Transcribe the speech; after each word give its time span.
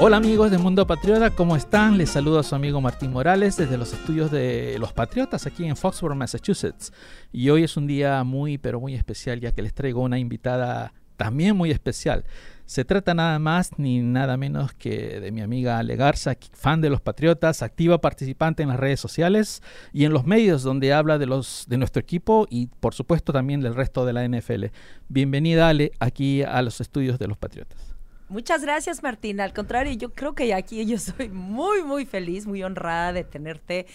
Hola 0.00 0.16
amigos 0.16 0.50
de 0.50 0.58
Mundo 0.58 0.88
Patriota, 0.88 1.30
¿cómo 1.30 1.54
están? 1.54 1.96
Les 1.96 2.10
saludo 2.10 2.40
a 2.40 2.42
su 2.42 2.56
amigo 2.56 2.80
Martín 2.80 3.12
Morales 3.12 3.56
desde 3.56 3.78
los 3.78 3.92
estudios 3.92 4.28
de 4.28 4.76
Los 4.80 4.92
Patriotas 4.92 5.46
aquí 5.46 5.64
en 5.66 5.76
Foxborough, 5.76 6.16
Massachusetts. 6.16 6.92
Y 7.32 7.48
hoy 7.50 7.62
es 7.62 7.76
un 7.76 7.86
día 7.86 8.24
muy, 8.24 8.58
pero 8.58 8.80
muy 8.80 8.96
especial 8.96 9.38
ya 9.38 9.52
que 9.52 9.62
les 9.62 9.72
traigo 9.72 10.02
una 10.02 10.18
invitada 10.18 10.92
también 11.16 11.56
muy 11.56 11.70
especial. 11.70 12.24
Se 12.66 12.84
trata 12.84 13.14
nada 13.14 13.38
más 13.38 13.78
ni 13.78 14.00
nada 14.00 14.36
menos 14.36 14.72
que 14.72 15.20
de 15.20 15.30
mi 15.30 15.42
amiga 15.42 15.78
Ale 15.78 15.94
Garza, 15.94 16.34
fan 16.54 16.80
de 16.80 16.90
los 16.90 17.00
Patriotas, 17.00 17.62
activa 17.62 18.00
participante 18.00 18.64
en 18.64 18.70
las 18.70 18.80
redes 18.80 18.98
sociales 18.98 19.62
y 19.92 20.06
en 20.06 20.12
los 20.12 20.26
medios 20.26 20.64
donde 20.64 20.92
habla 20.92 21.18
de, 21.18 21.26
los, 21.26 21.66
de 21.68 21.78
nuestro 21.78 22.00
equipo 22.00 22.48
y 22.50 22.66
por 22.66 22.94
supuesto 22.94 23.32
también 23.32 23.60
del 23.60 23.76
resto 23.76 24.04
de 24.04 24.12
la 24.12 24.26
NFL. 24.26 24.64
Bienvenida 25.08 25.68
Ale 25.68 25.92
aquí 26.00 26.42
a 26.42 26.60
los 26.62 26.80
estudios 26.80 27.20
de 27.20 27.28
los 27.28 27.38
Patriotas. 27.38 27.93
Muchas 28.28 28.62
gracias, 28.62 29.02
Martina. 29.02 29.44
Al 29.44 29.52
contrario, 29.52 29.92
yo 29.92 30.12
creo 30.12 30.34
que 30.34 30.54
aquí 30.54 30.84
yo 30.86 30.98
soy 30.98 31.28
muy, 31.28 31.82
muy 31.82 32.06
feliz, 32.06 32.46
muy 32.46 32.62
honrada 32.62 33.12
de 33.12 33.22
tenerte 33.22 33.86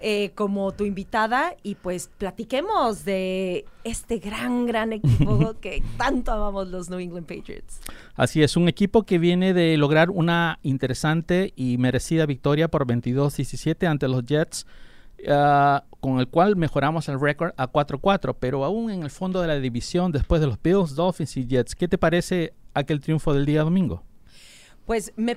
eh, 0.00 0.30
como 0.34 0.72
tu 0.72 0.84
invitada 0.84 1.56
y 1.62 1.74
pues 1.74 2.08
platiquemos 2.18 3.04
de 3.04 3.64
este 3.82 4.18
gran, 4.18 4.66
gran 4.66 4.92
equipo 4.92 5.56
que 5.60 5.82
tanto 5.96 6.32
amamos 6.32 6.68
los 6.68 6.90
New 6.90 7.00
England 7.00 7.26
Patriots. 7.26 7.80
Así 8.14 8.42
es, 8.42 8.56
un 8.56 8.68
equipo 8.68 9.02
que 9.02 9.18
viene 9.18 9.52
de 9.52 9.76
lograr 9.76 10.10
una 10.10 10.58
interesante 10.62 11.52
y 11.56 11.76
merecida 11.78 12.24
victoria 12.24 12.68
por 12.68 12.86
22-17 12.86 13.86
ante 13.86 14.06
los 14.06 14.24
Jets. 14.24 14.66
Ah, 15.28 15.84
con 16.00 16.18
el 16.18 16.26
cual 16.26 16.56
mejoramos 16.56 17.08
el 17.08 17.20
récord 17.20 17.52
a 17.56 17.70
4-4, 17.70 18.34
pero 18.40 18.64
aún 18.64 18.90
en 18.90 19.04
el 19.04 19.10
fondo 19.10 19.40
de 19.40 19.46
la 19.46 19.54
división, 19.54 20.10
después 20.10 20.40
de 20.40 20.48
los 20.48 20.60
Bills, 20.60 20.96
Dolphins 20.96 21.36
y 21.36 21.46
Jets, 21.46 21.76
¿qué 21.76 21.86
te 21.86 21.96
parece 21.96 22.54
aquel 22.74 23.00
triunfo 23.00 23.34
del 23.34 23.46
día 23.46 23.62
domingo? 23.62 24.02
Pues 24.86 25.12
me 25.16 25.32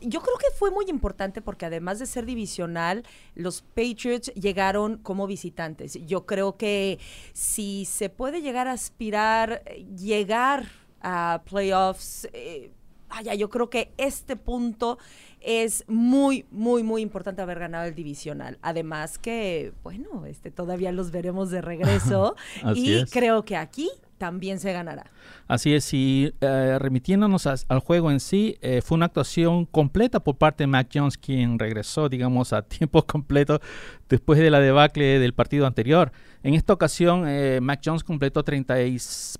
yo 0.00 0.20
creo 0.20 0.38
que 0.38 0.56
fue 0.56 0.70
muy 0.70 0.86
importante 0.88 1.42
porque 1.42 1.66
además 1.66 1.98
de 1.98 2.06
ser 2.06 2.26
divisional, 2.26 3.02
los 3.34 3.62
Patriots 3.62 4.32
llegaron 4.34 4.98
como 4.98 5.26
visitantes. 5.26 5.98
Yo 6.06 6.26
creo 6.26 6.56
que 6.56 7.00
si 7.32 7.86
se 7.86 8.08
puede 8.08 8.40
llegar 8.40 8.68
a 8.68 8.72
aspirar, 8.72 9.64
llegar 9.96 10.66
a 11.00 11.42
playoffs, 11.44 12.28
eh, 12.32 12.70
vaya, 13.08 13.34
yo 13.34 13.50
creo 13.50 13.68
que 13.68 13.92
este 13.98 14.36
punto 14.36 14.98
es 15.40 15.84
muy, 15.88 16.46
muy, 16.50 16.82
muy 16.82 17.02
importante 17.02 17.42
haber 17.42 17.58
ganado 17.58 17.86
el 17.86 17.94
divisional. 17.94 18.58
Además 18.62 19.18
que, 19.18 19.72
bueno, 19.82 20.24
este 20.24 20.50
todavía 20.50 20.92
los 20.92 21.10
veremos 21.10 21.50
de 21.50 21.60
regreso 21.60 22.36
y 22.74 23.04
creo 23.06 23.44
que 23.44 23.56
aquí 23.56 23.90
también 24.18 24.58
se 24.58 24.72
ganará. 24.72 25.10
Así 25.46 25.74
es, 25.74 25.92
y 25.92 26.32
eh, 26.40 26.78
remitiéndonos 26.78 27.46
al 27.46 27.78
juego 27.80 28.10
en 28.10 28.20
sí, 28.20 28.56
eh, 28.60 28.80
fue 28.82 28.96
una 28.96 29.06
actuación 29.06 29.66
completa 29.66 30.20
por 30.20 30.36
parte 30.36 30.64
de 30.64 30.68
Mac 30.68 30.88
Jones, 30.92 31.18
quien 31.18 31.58
regresó, 31.58 32.08
digamos, 32.08 32.52
a 32.52 32.62
tiempo 32.68 33.04
completo 33.06 33.60
después 34.08 34.38
de 34.38 34.50
la 34.50 34.60
debacle 34.60 35.18
del 35.18 35.34
partido 35.34 35.66
anterior. 35.66 36.12
En 36.42 36.54
esta 36.54 36.72
ocasión, 36.72 37.24
eh, 37.26 37.60
Mac 37.60 37.80
Jones 37.84 38.04
completó 38.04 38.42
30 38.42 38.74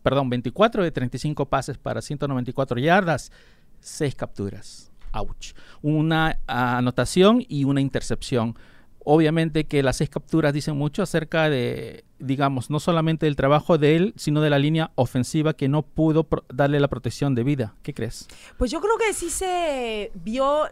perdón, 0.02 0.30
24 0.30 0.82
de 0.82 0.90
35 0.90 1.46
pases 1.46 1.78
para 1.78 2.00
194 2.00 2.78
yardas, 2.78 3.30
6 3.80 4.14
capturas. 4.14 4.90
Ouch. 5.12 5.54
Una 5.82 6.40
anotación 6.46 7.44
y 7.48 7.64
una 7.64 7.80
intercepción. 7.80 8.56
Obviamente 9.04 9.64
que 9.64 9.82
las 9.82 9.98
seis 9.98 10.08
capturas 10.08 10.54
dicen 10.54 10.76
mucho 10.76 11.02
acerca 11.02 11.50
de, 11.50 12.04
digamos, 12.18 12.70
no 12.70 12.80
solamente 12.80 13.26
del 13.26 13.36
trabajo 13.36 13.76
de 13.76 13.96
él, 13.96 14.14
sino 14.16 14.40
de 14.40 14.48
la 14.48 14.58
línea 14.58 14.92
ofensiva 14.94 15.52
que 15.54 15.68
no 15.68 15.82
pudo 15.82 16.26
darle 16.52 16.80
la 16.80 16.88
protección 16.88 17.34
de 17.34 17.44
vida. 17.44 17.74
¿Qué 17.82 17.92
crees? 17.92 18.26
Pues 18.56 18.70
yo 18.70 18.80
creo 18.80 18.96
que 18.96 19.12
sí 19.12 19.28
se 19.28 20.10
vio 20.14 20.66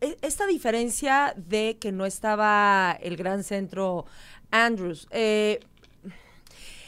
e, 0.00 0.16
esta 0.22 0.46
diferencia 0.46 1.34
de 1.36 1.76
que 1.80 1.90
no 1.90 2.06
estaba 2.06 2.96
el 3.02 3.16
gran 3.16 3.42
centro 3.42 4.06
Andrews. 4.52 5.08
Eh, 5.10 5.58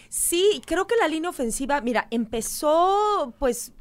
sí, 0.08 0.62
creo 0.64 0.86
que 0.86 0.94
la 0.96 1.08
línea 1.08 1.30
ofensiva, 1.30 1.80
mira, 1.80 2.06
empezó 2.12 3.34
pues 3.40 3.72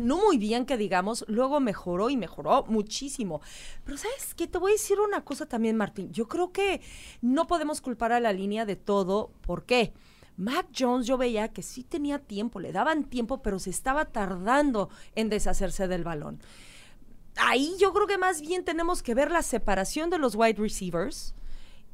no 0.00 0.16
muy 0.18 0.38
bien 0.38 0.66
que 0.66 0.76
digamos, 0.76 1.24
luego 1.28 1.60
mejoró 1.60 2.10
y 2.10 2.16
mejoró 2.16 2.64
muchísimo. 2.68 3.40
Pero 3.84 3.96
sabes 3.96 4.34
qué, 4.34 4.46
te 4.46 4.58
voy 4.58 4.72
a 4.72 4.74
decir 4.74 4.98
una 5.00 5.24
cosa 5.24 5.46
también, 5.46 5.76
Martín. 5.76 6.12
Yo 6.12 6.28
creo 6.28 6.52
que 6.52 6.80
no 7.20 7.46
podemos 7.46 7.80
culpar 7.80 8.12
a 8.12 8.20
la 8.20 8.32
línea 8.32 8.64
de 8.64 8.76
todo. 8.76 9.30
¿Por 9.42 9.64
qué? 9.64 9.92
Mac 10.36 10.66
Jones 10.76 11.06
yo 11.06 11.16
veía 11.16 11.48
que 11.48 11.62
sí 11.62 11.84
tenía 11.84 12.18
tiempo, 12.18 12.58
le 12.58 12.72
daban 12.72 13.04
tiempo, 13.04 13.40
pero 13.42 13.58
se 13.58 13.70
estaba 13.70 14.06
tardando 14.06 14.90
en 15.14 15.28
deshacerse 15.28 15.86
del 15.86 16.04
balón. 16.04 16.40
Ahí 17.36 17.74
yo 17.78 17.92
creo 17.92 18.06
que 18.06 18.18
más 18.18 18.40
bien 18.40 18.64
tenemos 18.64 19.02
que 19.02 19.14
ver 19.14 19.30
la 19.30 19.42
separación 19.42 20.10
de 20.10 20.18
los 20.18 20.34
wide 20.34 20.60
receivers 20.60 21.34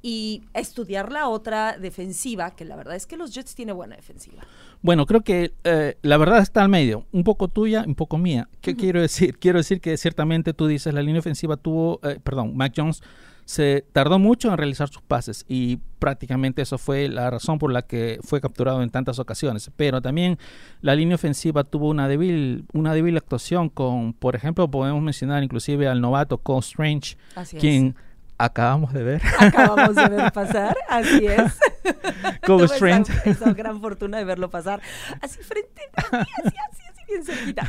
y 0.02 0.42
estudiar 0.54 1.12
la 1.12 1.28
otra 1.28 1.76
defensiva, 1.78 2.50
que 2.52 2.64
la 2.64 2.76
verdad 2.76 2.96
es 2.96 3.06
que 3.06 3.16
los 3.16 3.34
Jets 3.34 3.54
tienen 3.54 3.76
buena 3.76 3.96
defensiva. 3.96 4.42
Bueno, 4.82 5.04
creo 5.06 5.20
que 5.20 5.52
eh, 5.64 5.98
la 6.02 6.16
verdad 6.16 6.38
está 6.38 6.62
al 6.62 6.68
medio, 6.70 7.04
un 7.12 7.24
poco 7.24 7.48
tuya, 7.48 7.84
un 7.86 7.94
poco 7.94 8.16
mía. 8.16 8.48
¿Qué 8.60 8.76
quiero 8.76 9.00
decir? 9.00 9.38
Quiero 9.38 9.58
decir 9.58 9.80
que 9.80 9.96
ciertamente 9.96 10.54
tú 10.54 10.66
dices 10.66 10.94
la 10.94 11.02
línea 11.02 11.20
ofensiva 11.20 11.56
tuvo, 11.56 12.00
eh, 12.02 12.18
perdón, 12.22 12.56
Mac 12.56 12.72
Jones 12.74 13.02
se 13.50 13.84
tardó 13.92 14.20
mucho 14.20 14.48
en 14.48 14.56
realizar 14.56 14.88
sus 14.88 15.02
pases 15.02 15.44
y 15.48 15.78
prácticamente 15.98 16.62
eso 16.62 16.78
fue 16.78 17.08
la 17.08 17.30
razón 17.30 17.58
por 17.58 17.72
la 17.72 17.82
que 17.82 18.20
fue 18.22 18.40
capturado 18.40 18.80
en 18.80 18.90
tantas 18.90 19.18
ocasiones. 19.18 19.72
Pero 19.76 20.00
también 20.00 20.38
la 20.82 20.94
línea 20.94 21.16
ofensiva 21.16 21.64
tuvo 21.64 21.88
una 21.88 22.06
débil, 22.06 22.64
una 22.72 22.94
débil 22.94 23.16
actuación 23.16 23.68
con, 23.68 24.12
por 24.12 24.36
ejemplo, 24.36 24.70
podemos 24.70 25.02
mencionar 25.02 25.42
inclusive 25.42 25.88
al 25.88 26.00
novato 26.00 26.38
Cole 26.38 26.60
Strange, 26.60 27.16
quien 27.58 27.96
acabamos 28.44 28.92
de 28.92 29.02
ver. 29.02 29.22
Acabamos 29.38 29.94
de 29.94 30.08
ver 30.08 30.32
pasar, 30.34 30.76
así 30.88 31.26
es. 31.26 31.58
Como 32.46 32.64
Strange. 32.64 33.12
Esa, 33.30 33.52
gran 33.52 33.80
fortuna 33.80 34.18
de 34.18 34.24
verlo 34.24 34.50
pasar 34.50 34.80
así 35.20 35.42
frente 35.42 35.82
a 35.94 36.18
mí, 36.18 36.26
así, 36.44 36.56
así, 36.70 36.82
así 36.90 37.04
bien 37.08 37.24
cerquita. 37.24 37.68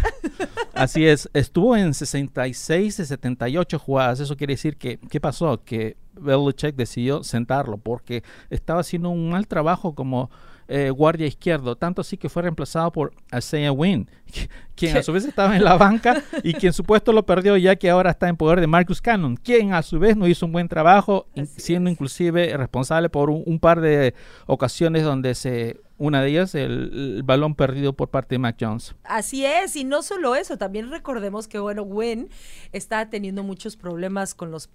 Así 0.73 1.05
es, 1.05 1.29
estuvo 1.33 1.75
en 1.75 1.93
66 1.93 2.97
de 2.97 3.05
78 3.05 3.79
jugadas. 3.79 4.19
Eso 4.19 4.37
quiere 4.37 4.53
decir 4.53 4.77
que, 4.77 4.99
¿qué 5.09 5.19
pasó? 5.19 5.63
Que 5.63 5.97
Belichick 6.13 6.75
decidió 6.75 7.23
sentarlo 7.23 7.77
porque 7.77 8.23
estaba 8.49 8.81
haciendo 8.81 9.09
un 9.09 9.31
mal 9.31 9.47
trabajo 9.47 9.95
como 9.95 10.29
eh, 10.73 10.89
guardia 10.89 11.27
izquierdo, 11.27 11.75
tanto 11.75 11.99
así 11.99 12.15
que 12.15 12.29
fue 12.29 12.43
reemplazado 12.43 12.93
por 12.93 13.11
Isaiah 13.37 13.73
Wynn, 13.73 14.09
quien 14.75 14.95
a 14.95 15.03
su 15.03 15.11
vez 15.11 15.25
estaba 15.25 15.57
en 15.57 15.65
la 15.65 15.75
banca 15.75 16.23
y 16.43 16.53
quien 16.53 16.71
su 16.71 16.85
puesto 16.85 17.11
lo 17.11 17.25
perdió 17.25 17.57
ya 17.57 17.75
que 17.75 17.89
ahora 17.89 18.11
está 18.11 18.29
en 18.29 18.37
poder 18.37 18.61
de 18.61 18.67
Marcus 18.67 19.01
Cannon, 19.01 19.35
quien 19.35 19.73
a 19.73 19.81
su 19.81 19.99
vez 19.99 20.15
no 20.15 20.27
hizo 20.27 20.45
un 20.45 20.53
buen 20.53 20.69
trabajo, 20.69 21.27
siendo 21.57 21.89
inclusive 21.89 22.55
responsable 22.55 23.09
por 23.09 23.29
un, 23.29 23.59
par 23.59 23.81
de 23.81 24.13
ocasiones 24.45 25.03
donde 25.03 25.35
se 25.35 25.81
una 25.97 26.21
de 26.21 26.29
ellas, 26.29 26.55
el, 26.55 27.21
balón 27.25 27.53
perdido 27.53 27.91
por 27.91 28.09
parte 28.09 28.35
de 28.35 28.39
Mac 28.39 28.55
Jones. 28.57 28.95
Así 29.03 29.45
es, 29.45 29.75
y 29.75 29.83
no 29.83 30.01
solo 30.03 30.35
eso, 30.35 30.57
también 30.57 30.89
recordemos 30.89 31.49
que, 31.49 31.59
bueno, 31.59 31.83
Wynn 31.83 32.29
está 32.71 33.09
teniendo 33.09 33.43
muchos 33.43 33.75
problemas 33.75 34.33
con 34.33 34.51
los 34.51 34.69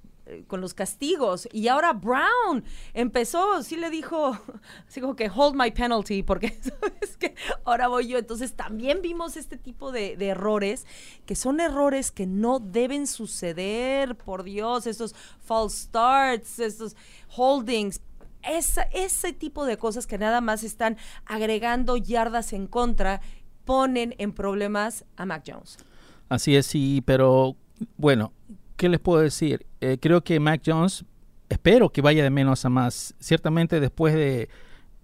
con 0.46 0.60
los 0.60 0.74
castigos. 0.74 1.48
Y 1.52 1.68
ahora 1.68 1.92
Brown 1.92 2.64
empezó, 2.94 3.62
sí 3.62 3.76
le 3.76 3.90
dijo, 3.90 4.38
así 4.88 5.00
como 5.00 5.16
que 5.16 5.30
hold 5.34 5.54
my 5.54 5.70
penalty, 5.70 6.22
porque 6.22 6.48
sabes 6.60 7.16
que 7.16 7.34
ahora 7.64 7.88
voy 7.88 8.08
yo. 8.08 8.18
Entonces 8.18 8.54
también 8.54 9.02
vimos 9.02 9.36
este 9.36 9.56
tipo 9.56 9.92
de, 9.92 10.16
errores, 10.26 10.86
que 11.24 11.36
son 11.36 11.60
errores 11.60 12.10
que 12.10 12.26
no 12.26 12.58
deben 12.58 13.06
suceder, 13.06 14.16
por 14.16 14.42
Dios, 14.42 14.86
estos 14.86 15.14
false 15.40 15.84
starts, 15.84 16.58
estos 16.58 16.96
holdings. 17.36 18.00
ese 18.42 19.32
tipo 19.32 19.64
de 19.66 19.76
cosas 19.76 20.06
que 20.06 20.18
nada 20.18 20.40
más 20.40 20.64
están 20.64 20.96
agregando 21.24 21.96
yardas 21.96 22.52
en 22.52 22.66
contra, 22.66 23.20
ponen 23.64 24.14
en 24.18 24.32
problemas 24.32 25.04
a 25.16 25.26
Mac 25.26 25.44
Jones. 25.46 25.78
Así 26.28 26.56
es, 26.56 26.66
sí, 26.66 27.02
pero 27.04 27.56
bueno, 27.96 28.32
¿qué 28.76 28.88
les 28.88 29.00
puedo 29.00 29.20
decir? 29.20 29.66
Eh, 29.80 29.98
creo 30.00 30.22
que 30.22 30.38
Mac 30.40 30.62
Jones, 30.64 31.04
espero 31.48 31.90
que 31.90 32.02
vaya 32.02 32.22
de 32.22 32.30
menos 32.30 32.64
a 32.64 32.68
más. 32.68 33.14
Ciertamente 33.18 33.80
después 33.80 34.14
de 34.14 34.48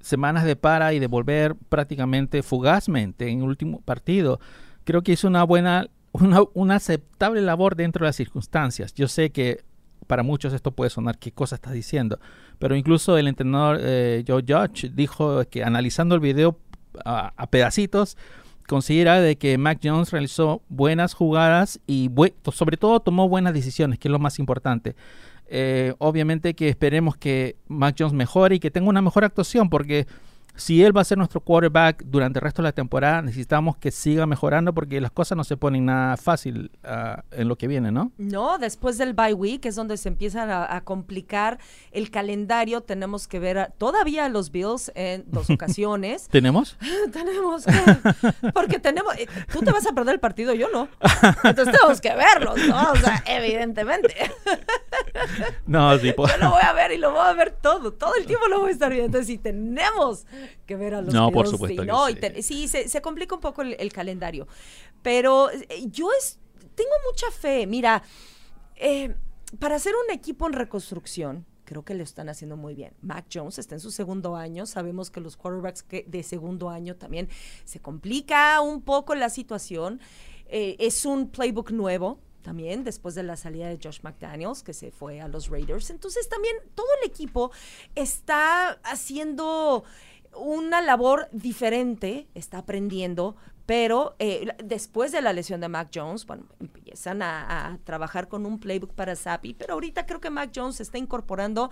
semanas 0.00 0.44
de 0.44 0.56
para 0.56 0.92
y 0.92 0.98
de 0.98 1.06
volver 1.06 1.54
prácticamente 1.68 2.42
fugazmente 2.42 3.28
en 3.28 3.38
el 3.38 3.44
último 3.44 3.80
partido, 3.80 4.40
creo 4.84 5.02
que 5.02 5.12
hizo 5.12 5.28
una 5.28 5.44
buena, 5.44 5.88
una, 6.12 6.74
aceptable 6.76 7.40
labor 7.40 7.76
dentro 7.76 8.04
de 8.04 8.08
las 8.08 8.16
circunstancias. 8.16 8.94
Yo 8.94 9.08
sé 9.08 9.30
que 9.30 9.64
para 10.06 10.22
muchos 10.22 10.52
esto 10.52 10.72
puede 10.72 10.90
sonar 10.90 11.18
qué 11.18 11.32
cosa 11.32 11.54
estás 11.54 11.72
diciendo, 11.72 12.18
pero 12.58 12.74
incluso 12.74 13.16
el 13.16 13.28
entrenador 13.28 13.78
eh, 13.80 14.24
Joe 14.26 14.44
Judge 14.46 14.90
dijo 14.92 15.44
que 15.48 15.64
analizando 15.64 16.14
el 16.14 16.20
video 16.20 16.58
a 17.04 17.46
pedacitos, 17.46 18.18
considera 18.66 19.20
de 19.20 19.36
que 19.36 19.58
Mac 19.58 19.80
Jones 19.82 20.10
realizó 20.10 20.62
buenas 20.68 21.14
jugadas 21.14 21.80
y 21.86 22.10
sobre 22.52 22.76
todo 22.76 23.00
tomó 23.00 23.28
buenas 23.28 23.54
decisiones, 23.54 23.98
que 23.98 24.08
es 24.08 24.12
lo 24.12 24.18
más 24.18 24.38
importante. 24.38 24.94
Eh, 25.48 25.94
obviamente 25.98 26.54
que 26.54 26.68
esperemos 26.68 27.16
que 27.16 27.56
Mac 27.68 27.96
Jones 27.98 28.14
mejore 28.14 28.54
y 28.54 28.58
que 28.58 28.70
tenga 28.70 28.88
una 28.88 29.02
mejor 29.02 29.24
actuación, 29.24 29.68
porque 29.68 30.06
si 30.54 30.82
él 30.82 30.96
va 30.96 31.00
a 31.00 31.04
ser 31.04 31.18
nuestro 31.18 31.40
quarterback 31.40 32.04
durante 32.04 32.38
el 32.38 32.42
resto 32.42 32.62
de 32.62 32.68
la 32.68 32.72
temporada, 32.72 33.22
necesitamos 33.22 33.76
que 33.76 33.90
siga 33.90 34.26
mejorando 34.26 34.72
porque 34.74 35.00
las 35.00 35.10
cosas 35.10 35.36
no 35.36 35.44
se 35.44 35.56
ponen 35.56 35.86
nada 35.86 36.16
fácil 36.16 36.70
uh, 36.84 37.20
en 37.30 37.48
lo 37.48 37.56
que 37.56 37.66
viene, 37.66 37.90
¿no? 37.90 38.12
No, 38.18 38.58
después 38.58 38.98
del 38.98 39.14
bye 39.14 39.34
week 39.34 39.64
es 39.66 39.74
donde 39.74 39.96
se 39.96 40.08
empieza 40.08 40.42
a, 40.42 40.76
a 40.76 40.80
complicar 40.82 41.58
el 41.90 42.10
calendario. 42.10 42.82
Tenemos 42.82 43.28
que 43.28 43.38
ver 43.38 43.58
a, 43.58 43.66
todavía 43.68 44.26
a 44.26 44.28
los 44.28 44.50
Bills 44.50 44.92
en 44.94 45.24
dos 45.28 45.48
ocasiones. 45.50 46.28
¿Tenemos? 46.28 46.76
tenemos 47.12 47.64
que, 47.64 48.50
porque 48.52 48.78
tenemos, 48.78 49.14
eh, 49.16 49.26
tú 49.52 49.60
te 49.60 49.72
vas 49.72 49.86
a 49.86 49.92
perder 49.92 50.14
el 50.14 50.20
partido, 50.20 50.54
yo 50.54 50.68
no. 50.70 50.88
Entonces 51.44 51.74
tenemos 51.74 52.00
que 52.00 52.14
verlos, 52.14 52.58
¿no? 52.68 52.92
O 52.92 52.96
sea, 52.96 53.22
evidentemente. 53.26 54.14
no, 55.66 55.98
sí, 55.98 56.14
Yo 56.16 56.36
lo 56.38 56.50
voy 56.50 56.62
a 56.62 56.72
ver 56.72 56.92
y 56.92 56.98
lo 56.98 57.12
voy 57.12 57.26
a 57.26 57.32
ver 57.32 57.52
todo, 57.52 57.92
todo 57.92 58.14
el 58.16 58.26
tiempo 58.26 58.48
lo 58.48 58.60
voy 58.60 58.70
a 58.70 58.72
estar 58.72 58.90
viendo. 58.90 59.06
Entonces, 59.06 59.26
si 59.26 59.38
tenemos 59.38 60.26
que 60.66 60.76
ver 60.76 60.94
a 60.94 61.02
los 61.02 61.12
No, 61.14 61.30
por 61.30 61.46
supuesto 61.48 61.84
no, 61.84 62.06
sí. 62.08 62.14
te- 62.16 62.42
sí, 62.42 62.68
se, 62.68 62.88
se 62.88 63.00
complica 63.02 63.34
un 63.34 63.40
poco 63.40 63.62
el, 63.62 63.76
el 63.78 63.92
calendario. 63.92 64.46
Pero 65.02 65.50
eh, 65.50 65.66
yo 65.90 66.08
es, 66.18 66.38
tengo 66.74 66.90
mucha 67.10 67.30
fe. 67.30 67.66
Mira, 67.66 68.02
eh, 68.76 69.14
para 69.58 69.78
ser 69.78 69.94
un 70.06 70.14
equipo 70.14 70.46
en 70.46 70.52
reconstrucción, 70.54 71.46
creo 71.64 71.84
que 71.84 71.94
lo 71.94 72.02
están 72.02 72.28
haciendo 72.28 72.56
muy 72.56 72.74
bien. 72.74 72.92
Mac 73.00 73.26
Jones 73.32 73.58
está 73.58 73.74
en 73.74 73.80
su 73.80 73.90
segundo 73.90 74.36
año. 74.36 74.66
Sabemos 74.66 75.10
que 75.10 75.20
los 75.20 75.36
quarterbacks 75.36 75.82
que 75.82 76.04
de 76.06 76.22
segundo 76.22 76.68
año 76.70 76.96
también 76.96 77.28
se 77.64 77.80
complica 77.80 78.60
un 78.60 78.82
poco 78.82 79.14
la 79.14 79.30
situación. 79.30 80.00
Eh, 80.46 80.76
es 80.78 81.06
un 81.06 81.30
playbook 81.30 81.70
nuevo 81.70 82.18
también 82.42 82.82
después 82.82 83.14
de 83.14 83.22
la 83.22 83.36
salida 83.36 83.68
de 83.68 83.78
Josh 83.82 84.00
McDaniels 84.02 84.62
que 84.64 84.74
se 84.74 84.90
fue 84.90 85.20
a 85.20 85.28
los 85.28 85.48
Raiders. 85.48 85.90
Entonces 85.90 86.28
también 86.28 86.56
todo 86.74 86.88
el 87.00 87.08
equipo 87.08 87.52
está 87.94 88.70
haciendo 88.82 89.84
una 90.36 90.80
labor 90.80 91.28
diferente, 91.32 92.28
está 92.34 92.58
aprendiendo, 92.58 93.36
pero 93.66 94.16
eh, 94.18 94.48
después 94.64 95.12
de 95.12 95.22
la 95.22 95.32
lesión 95.32 95.60
de 95.60 95.68
Mac 95.68 95.90
Jones, 95.94 96.26
bueno, 96.26 96.46
empiezan 96.60 97.22
a, 97.22 97.72
a 97.72 97.78
trabajar 97.78 98.28
con 98.28 98.44
un 98.46 98.58
playbook 98.58 98.92
para 98.92 99.16
Zappi, 99.16 99.54
pero 99.54 99.74
ahorita 99.74 100.06
creo 100.06 100.20
que 100.20 100.30
Mac 100.30 100.50
Jones 100.54 100.76
se 100.76 100.82
está 100.82 100.98
incorporando 100.98 101.70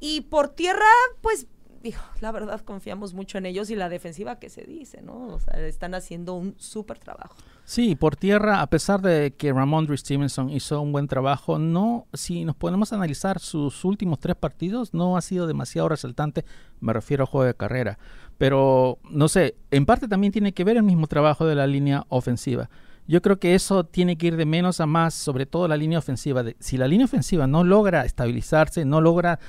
y 0.00 0.22
por 0.22 0.48
tierra, 0.48 0.86
pues, 1.20 1.46
digo, 1.82 2.00
la 2.20 2.32
verdad 2.32 2.60
confiamos 2.62 3.14
mucho 3.14 3.38
en 3.38 3.46
ellos 3.46 3.70
y 3.70 3.76
la 3.76 3.88
defensiva 3.88 4.38
que 4.38 4.50
se 4.50 4.62
dice, 4.62 5.02
¿no? 5.02 5.26
O 5.28 5.40
sea, 5.40 5.58
están 5.66 5.94
haciendo 5.94 6.34
un 6.34 6.54
súper 6.58 6.98
trabajo. 6.98 7.36
Sí, 7.68 7.96
por 7.96 8.14
tierra, 8.14 8.62
a 8.62 8.68
pesar 8.68 9.02
de 9.02 9.34
que 9.36 9.52
Ramondre 9.52 9.96
Stevenson 9.96 10.50
hizo 10.50 10.80
un 10.80 10.92
buen 10.92 11.08
trabajo, 11.08 11.58
no, 11.58 12.06
si 12.12 12.44
nos 12.44 12.54
ponemos 12.54 12.92
a 12.92 12.94
analizar 12.94 13.40
sus 13.40 13.84
últimos 13.84 14.20
tres 14.20 14.36
partidos, 14.36 14.94
no 14.94 15.16
ha 15.16 15.20
sido 15.20 15.48
demasiado 15.48 15.88
resaltante, 15.88 16.44
me 16.78 16.92
refiero 16.92 17.24
al 17.24 17.28
juego 17.28 17.44
de 17.44 17.54
carrera. 17.54 17.98
Pero, 18.38 18.98
no 19.10 19.26
sé, 19.26 19.56
en 19.72 19.84
parte 19.84 20.06
también 20.06 20.32
tiene 20.32 20.52
que 20.52 20.62
ver 20.62 20.76
el 20.76 20.84
mismo 20.84 21.08
trabajo 21.08 21.44
de 21.44 21.56
la 21.56 21.66
línea 21.66 22.06
ofensiva. 22.08 22.70
Yo 23.08 23.20
creo 23.20 23.40
que 23.40 23.56
eso 23.56 23.82
tiene 23.82 24.16
que 24.16 24.28
ir 24.28 24.36
de 24.36 24.46
menos 24.46 24.80
a 24.80 24.86
más, 24.86 25.14
sobre 25.14 25.44
todo 25.44 25.66
la 25.66 25.76
línea 25.76 25.98
ofensiva. 25.98 26.44
Si 26.60 26.76
la 26.76 26.86
línea 26.86 27.06
ofensiva 27.06 27.48
no 27.48 27.64
logra 27.64 28.04
estabilizarse, 28.04 28.84
no 28.84 29.00
logra, 29.00 29.40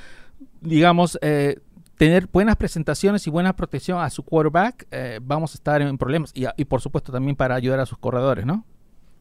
digamos, 0.62 1.20
eh, 1.22 1.60
tener 1.98 2.28
buenas 2.28 2.56
presentaciones 2.56 3.26
y 3.28 3.30
buena 3.30 3.56
protección 3.56 4.00
a 4.00 4.10
su 4.10 4.24
quarterback, 4.24 4.88
eh, 4.92 5.20
vamos 5.22 5.54
a 5.54 5.56
estar 5.56 5.82
en 5.82 5.98
problemas. 5.98 6.32
Y, 6.34 6.66
por 6.66 6.82
supuesto 6.82 7.12
también 7.12 7.36
para 7.36 7.56
ayudar 7.56 7.80
a 7.80 7.86
sus 7.86 7.98
corredores, 7.98 8.46
¿no? 8.46 8.66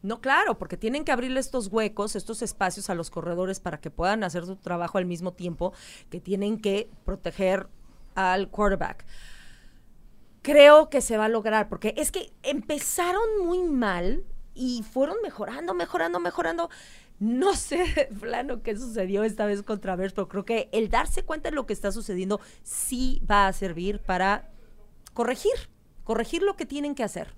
No, 0.03 0.21
claro, 0.21 0.59
porque 0.59 0.77
tienen 0.77 1.03
que 1.03 1.11
abrirle 1.11 1.39
estos 1.39 1.67
huecos, 1.67 2.15
estos 2.15 2.43
espacios 2.43 2.89
a 2.89 2.95
los 2.95 3.09
corredores 3.09 3.59
para 3.59 3.79
que 3.79 3.89
puedan 3.89 4.23
hacer 4.23 4.45
su 4.45 4.55
trabajo 4.55 4.99
al 4.99 5.05
mismo 5.05 5.33
tiempo 5.33 5.73
que 6.11 6.21
tienen 6.21 6.59
que 6.61 6.89
proteger 7.03 7.67
al 8.13 8.49
quarterback. 8.49 9.05
Creo 10.43 10.89
que 10.89 11.01
se 11.01 11.17
va 11.17 11.25
a 11.25 11.29
lograr, 11.29 11.67
porque 11.67 11.95
es 11.97 12.11
que 12.11 12.31
empezaron 12.43 13.23
muy 13.43 13.63
mal 13.63 14.23
y 14.53 14.83
fueron 14.83 15.17
mejorando, 15.23 15.73
mejorando, 15.73 16.19
mejorando. 16.19 16.69
No 17.19 17.55
sé 17.55 18.09
plano 18.19 18.61
qué 18.61 18.75
sucedió 18.75 19.23
esta 19.23 19.45
vez 19.45 19.63
contra 19.63 19.95
Bears, 19.95 20.13
pero 20.13 20.27
creo 20.27 20.45
que 20.45 20.69
el 20.71 20.89
darse 20.89 21.23
cuenta 21.23 21.49
de 21.49 21.55
lo 21.55 21.65
que 21.65 21.73
está 21.73 21.91
sucediendo 21.91 22.39
sí 22.63 23.21
va 23.29 23.47
a 23.47 23.53
servir 23.53 23.99
para 23.99 24.49
corregir, 25.13 25.53
corregir 26.03 26.43
lo 26.43 26.55
que 26.55 26.65
tienen 26.65 26.95
que 26.95 27.03
hacer. 27.03 27.33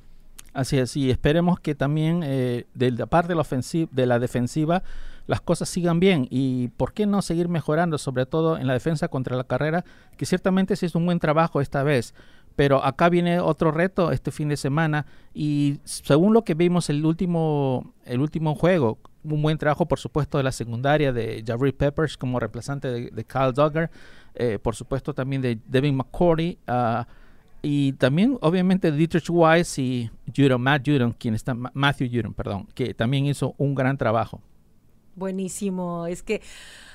Así 0.54 0.78
es, 0.78 0.98
y 0.98 1.12
esperemos 1.12 1.60
que 1.60 1.76
también 1.76 2.22
eh, 2.24 2.66
de 2.74 2.92
la 2.92 3.06
parte 3.06 3.30
de 3.30 3.36
la, 3.36 3.42
ofensiva, 3.42 3.90
de 3.94 4.06
la 4.08 4.20
defensiva 4.20 4.84
las 5.30 5.42
cosas 5.42 5.70
sigan 5.70 6.00
bien 6.00 6.28
y 6.32 6.70
por 6.70 6.92
qué 6.92 7.06
no 7.06 7.22
seguir 7.22 7.50
mejorando, 7.50 8.00
sobre 8.00 8.26
todo 8.26 8.58
en 8.58 8.66
la 8.66 8.74
defensa 8.74 9.10
contra 9.10 9.38
la 9.38 9.44
carrera, 9.44 9.86
que 10.18 10.26
ciertamente 10.26 10.76
sí 10.76 10.88
es 10.88 10.96
un 10.96 11.06
buen 11.06 11.20
trabajo 11.20 11.62
esta 11.62 11.84
vez. 11.84 12.16
Pero 12.56 12.84
acá 12.84 13.10
viene 13.10 13.40
otro 13.40 13.72
reto 13.72 14.12
este 14.12 14.32
fin 14.32 14.50
de 14.50 14.58
semana 14.58 15.06
y 15.32 15.82
según 15.84 16.34
lo 16.34 16.44
que 16.44 16.56
vimos 16.56 16.90
el 16.90 17.06
último, 17.06 17.94
el 18.06 18.22
último 18.22 18.56
juego, 18.56 18.98
un 19.24 19.42
buen 19.42 19.58
trabajo 19.58 19.86
por 19.88 20.00
supuesto 20.00 20.38
de 20.38 20.44
la 20.44 20.52
secundaria 20.52 21.12
de 21.12 21.44
Jared 21.46 21.74
Peppers 21.74 22.18
como 22.18 22.40
reemplazante 22.40 22.88
de, 22.90 23.10
de 23.12 23.24
Kyle 23.26 23.54
Duggar, 23.54 23.92
eh, 24.36 24.60
por 24.60 24.76
supuesto 24.76 25.14
también 25.14 25.42
de 25.42 25.60
Devin 25.68 25.96
McCourty, 25.96 26.58
ah, 26.68 27.08
y 27.62 27.92
también, 27.94 28.38
obviamente, 28.40 28.90
Dietrich 28.90 29.30
Weiss 29.30 29.78
y 29.80 30.10
Judon, 30.34 30.62
Matt 30.62 30.88
Judon, 30.88 31.12
quien 31.12 31.34
está, 31.34 31.54
Ma- 31.54 31.72
Matthew 31.74 32.08
Judon, 32.10 32.34
perdón, 32.34 32.68
que 32.74 32.94
también 32.94 33.26
hizo 33.26 33.54
un 33.58 33.76
gran 33.76 33.98
trabajo. 33.98 34.42
Buenísimo. 35.16 36.08
Es 36.08 36.24
que, 36.24 36.42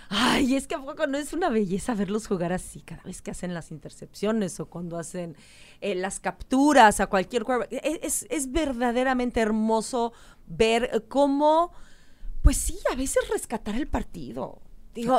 ay, 0.08 0.54
es 0.56 0.66
que 0.66 0.76
a 0.76 0.78
poco 0.78 1.06
no 1.06 1.18
es 1.18 1.34
una 1.34 1.50
belleza 1.50 1.94
verlos 1.94 2.26
jugar 2.26 2.54
así 2.54 2.80
cada 2.80 3.02
vez 3.02 3.20
que 3.20 3.30
hacen 3.30 3.52
las 3.52 3.70
intercepciones 3.70 4.58
o 4.58 4.64
cuando 4.64 4.96
hacen 4.96 5.36
eh, 5.82 5.94
las 5.94 6.20
capturas 6.20 7.00
a 7.00 7.08
cualquier. 7.08 7.44
Es, 7.70 7.98
es, 8.02 8.26
es 8.30 8.50
verdaderamente 8.50 9.40
hermoso 9.40 10.14
ver 10.46 10.88
eh, 10.94 11.00
cómo, 11.06 11.72
pues 12.44 12.58
sí, 12.58 12.78
a 12.92 12.94
veces 12.94 13.26
rescatar 13.30 13.74
el 13.74 13.88
partido. 13.88 14.60
Digo, 14.94 15.18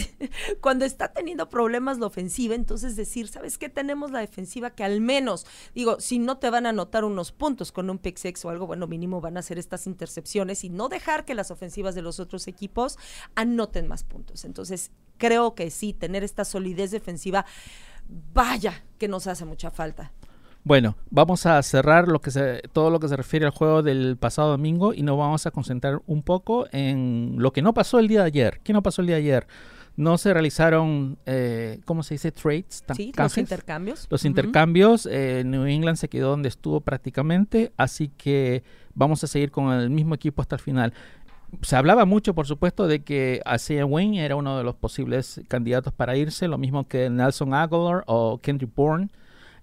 cuando 0.60 0.84
está 0.84 1.10
teniendo 1.10 1.48
problemas 1.48 1.98
la 1.98 2.06
ofensiva, 2.06 2.54
entonces 2.54 2.96
decir, 2.96 3.28
¿sabes 3.28 3.56
qué? 3.56 3.70
Tenemos 3.70 4.10
la 4.10 4.20
defensiva 4.20 4.68
que 4.68 4.84
al 4.84 5.00
menos, 5.00 5.46
digo, 5.74 5.98
si 6.00 6.18
no 6.18 6.36
te 6.36 6.50
van 6.50 6.66
a 6.66 6.68
anotar 6.68 7.06
unos 7.06 7.32
puntos 7.32 7.72
con 7.72 7.88
un 7.88 7.96
pick 7.96 8.18
six 8.18 8.44
o 8.44 8.50
algo, 8.50 8.66
bueno, 8.66 8.86
mínimo 8.86 9.22
van 9.22 9.38
a 9.38 9.40
hacer 9.40 9.58
estas 9.58 9.86
intercepciones 9.86 10.64
y 10.64 10.68
no 10.68 10.90
dejar 10.90 11.24
que 11.24 11.34
las 11.34 11.50
ofensivas 11.50 11.94
de 11.94 12.02
los 12.02 12.20
otros 12.20 12.46
equipos 12.46 12.98
anoten 13.34 13.88
más 13.88 14.04
puntos. 14.04 14.44
Entonces, 14.44 14.90
creo 15.16 15.54
que 15.54 15.70
sí, 15.70 15.94
tener 15.94 16.24
esta 16.24 16.44
solidez 16.44 16.90
defensiva, 16.90 17.46
vaya, 18.34 18.84
que 18.98 19.08
nos 19.08 19.26
hace 19.26 19.46
mucha 19.46 19.70
falta. 19.70 20.12
Bueno, 20.66 20.96
vamos 21.10 21.46
a 21.46 21.62
cerrar 21.62 22.08
lo 22.08 22.20
que 22.20 22.32
se, 22.32 22.60
todo 22.72 22.90
lo 22.90 22.98
que 22.98 23.06
se 23.06 23.14
refiere 23.14 23.46
al 23.46 23.52
juego 23.52 23.84
del 23.84 24.16
pasado 24.16 24.48
domingo 24.48 24.92
y 24.92 25.02
nos 25.02 25.16
vamos 25.16 25.46
a 25.46 25.52
concentrar 25.52 26.02
un 26.08 26.24
poco 26.24 26.66
en 26.72 27.36
lo 27.38 27.52
que 27.52 27.62
no 27.62 27.72
pasó 27.72 28.00
el 28.00 28.08
día 28.08 28.22
de 28.22 28.26
ayer. 28.26 28.60
¿Qué 28.64 28.72
no 28.72 28.82
pasó 28.82 29.00
el 29.00 29.06
día 29.06 29.14
de 29.14 29.22
ayer? 29.22 29.46
No 29.94 30.18
se 30.18 30.34
realizaron, 30.34 31.18
eh, 31.24 31.78
¿cómo 31.84 32.02
se 32.02 32.14
dice? 32.14 32.32
Trades. 32.32 32.82
Sí, 32.96 33.12
los 33.16 33.38
intercambios. 33.38 34.08
Los 34.10 34.24
intercambios, 34.24 35.08
eh, 35.08 35.44
New 35.46 35.66
England 35.66 35.98
se 35.98 36.08
quedó 36.08 36.30
donde 36.30 36.48
estuvo 36.48 36.80
prácticamente, 36.80 37.72
así 37.76 38.08
que 38.08 38.64
vamos 38.92 39.22
a 39.22 39.28
seguir 39.28 39.52
con 39.52 39.72
el 39.72 39.88
mismo 39.88 40.16
equipo 40.16 40.42
hasta 40.42 40.56
el 40.56 40.62
final. 40.62 40.92
Se 41.62 41.76
hablaba 41.76 42.06
mucho, 42.06 42.34
por 42.34 42.48
supuesto, 42.48 42.88
de 42.88 43.04
que 43.04 43.40
Isaiah 43.54 43.86
Wayne 43.86 44.24
era 44.24 44.34
uno 44.34 44.58
de 44.58 44.64
los 44.64 44.74
posibles 44.74 45.40
candidatos 45.46 45.92
para 45.92 46.16
irse, 46.16 46.48
lo 46.48 46.58
mismo 46.58 46.88
que 46.88 47.08
Nelson 47.08 47.54
Aguilar 47.54 48.02
o 48.08 48.40
Kendrick 48.42 48.74
Bourne, 48.74 49.10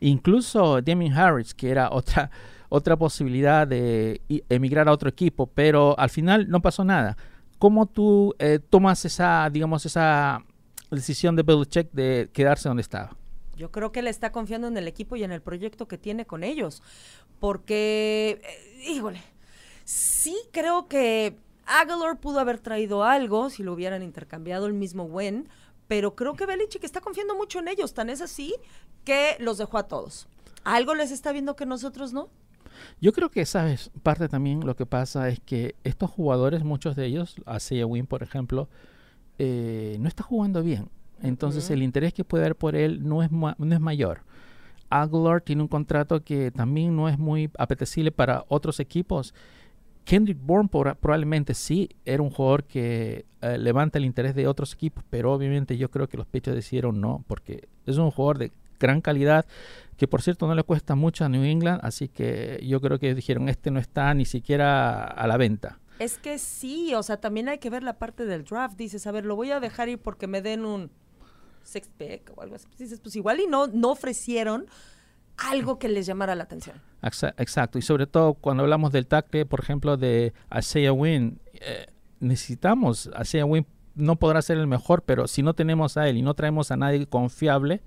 incluso 0.09 0.81
Damien 0.81 1.13
Harris, 1.13 1.53
que 1.53 1.69
era 1.69 1.89
otra, 1.91 2.29
otra 2.69 2.97
posibilidad 2.97 3.67
de 3.67 4.21
emigrar 4.49 4.87
a 4.87 4.91
otro 4.91 5.09
equipo, 5.09 5.47
pero 5.47 5.97
al 5.97 6.09
final 6.09 6.49
no 6.49 6.61
pasó 6.61 6.83
nada. 6.83 7.17
¿Cómo 7.59 7.85
tú 7.85 8.35
eh, 8.39 8.59
tomas 8.69 9.05
esa, 9.05 9.49
digamos, 9.49 9.85
esa 9.85 10.43
decisión 10.91 11.35
de 11.35 11.43
Belichick 11.43 11.91
de 11.91 12.29
quedarse 12.33 12.67
donde 12.67 12.81
estaba? 12.81 13.15
Yo 13.55 13.71
creo 13.71 13.91
que 13.91 13.99
él 14.01 14.07
está 14.07 14.31
confiando 14.31 14.67
en 14.67 14.77
el 14.77 14.87
equipo 14.87 15.15
y 15.15 15.23
en 15.23 15.31
el 15.31 15.41
proyecto 15.41 15.87
que 15.87 15.97
tiene 15.97 16.25
con 16.25 16.43
ellos. 16.43 16.81
Porque, 17.39 18.41
eh, 18.43 18.91
híjole, 18.91 19.21
sí 19.85 20.35
creo 20.51 20.87
que 20.87 21.37
Aguilar 21.65 22.19
pudo 22.19 22.39
haber 22.39 22.59
traído 22.59 23.03
algo 23.03 23.49
si 23.49 23.63
lo 23.63 23.73
hubieran 23.73 24.03
intercambiado 24.03 24.65
el 24.65 24.73
mismo 24.73 25.03
Wen, 25.03 25.47
pero 25.87 26.15
creo 26.15 26.33
que 26.33 26.45
Belichick 26.45 26.83
está 26.83 27.01
confiando 27.01 27.35
mucho 27.35 27.59
en 27.59 27.67
ellos. 27.67 27.93
Tan 27.93 28.09
es 28.09 28.21
así 28.21 28.55
que 29.03 29.35
los 29.39 29.57
dejó 29.57 29.77
a 29.77 29.87
todos. 29.87 30.27
¿Algo 30.63 30.95
les 30.95 31.11
está 31.11 31.31
viendo 31.31 31.55
que 31.55 31.65
nosotros 31.65 32.13
no? 32.13 32.29
Yo 32.99 33.13
creo 33.13 33.29
que, 33.29 33.45
¿sabes? 33.45 33.91
Parte 34.01 34.27
también 34.29 34.65
lo 34.65 34.75
que 34.75 34.85
pasa 34.85 35.29
es 35.29 35.39
que 35.39 35.75
estos 35.83 36.09
jugadores, 36.09 36.63
muchos 36.63 36.95
de 36.95 37.05
ellos, 37.05 37.35
Isaiah 37.55 37.85
Wynn, 37.85 38.07
por 38.07 38.23
ejemplo, 38.23 38.69
eh, 39.37 39.97
no 39.99 40.07
está 40.07 40.23
jugando 40.23 40.63
bien. 40.63 40.89
Entonces 41.21 41.69
el 41.69 41.83
interés 41.83 42.13
que 42.13 42.23
puede 42.25 42.43
haber 42.45 42.55
por 42.55 42.75
él 42.75 43.07
no 43.07 43.23
es, 43.23 43.31
ma- 43.31 43.55
no 43.57 43.73
es 43.73 43.79
mayor. 43.79 44.21
Aguilar 44.89 45.41
tiene 45.41 45.61
un 45.61 45.67
contrato 45.67 46.23
que 46.23 46.51
también 46.51 46.95
no 46.95 47.07
es 47.09 47.17
muy 47.17 47.49
apetecible 47.57 48.11
para 48.11 48.45
otros 48.47 48.79
equipos. 48.79 49.33
Kendrick 50.05 50.39
Bourne 50.41 50.69
probablemente 50.69 51.53
sí 51.53 51.89
era 52.05 52.21
un 52.21 52.29
jugador 52.29 52.65
que 52.65 53.25
eh, 53.41 53.57
levanta 53.57 53.97
el 53.97 54.05
interés 54.05 54.35
de 54.35 54.47
otros 54.47 54.73
equipos, 54.73 55.03
pero 55.09 55.33
obviamente 55.33 55.77
yo 55.77 55.89
creo 55.89 56.07
que 56.07 56.17
los 56.17 56.27
pechos 56.27 56.53
decidieron 56.53 56.99
no, 56.99 57.23
porque 57.27 57.67
es 57.85 57.97
un 57.97 58.11
jugador 58.11 58.37
de 58.37 58.51
gran 58.79 59.01
calidad, 59.01 59.45
que 59.97 60.07
por 60.07 60.21
cierto 60.21 60.45
no 60.45 60.55
le 60.55 60.63
cuesta 60.63 60.95
mucho 60.95 61.23
a 61.23 61.29
New 61.29 61.43
England, 61.43 61.79
así 61.83 62.09
que 62.09 62.59
yo 62.65 62.81
creo 62.81 62.99
que 62.99 63.15
dijeron, 63.15 63.47
este 63.47 63.71
no 63.71 63.79
está 63.79 64.13
ni 64.13 64.25
siquiera 64.25 65.05
a 65.05 65.27
la 65.27 65.37
venta. 65.37 65.79
Es 65.99 66.17
que 66.17 66.37
sí, 66.37 66.93
o 66.95 67.03
sea, 67.03 67.17
también 67.17 67.47
hay 67.47 67.59
que 67.59 67.69
ver 67.69 67.83
la 67.83 67.97
parte 67.97 68.25
del 68.25 68.43
draft. 68.43 68.75
Dices, 68.75 69.07
a 69.07 69.11
ver, 69.11 69.25
lo 69.25 69.35
voy 69.35 69.51
a 69.51 69.59
dejar 69.59 69.89
ir 69.89 69.99
porque 69.99 70.27
me 70.27 70.41
den 70.41 70.65
un 70.65 70.91
six 71.63 71.89
pick 71.97 72.31
o 72.35 72.41
algo 72.41 72.55
así. 72.55 72.67
Dices, 72.77 72.99
pues 72.99 73.15
igual 73.15 73.39
y 73.39 73.47
no, 73.47 73.67
no 73.67 73.91
ofrecieron 73.91 74.65
algo 75.37 75.79
que 75.79 75.89
les 75.89 76.05
llamara 76.05 76.35
la 76.35 76.43
atención. 76.43 76.81
Exacto, 77.01 77.77
y 77.77 77.81
sobre 77.81 78.07
todo 78.07 78.33
cuando 78.35 78.63
hablamos 78.63 78.91
del 78.91 79.07
tackle, 79.07 79.45
por 79.45 79.59
ejemplo, 79.59 79.97
de 79.97 80.33
Isaiah 80.57 80.93
Wynn, 80.93 81.39
eh, 81.53 81.87
necesitamos, 82.19 83.09
Isaiah 83.19 83.45
Wynn 83.45 83.65
no 83.95 84.15
podrá 84.15 84.41
ser 84.41 84.57
el 84.57 84.67
mejor, 84.67 85.03
pero 85.03 85.27
si 85.27 85.43
no 85.43 85.53
tenemos 85.53 85.97
a 85.97 86.07
él 86.07 86.17
y 86.17 86.21
no 86.21 86.33
traemos 86.33 86.71
a 86.71 86.77
nadie 86.77 87.05
confiable, 87.05 87.81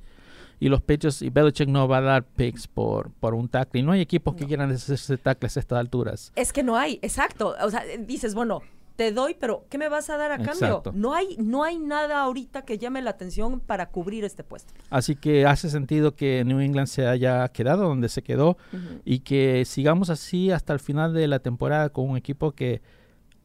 y 0.59 0.69
los 0.69 0.81
pechos 0.81 1.23
y 1.23 1.31
Belichick 1.31 1.69
no 1.69 1.87
va 1.87 1.99
a 1.99 2.01
dar 2.01 2.25
picks 2.25 2.67
por, 2.67 3.11
por 3.13 3.35
un 3.35 3.49
tackle. 3.49 3.81
Y 3.81 3.83
no 3.83 3.93
hay 3.93 4.01
equipos 4.01 4.35
que 4.37 4.47
quieran 4.47 4.71
hacerse 4.71 5.19
tackles 5.19 5.57
a 5.57 5.61
estas 5.61 5.79
alturas. 5.79 6.33
Es 6.35 6.53
que 6.53 6.63
no 6.63 6.77
hay, 6.77 6.99
exacto. 7.03 7.55
O 7.61 7.71
sea, 7.71 7.85
dices, 8.01 8.35
bueno, 8.35 8.63
te 8.97 9.13
doy, 9.13 9.37
pero 9.39 9.67
¿qué 9.69 9.79
me 9.79 9.89
vas 9.89 10.11
a 10.11 10.17
dar 10.17 10.33
a 10.33 10.39
cambio? 10.39 10.83
No 10.95 11.15
hay, 11.15 11.37
no 11.39 11.63
hay 11.63 11.79
nada 11.79 12.21
ahorita 12.23 12.63
que 12.63 12.79
llame 12.79 13.03
la 13.03 13.11
atención 13.11 13.61
para 13.61 13.91
cubrir 13.91 14.25
este 14.25 14.43
puesto. 14.43 14.73
Así 14.91 15.15
que 15.15 15.47
hace 15.47 15.69
sentido 15.69 16.17
que 16.17 16.45
New 16.45 16.61
England 16.61 16.89
se 16.89 17.07
haya 17.07 17.47
quedado 17.49 17.85
donde 17.89 18.09
se 18.09 18.23
quedó 18.23 18.57
y 19.05 19.21
que 19.21 19.65
sigamos 19.67 20.11
así 20.11 20.51
hasta 20.51 20.73
el 20.73 20.81
final 20.81 21.13
de 21.13 21.29
la 21.29 21.39
temporada 21.39 21.91
con 21.91 22.09
un 22.09 22.17
equipo 22.17 22.53
que 22.53 22.81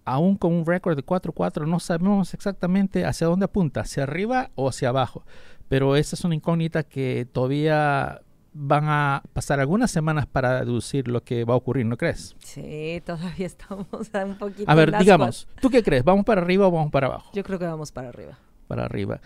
aún 0.06 0.36
con 0.36 0.54
un 0.54 0.66
récord 0.66 0.96
de 0.96 1.06
4-4 1.06 1.68
no 1.68 1.80
sabemos 1.80 2.34
exactamente 2.34 3.06
hacia 3.06 3.28
dónde 3.28 3.46
apunta, 3.46 3.82
hacia 3.82 4.04
arriba 4.04 4.52
o 4.56 4.70
hacia 4.70 4.90
abajo. 4.90 5.24
Pero 5.68 5.96
esa 5.96 6.16
es 6.16 6.24
una 6.24 6.36
incógnita 6.36 6.84
que 6.84 7.28
todavía 7.32 8.22
van 8.54 8.86
a 8.88 9.24
pasar 9.34 9.60
algunas 9.60 9.92
semanas 9.92 10.26
para 10.26 10.60
deducir 10.66 11.08
lo 11.08 11.24
que 11.24 11.46
va 11.46 11.54
a 11.54 11.58
ocurrir, 11.58 11.86
¿no 11.86 11.98
crees? 11.98 12.36
Sí, 12.40 13.02
todavía 13.06 13.46
estamos 13.46 13.88
un 13.92 14.38
poquito. 14.38 14.70
A 14.70 14.76
ver, 14.76 14.98
digamos, 14.98 15.48
¿tú 15.62 15.70
qué 15.70 15.84
crees? 15.84 16.04
¿Vamos 16.04 16.26
para 16.26 16.42
arriba 16.42 16.68
o 16.68 16.72
vamos 16.72 16.92
para 16.92 17.08
abajo? 17.08 17.32
Yo 17.34 17.44
creo 17.44 17.60
que 17.60 17.66
vamos 17.66 17.92
para 17.92 18.10
arriba. 18.10 18.38
Para 18.68 18.86
arriba. 18.86 19.22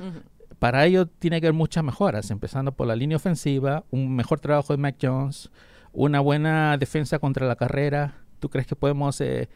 Para 0.60 0.86
ello 0.86 1.08
tiene 1.08 1.42
que 1.42 1.48
haber 1.48 1.58
muchas 1.58 1.84
mejoras, 1.84 2.32
empezando 2.32 2.72
por 2.72 2.88
la 2.88 2.96
línea 2.96 3.18
ofensiva, 3.18 3.84
un 3.92 4.16
mejor 4.16 4.40
trabajo 4.40 4.74
de 4.74 4.78
Mac 4.78 4.96
Jones, 5.02 5.50
una 5.92 6.20
buena 6.20 6.78
defensa 6.78 7.20
contra 7.20 7.48
la 7.48 7.56
carrera. 7.56 8.16
¿Tú 8.40 8.50
crees 8.50 8.68
que 8.68 8.76
podemos 8.76 9.20
eh, 9.22 9.50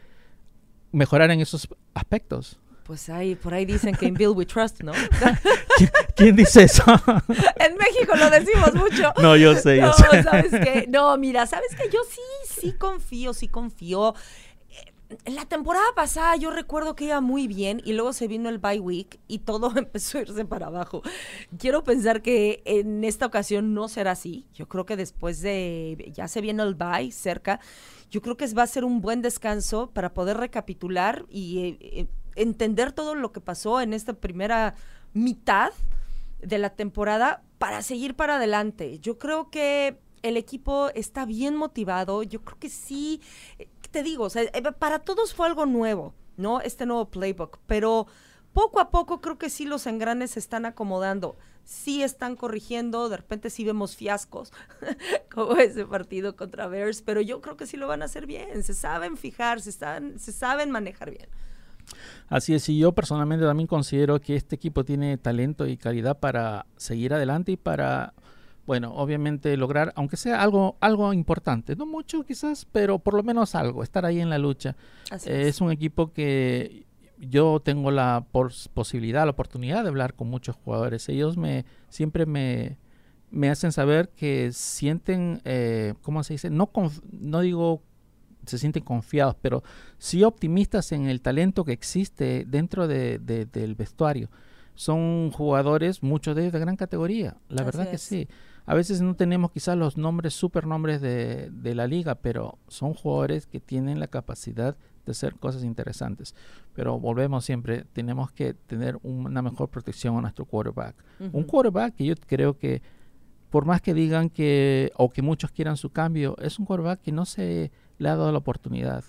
mejorar 0.92 1.32
en 1.32 1.42
esos 1.42 1.68
aspectos? 1.94 2.60
Pues 2.90 3.08
ahí, 3.08 3.36
por 3.36 3.54
ahí 3.54 3.66
dicen 3.66 3.94
que 3.94 4.08
en 4.08 4.16
Build 4.16 4.36
We 4.36 4.48
Trust, 4.48 4.82
¿no? 4.82 4.94
¿Quién, 6.16 6.36
dice 6.36 6.64
eso? 6.64 6.84
en 6.88 7.78
México 7.78 8.16
lo 8.18 8.32
decimos 8.32 8.74
mucho. 8.74 9.14
No, 9.22 9.36
yo 9.36 9.56
sé, 9.56 9.78
yo 9.78 9.86
no, 9.86 9.94
sé. 9.94 10.24
¿sabes 10.24 10.50
qué? 10.50 10.88
No, 10.90 11.16
mira, 11.16 11.46
¿sabes 11.46 11.76
qué? 11.76 11.88
Yo 11.94 12.00
sí, 12.10 12.60
sí 12.62 12.74
confío, 12.74 13.36
sí 13.36 13.48
confío. 13.48 14.16
En 15.24 15.36
la 15.36 15.46
temporada 15.46 15.86
pasada 15.96 16.36
yo 16.36 16.50
recuerdo 16.50 16.96
que 16.96 17.06
iba 17.06 17.22
muy 17.22 17.48
bien 17.48 17.80
y 17.86 17.94
luego 17.94 18.12
se 18.12 18.28
vino 18.28 18.50
el 18.50 18.58
bye 18.58 18.80
week 18.80 19.20
y 19.28 19.38
todo 19.38 19.72
empezó 19.78 20.18
a 20.18 20.22
irse 20.22 20.46
para 20.46 20.66
abajo. 20.66 21.04
Quiero 21.60 21.84
pensar 21.84 22.24
que 22.24 22.64
en 22.66 23.04
esta 23.04 23.28
ocasión 23.28 23.76
no 23.76 23.88
será 23.88 24.14
así. 24.14 24.48
Yo 24.56 24.68
creo 24.68 24.88
que 24.88 24.98
después 24.98 25.42
de 25.42 26.12
ya 26.16 26.28
se 26.28 26.42
viene 26.42 26.64
el 26.64 26.74
bye 26.74 27.12
cerca, 27.12 27.60
yo 28.10 28.24
creo 28.24 28.36
que 28.36 28.48
va 28.48 28.64
a 28.64 28.68
ser 28.68 28.84
un 28.84 29.00
buen 29.02 29.22
descanso 29.22 29.92
para 29.92 30.12
poder 30.12 30.38
recapitular 30.38 31.26
y 31.30 31.60
eh, 31.60 31.78
eh, 31.82 32.08
entender 32.42 32.92
todo 32.92 33.16
lo 33.16 33.32
que 33.32 33.42
pasó 33.42 33.82
en 33.82 33.94
esta 33.94 34.14
primera 34.14 34.76
mitad 35.14 35.72
de 36.42 36.58
la 36.58 36.70
temporada 36.72 37.44
para 37.58 37.82
seguir 37.82 38.16
para 38.16 38.38
adelante. 38.38 39.00
Yo 39.00 39.18
creo 39.18 39.50
que 39.50 40.00
el 40.22 40.38
equipo 40.38 40.90
está 40.96 41.26
bien 41.26 41.56
motivado. 41.56 42.24
Yo 42.24 42.42
creo 42.44 42.58
que 42.60 42.70
sí, 42.70 43.22
eh, 43.58 43.68
te 43.92 44.04
digo, 44.04 44.28
para 44.80 45.00
todos 45.00 45.34
fue 45.34 45.48
algo 45.48 45.66
nuevo, 45.66 46.14
¿no? 46.38 46.62
Este 46.62 46.86
nuevo 46.86 47.10
playbook, 47.10 47.60
pero 47.68 48.08
poco 48.54 48.80
a 48.80 48.90
poco 48.90 49.22
creo 49.22 49.38
que 49.38 49.50
sí 49.50 49.66
los 49.66 49.86
engranes 49.88 50.32
se 50.32 50.40
están 50.40 50.66
acomodando. 50.66 51.38
Sí 51.66 52.02
están 52.02 52.36
corrigiendo, 52.36 53.10
de 53.10 53.18
repente 53.18 53.52
sí 53.52 53.64
vemos 53.64 53.96
fiascos, 53.96 54.52
como 55.32 55.56
ese 55.58 55.86
partido 55.86 56.36
contra 56.36 56.68
Bears, 56.68 57.04
pero 57.04 57.22
yo 57.22 57.42
creo 57.42 57.58
que 57.58 57.68
sí 57.68 57.78
lo 57.78 57.88
van 57.88 58.02
a 58.02 58.06
hacer 58.06 58.26
bien. 58.26 58.64
Se 58.64 58.74
saben 58.74 59.18
fijar, 59.18 59.62
se 59.62 59.72
saben 59.72 60.72
manejar 60.72 61.12
bien. 61.12 61.30
Así 62.28 62.54
es, 62.54 62.68
y 62.70 62.78
yo 62.78 62.92
personalmente 62.92 63.46
también 63.46 63.68
considero 63.68 64.20
que 64.22 64.36
este 64.36 64.56
equipo 64.56 64.86
tiene 64.86 65.18
talento 65.18 65.68
y 65.68 65.78
calidad 65.78 66.20
para 66.20 66.66
seguir 66.78 67.14
adelante 67.14 67.54
y 67.54 67.58
para, 67.58 68.14
bueno, 68.66 68.94
obviamente 68.96 69.56
lograr, 69.58 69.94
aunque 69.96 70.18
sea 70.18 70.42
algo, 70.42 70.78
algo 70.80 71.14
importante, 71.14 71.76
no 71.76 71.86
mucho 71.86 72.24
quizás, 72.24 72.66
pero 72.72 73.00
por 73.00 73.16
lo 73.16 73.24
menos 73.24 73.56
algo, 73.56 73.84
estar 73.84 74.06
ahí 74.06 74.20
en 74.20 74.30
la 74.30 74.38
lucha. 74.38 74.76
es. 75.26 75.62
un 75.62 75.72
equipo 75.72 76.14
que 76.14 76.86
yo 77.18 77.62
tengo 77.64 77.92
la 77.92 78.26
posibilidad, 78.32 79.26
la 79.26 79.32
oportunidad 79.32 79.84
de 79.84 79.90
hablar 79.90 80.14
con 80.14 80.30
muchos 80.30 80.56
jugadores. 80.56 81.10
Ellos 81.10 81.36
me 81.36 81.66
siempre 81.90 82.26
me, 82.26 82.78
me 83.32 83.50
hacen 83.50 83.72
saber 83.72 84.10
que 84.10 84.52
sienten, 84.54 85.42
eh, 85.44 85.94
¿cómo 86.02 86.24
se 86.24 86.36
dice? 86.36 86.50
No, 86.50 86.70
no 87.12 87.42
digo 87.42 87.82
se 88.50 88.58
sienten 88.58 88.84
confiados, 88.84 89.36
pero 89.42 89.64
sí 89.98 90.24
optimistas 90.24 90.92
en 90.92 91.08
el 91.08 91.22
talento 91.22 91.64
que 91.64 91.72
existe 91.72 92.46
dentro 92.48 92.88
de, 92.88 93.20
del 93.20 93.76
vestuario. 93.76 94.30
Son 94.76 95.32
jugadores, 95.32 96.04
muchos 96.04 96.36
de 96.36 96.44
ellos 96.44 96.54
de 96.54 96.60
gran 96.60 96.76
categoría, 96.76 97.38
la 97.50 97.64
verdad 97.64 97.90
que 97.90 97.98
sí. 97.98 98.28
A 98.66 98.76
veces 98.76 99.02
no 99.02 99.16
tenemos 99.16 99.52
quizás 99.52 99.76
los 99.76 99.98
nombres, 99.98 100.34
super 100.34 100.68
nombres 100.68 101.02
de, 101.02 101.50
de 101.52 101.76
la 101.76 101.88
liga, 101.88 102.16
pero 102.16 102.60
son 102.68 102.94
jugadores 102.94 103.48
que 103.48 103.60
tienen 103.60 104.00
la 104.00 104.08
capacidad 104.08 104.78
de 105.06 105.12
hacer 105.12 105.36
cosas 105.36 105.64
interesantes. 105.64 106.36
Pero 106.74 107.00
volvemos 107.00 107.44
siempre, 107.44 107.86
tenemos 107.94 108.32
que 108.32 108.54
tener 108.54 108.98
una 109.02 109.42
mejor 109.42 109.70
protección 109.70 110.18
a 110.18 110.22
nuestro 110.22 110.46
quarterback. 110.46 110.96
Un 111.32 111.44
quarterback 111.44 111.96
que 111.96 112.06
yo 112.06 112.16
creo 112.16 112.58
que, 112.58 112.82
por 113.50 113.66
más 113.66 113.82
que 113.82 113.94
digan 113.94 114.30
que, 114.30 114.92
o 114.96 115.10
que 115.10 115.22
muchos 115.22 115.52
quieran 115.52 115.76
su 115.76 115.90
cambio, 115.90 116.38
es 116.40 116.60
un 116.60 116.66
quarterback 116.66 117.02
que 117.02 117.12
no 117.12 117.26
se 117.26 117.72
le 118.00 118.10
ha 118.10 118.16
dado 118.16 118.32
la 118.32 118.40
oportunidad. 118.40 119.04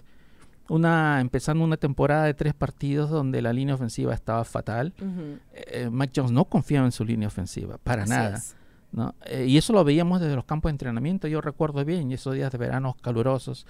Una, 0.68 1.20
empezando 1.20 1.64
una 1.64 1.76
temporada 1.76 2.24
de 2.24 2.34
tres 2.34 2.54
partidos 2.54 3.10
donde 3.10 3.42
la 3.42 3.52
línea 3.52 3.74
ofensiva 3.74 4.14
estaba 4.14 4.44
fatal. 4.44 4.92
Eh, 5.52 5.88
Mike 5.90 6.12
Jones 6.14 6.30
no 6.30 6.44
confiaba 6.44 6.86
en 6.86 6.92
su 6.92 7.04
línea 7.04 7.26
ofensiva, 7.26 7.78
para 7.82 8.06
nada. 8.06 8.40
¿no? 8.92 9.14
Eh, 9.24 9.46
y 9.46 9.56
eso 9.56 9.72
lo 9.72 9.82
veíamos 9.84 10.20
desde 10.20 10.36
los 10.36 10.44
campos 10.44 10.68
de 10.68 10.74
entrenamiento, 10.74 11.28
yo 11.28 11.40
recuerdo 11.40 11.84
bien, 11.84 12.12
esos 12.12 12.34
días 12.34 12.52
de 12.52 12.58
verano 12.58 12.96
calurosos. 13.00 13.66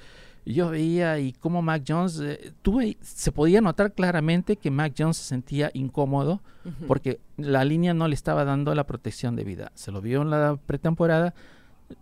Yo 0.46 0.70
veía 0.70 1.18
y 1.18 1.32
cómo 1.32 1.60
Mac 1.60 1.84
Jones, 1.86 2.18
eh, 2.20 2.52
tuve, 2.62 2.96
se 3.02 3.30
podía 3.30 3.60
notar 3.60 3.92
claramente 3.92 4.56
que 4.56 4.70
Mac 4.70 4.94
Jones 4.96 5.18
se 5.18 5.24
sentía 5.24 5.70
incómodo 5.74 6.40
porque 6.86 7.20
la 7.36 7.64
línea 7.64 7.94
no 7.94 8.06
le 8.08 8.14
estaba 8.14 8.44
dando 8.44 8.74
la 8.74 8.84
protección 8.84 9.36
de 9.36 9.44
vida. 9.44 9.72
Se 9.74 9.90
lo 9.90 10.00
vio 10.00 10.22
en 10.22 10.30
la 10.30 10.56
pretemporada, 10.66 11.34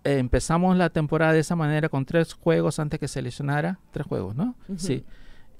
eh, 0.04 0.18
empezamos 0.18 0.76
la 0.76 0.90
temporada 0.90 1.32
de 1.32 1.40
esa 1.40 1.56
manera 1.56 1.88
con 1.88 2.04
tres 2.04 2.34
juegos 2.34 2.78
antes 2.78 3.00
que 3.00 3.08
se 3.08 3.22
lesionara. 3.22 3.78
Tres 3.90 4.06
juegos, 4.06 4.34
¿no? 4.36 4.54
Sí. 4.76 5.04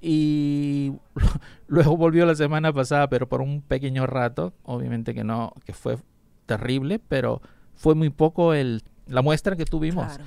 Y 0.01 0.93
luego 1.67 1.97
volvió 1.97 2.27
la 2.27 2.35
semana 2.35 2.73
pasada, 2.73 3.09
pero 3.09 3.29
por 3.29 3.41
un 3.41 3.63
pequeño 3.63 4.07
rato. 4.07 4.53
Obviamente 4.65 5.15
que 5.15 5.25
no, 5.25 5.53
que 5.65 5.73
fue 5.73 5.99
terrible, 6.47 6.99
pero 6.99 7.43
fue 7.75 7.95
muy 7.95 8.11
poco 8.11 8.55
el, 8.55 8.83
la 9.07 9.23
muestra 9.23 9.57
que 9.57 9.65
tuvimos. 9.65 10.19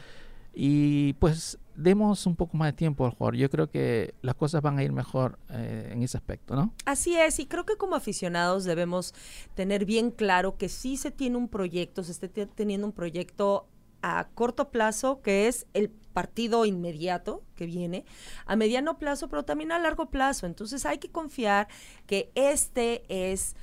Y 0.54 1.14
pues 1.14 1.58
demos 1.76 2.26
un 2.26 2.36
poco 2.36 2.58
más 2.58 2.70
de 2.70 2.74
tiempo 2.74 3.06
al 3.06 3.12
jugador. 3.12 3.36
Yo 3.36 3.50
creo 3.50 3.70
que 3.70 4.16
las 4.22 4.36
cosas 4.36 4.62
van 4.62 4.78
a 4.78 4.84
ir 4.84 4.92
mejor 4.92 5.40
eh, 5.50 5.90
en 5.92 6.04
ese 6.04 6.18
aspecto, 6.18 6.56
¿no? 6.56 6.74
Así 6.86 7.16
es, 7.16 7.40
y 7.40 7.46
creo 7.46 7.66
que 7.66 7.78
como 7.78 7.96
aficionados 7.96 8.66
debemos 8.66 9.14
tener 9.56 9.86
bien 9.86 10.12
claro 10.12 10.58
que 10.58 10.70
sí 10.70 10.98
se 10.98 11.12
tiene 11.12 11.38
un 11.38 11.48
proyecto, 11.48 12.04
se 12.04 12.12
está 12.12 12.28
teniendo 12.28 12.86
un 12.88 12.94
proyecto 12.94 13.68
a 14.02 14.28
corto 14.34 14.70
plazo, 14.70 15.22
que 15.22 15.48
es 15.48 15.68
el 15.74 15.90
partido 15.90 16.66
inmediato 16.66 17.44
que 17.56 17.66
viene, 17.66 18.06
a 18.46 18.56
mediano 18.56 18.98
plazo, 18.98 19.30
pero 19.30 19.44
también 19.44 19.72
a 19.72 19.80
largo 19.80 20.10
plazo. 20.10 20.46
Entonces 20.46 20.86
hay 20.86 20.98
que 20.98 21.10
confiar 21.10 21.68
que 22.06 22.32
este 22.36 23.04
es... 23.08 23.56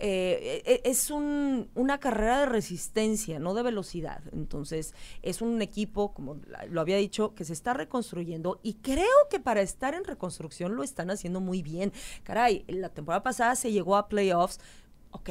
Eh, 0.00 0.62
e, 0.66 0.90
es 0.90 1.08
un, 1.12 1.70
una 1.76 1.98
carrera 2.00 2.40
de 2.40 2.46
resistencia, 2.46 3.38
no 3.38 3.54
de 3.54 3.62
velocidad. 3.62 4.22
Entonces, 4.32 4.92
es 5.22 5.40
un 5.40 5.62
equipo, 5.62 6.12
como 6.12 6.40
lo 6.68 6.80
había 6.80 6.96
dicho, 6.96 7.32
que 7.36 7.44
se 7.44 7.52
está 7.52 7.74
reconstruyendo 7.74 8.58
y 8.64 8.74
creo 8.74 9.06
que 9.30 9.38
para 9.38 9.62
estar 9.62 9.94
en 9.94 10.02
reconstrucción 10.02 10.74
lo 10.74 10.82
están 10.82 11.12
haciendo 11.12 11.40
muy 11.40 11.62
bien. 11.62 11.92
Caray, 12.24 12.64
la 12.66 12.88
temporada 12.88 13.22
pasada 13.22 13.54
se 13.54 13.70
llegó 13.70 13.96
a 13.96 14.08
playoffs, 14.08 14.58
ok, 15.12 15.30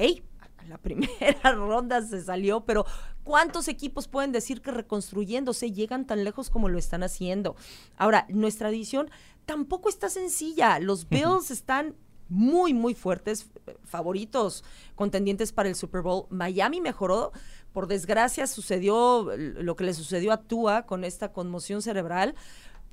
la 0.69 0.77
primera 0.77 1.51
ronda 1.55 2.01
se 2.01 2.21
salió, 2.21 2.61
pero 2.61 2.85
¿cuántos 3.23 3.67
equipos 3.67 4.07
pueden 4.07 4.31
decir 4.31 4.61
que 4.61 4.71
reconstruyéndose 4.71 5.71
llegan 5.71 6.05
tan 6.05 6.23
lejos 6.23 6.49
como 6.49 6.69
lo 6.69 6.77
están 6.77 7.03
haciendo? 7.03 7.55
Ahora, 7.97 8.25
nuestra 8.29 8.69
edición 8.69 9.09
tampoco 9.45 9.89
está 9.89 10.09
sencilla. 10.09 10.79
Los 10.79 11.09
Bills 11.09 11.51
están 11.51 11.95
muy, 12.29 12.73
muy 12.73 12.95
fuertes, 12.95 13.49
favoritos, 13.83 14.63
contendientes 14.95 15.51
para 15.51 15.69
el 15.69 15.75
Super 15.75 16.01
Bowl. 16.01 16.25
Miami 16.29 16.81
mejoró, 16.81 17.31
por 17.73 17.87
desgracia 17.87 18.47
sucedió 18.47 19.29
lo 19.35 19.75
que 19.75 19.83
le 19.83 19.93
sucedió 19.93 20.31
a 20.31 20.41
Tua 20.41 20.85
con 20.85 21.03
esta 21.03 21.31
conmoción 21.33 21.81
cerebral, 21.81 22.35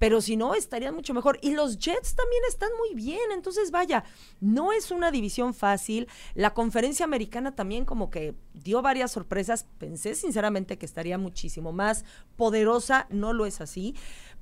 pero 0.01 0.23
si 0.23 0.35
no, 0.35 0.55
estarían 0.55 0.95
mucho 0.95 1.13
mejor. 1.13 1.39
Y 1.43 1.53
los 1.53 1.79
Jets 1.79 2.17
también 2.17 2.43
están 2.49 2.71
muy 2.79 2.95
bien, 2.95 3.21
entonces 3.35 3.71
vaya, 3.71 4.03
no 4.41 4.73
es 4.73 4.91
una 4.91 5.11
división 5.11 5.53
fácil. 5.53 6.09
La 6.35 6.55
conferencia 6.55 7.05
americana 7.05 7.55
también 7.55 7.85
como 7.85 8.09
que 8.09 8.35
dio 8.55 8.81
varias 8.81 9.13
sorpresas. 9.13 9.67
Pensé 9.77 10.15
sinceramente 10.15 10.79
que 10.79 10.87
estaría 10.87 11.19
muchísimo 11.19 11.73
más 11.73 12.07
poderosa, 12.37 13.09
no 13.11 13.35
lo 13.35 13.45
es 13.45 13.61
así. 13.61 13.95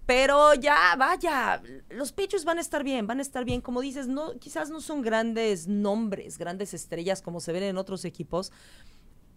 Pero 0.07 0.55
ya, 0.55 0.95
vaya, 0.97 1.61
los 1.91 2.13
Patriots 2.13 2.45
van 2.45 2.59
a 2.59 2.61
estar 2.61 2.85
bien, 2.85 3.09
van 3.09 3.19
a 3.19 3.23
estar 3.23 3.45
bien. 3.45 3.61
Como 3.61 3.81
dices, 3.81 4.07
no, 4.07 4.39
quizás 4.39 4.71
no 4.71 4.81
son 4.81 5.03
grandes 5.03 5.67
nombres, 5.67 6.39
grandes 6.39 6.73
estrellas 6.73 7.21
como 7.21 7.41
se 7.41 7.51
ven 7.51 7.65
en 7.65 7.79
otros 7.79 8.05
equipos, 8.05 8.53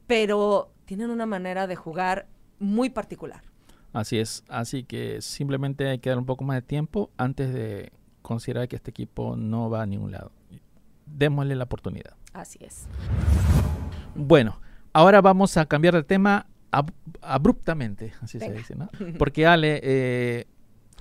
pero 0.06 0.72
tienen 0.86 1.10
una 1.10 1.25
manera 1.25 1.66
de 1.66 1.75
jugar 1.75 2.28
muy 2.60 2.92
particular. 2.92 3.50
Así 3.94 4.20
es, 4.20 4.44
así 4.48 4.84
que 4.84 5.22
simplemente 5.22 5.88
hay 5.90 6.00
que 6.00 6.10
dar 6.10 6.18
un 6.18 6.26
poco 6.26 6.44
más 6.44 6.56
de 6.56 6.62
tiempo 6.62 7.12
antes 7.18 7.54
de 7.54 7.92
considerar 8.22 8.68
que 8.68 8.78
este 8.78 8.92
equipo 8.92 9.36
no 9.36 9.70
va 9.70 9.82
a 9.82 9.86
ningún 9.86 10.12
lado. 10.12 10.32
Démosle 11.06 11.56
la 11.56 11.66
oportunidad. 11.66 12.16
Así 12.34 12.60
es. 12.62 12.88
Bueno, 14.16 14.60
ahora 14.94 15.22
vamos 15.22 15.58
a 15.58 15.66
cambiar 15.66 15.96
de 15.96 16.04
tema 16.04 16.48
abruptamente, 17.22 18.14
así 18.22 18.40
se 18.40 18.52
dice, 18.52 18.76
¿no? 18.76 18.90
Porque 19.18 19.46
Ale, 19.46 19.82
eh, 19.84 20.48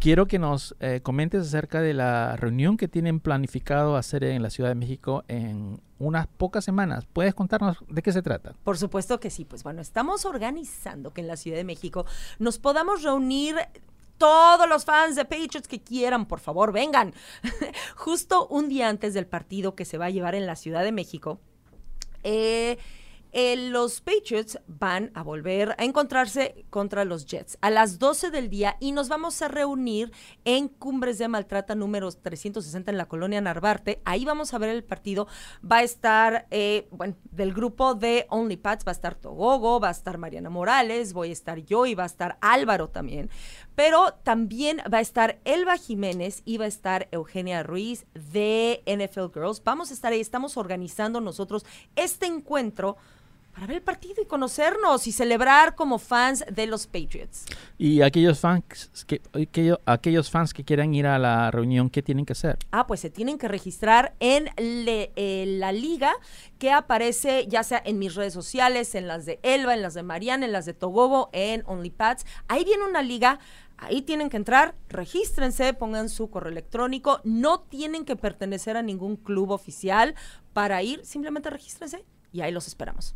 quiero 0.00 0.26
que 0.26 0.40
nos 0.40 0.74
eh, 0.80 1.00
comentes 1.00 1.46
acerca 1.46 1.80
de 1.80 1.94
la 1.94 2.36
reunión 2.36 2.76
que 2.76 2.88
tienen 2.88 3.20
planificado 3.20 3.96
hacer 3.96 4.24
en 4.24 4.42
la 4.42 4.50
Ciudad 4.50 4.70
de 4.70 4.74
México 4.74 5.24
en 5.28 5.80
unas 6.00 6.26
pocas 6.26 6.64
semanas. 6.64 7.06
¿Puedes 7.12 7.34
contarnos 7.34 7.76
de 7.88 8.02
qué 8.02 8.10
se 8.10 8.22
trata? 8.22 8.54
Por 8.64 8.76
supuesto 8.78 9.20
que 9.20 9.30
sí. 9.30 9.44
Pues 9.44 9.62
bueno, 9.62 9.80
estamos 9.80 10.24
organizando 10.24 11.12
que 11.12 11.20
en 11.20 11.28
la 11.28 11.36
Ciudad 11.36 11.58
de 11.58 11.64
México 11.64 12.06
nos 12.38 12.58
podamos 12.58 13.02
reunir 13.02 13.56
todos 14.18 14.68
los 14.68 14.84
fans 14.84 15.16
de 15.16 15.24
Patriots 15.24 15.68
que 15.68 15.82
quieran, 15.82 16.26
por 16.26 16.40
favor, 16.40 16.72
vengan. 16.72 17.14
Justo 17.96 18.46
un 18.48 18.68
día 18.68 18.88
antes 18.88 19.14
del 19.14 19.26
partido 19.26 19.74
que 19.74 19.84
se 19.84 19.98
va 19.98 20.06
a 20.06 20.10
llevar 20.10 20.34
en 20.34 20.46
la 20.46 20.56
Ciudad 20.56 20.82
de 20.82 20.92
México. 20.92 21.40
Eh, 22.22 22.78
los 23.32 24.00
Patriots 24.00 24.58
van 24.66 25.10
a 25.14 25.22
volver 25.22 25.74
a 25.78 25.84
encontrarse 25.84 26.64
contra 26.70 27.04
los 27.04 27.26
Jets 27.26 27.58
a 27.60 27.70
las 27.70 27.98
12 27.98 28.30
del 28.30 28.50
día 28.50 28.76
y 28.80 28.92
nos 28.92 29.08
vamos 29.08 29.40
a 29.42 29.48
reunir 29.48 30.12
en 30.44 30.68
Cumbres 30.68 31.18
de 31.18 31.28
Maltrata 31.28 31.74
número 31.74 32.10
360 32.10 32.90
en 32.90 32.98
la 32.98 33.06
colonia 33.06 33.40
Narvarte. 33.40 34.00
Ahí 34.04 34.24
vamos 34.24 34.52
a 34.52 34.58
ver 34.58 34.70
el 34.70 34.84
partido. 34.84 35.28
Va 35.64 35.78
a 35.78 35.82
estar, 35.82 36.46
eh, 36.50 36.88
bueno, 36.90 37.16
del 37.30 37.52
grupo 37.52 37.94
de 37.94 38.26
Only 38.30 38.56
Pats 38.56 38.86
va 38.86 38.90
a 38.90 38.92
estar 38.92 39.14
Togogo, 39.14 39.80
va 39.80 39.88
a 39.88 39.92
estar 39.92 40.18
Mariana 40.18 40.50
Morales, 40.50 41.12
voy 41.12 41.30
a 41.30 41.32
estar 41.32 41.58
yo 41.58 41.86
y 41.86 41.94
va 41.94 42.04
a 42.04 42.06
estar 42.06 42.38
Álvaro 42.40 42.88
también. 42.88 43.30
Pero 43.74 44.14
también 44.22 44.78
va 44.92 44.98
a 44.98 45.02
estar 45.02 45.40
Elba 45.44 45.76
Jiménez 45.76 46.42
y 46.44 46.58
va 46.58 46.64
a 46.64 46.68
estar 46.68 47.08
Eugenia 47.12 47.62
Ruiz 47.62 48.06
de 48.14 48.82
NFL 48.86 49.32
Girls. 49.32 49.62
Vamos 49.64 49.90
a 49.90 49.94
estar 49.94 50.12
ahí, 50.12 50.20
estamos 50.20 50.56
organizando 50.56 51.20
nosotros 51.20 51.64
este 51.96 52.26
encuentro 52.26 52.96
para 53.52 53.66
ver 53.66 53.76
el 53.76 53.82
partido 53.82 54.22
y 54.22 54.26
conocernos 54.26 55.06
y 55.06 55.12
celebrar 55.12 55.74
como 55.74 55.98
fans 55.98 56.44
de 56.50 56.66
los 56.66 56.86
Patriots. 56.86 57.46
Y 57.78 58.02
aquellos 58.02 58.38
fans 58.40 58.90
que, 59.06 59.20
aquellos 59.86 60.30
fans 60.30 60.54
que 60.54 60.64
quieran 60.64 60.94
ir 60.94 61.06
a 61.06 61.18
la 61.18 61.50
reunión, 61.50 61.90
¿qué 61.90 62.02
tienen 62.02 62.26
que 62.26 62.32
hacer? 62.32 62.58
Ah, 62.70 62.86
pues 62.86 63.00
se 63.00 63.10
tienen 63.10 63.38
que 63.38 63.48
registrar 63.48 64.14
en 64.20 64.50
eh, 64.56 65.44
la 65.46 65.72
liga 65.72 66.12
que 66.58 66.70
aparece 66.70 67.46
ya 67.48 67.62
sea 67.62 67.82
en 67.84 67.98
mis 67.98 68.14
redes 68.14 68.32
sociales, 68.32 68.94
en 68.94 69.08
las 69.08 69.26
de 69.26 69.40
Elba, 69.42 69.74
en 69.74 69.82
las 69.82 69.94
de 69.94 70.02
Mariana, 70.02 70.46
en 70.46 70.52
las 70.52 70.66
de 70.66 70.74
Togobo, 70.74 71.30
en 71.32 71.62
OnlyPads. 71.66 72.24
Ahí 72.48 72.64
viene 72.64 72.84
una 72.84 73.02
liga 73.02 73.38
Ahí 73.82 74.02
tienen 74.02 74.28
que 74.28 74.36
entrar, 74.36 74.74
regístrense, 74.90 75.72
pongan 75.72 76.10
su 76.10 76.28
correo 76.28 76.52
electrónico, 76.52 77.22
no 77.24 77.60
tienen 77.60 78.04
que 78.04 78.14
pertenecer 78.14 78.76
a 78.76 78.82
ningún 78.82 79.16
club 79.16 79.52
oficial 79.52 80.14
para 80.52 80.82
ir, 80.82 81.02
simplemente 81.06 81.48
regístrense 81.48 82.04
y 82.30 82.42
ahí 82.42 82.52
los 82.52 82.66
esperamos. 82.66 83.14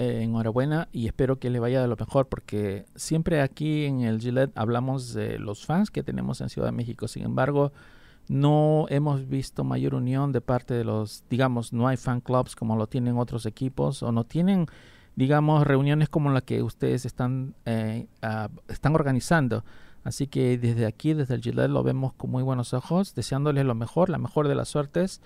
Eh, 0.00 0.22
enhorabuena 0.22 0.86
y 0.92 1.08
espero 1.08 1.40
que 1.40 1.50
le 1.50 1.58
vaya 1.58 1.82
de 1.82 1.88
lo 1.88 1.96
mejor 1.96 2.28
porque 2.28 2.86
siempre 2.94 3.40
aquí 3.40 3.84
en 3.84 4.02
el 4.02 4.20
Gillette 4.20 4.56
hablamos 4.56 5.12
de 5.12 5.40
los 5.40 5.66
fans 5.66 5.90
que 5.90 6.04
tenemos 6.04 6.40
en 6.40 6.50
Ciudad 6.50 6.68
de 6.68 6.72
México. 6.72 7.08
Sin 7.08 7.24
embargo, 7.24 7.72
no 8.28 8.86
hemos 8.90 9.28
visto 9.28 9.64
mayor 9.64 9.96
unión 9.96 10.30
de 10.30 10.40
parte 10.40 10.74
de 10.74 10.84
los, 10.84 11.24
digamos, 11.28 11.72
no 11.72 11.88
hay 11.88 11.96
fan 11.96 12.20
clubs 12.20 12.54
como 12.54 12.76
lo 12.76 12.86
tienen 12.86 13.18
otros 13.18 13.44
equipos 13.44 14.04
o 14.04 14.12
no 14.12 14.22
tienen, 14.22 14.66
digamos, 15.16 15.66
reuniones 15.66 16.08
como 16.08 16.30
la 16.30 16.42
que 16.42 16.62
ustedes 16.62 17.04
están, 17.04 17.56
eh, 17.66 18.06
ah, 18.22 18.50
están 18.68 18.94
organizando. 18.94 19.64
Así 20.04 20.28
que 20.28 20.58
desde 20.58 20.86
aquí, 20.86 21.12
desde 21.12 21.34
el 21.34 21.42
Gillette, 21.42 21.70
lo 21.70 21.82
vemos 21.82 22.12
con 22.12 22.30
muy 22.30 22.44
buenos 22.44 22.72
ojos, 22.72 23.16
deseándoles 23.16 23.64
lo 23.64 23.74
mejor, 23.74 24.10
la 24.10 24.18
mejor 24.18 24.46
de 24.46 24.54
las 24.54 24.68
suertes 24.68 25.20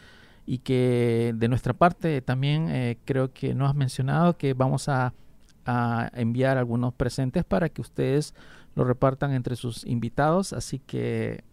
y 0.47 0.59
que 0.59 1.33
de 1.37 1.49
nuestra 1.49 1.73
parte 1.73 2.21
también 2.21 2.69
eh, 2.69 2.99
creo 3.05 3.33
que 3.33 3.55
no 3.55 3.67
has 3.67 3.75
mencionado 3.75 4.37
que 4.37 4.55
vamos 4.55 4.89
a, 4.89 5.15
enviar 6.15 6.59
algunos 6.59 6.93
presentes 6.93 7.45
para 7.45 7.69
que 7.69 7.81
ustedes 7.81 8.35
lo 8.75 8.83
repartan 8.83 9.33
entre 9.33 9.55
sus 9.55 9.87
invitados. 9.87 10.53
Así 10.53 10.81
que 10.81 11.45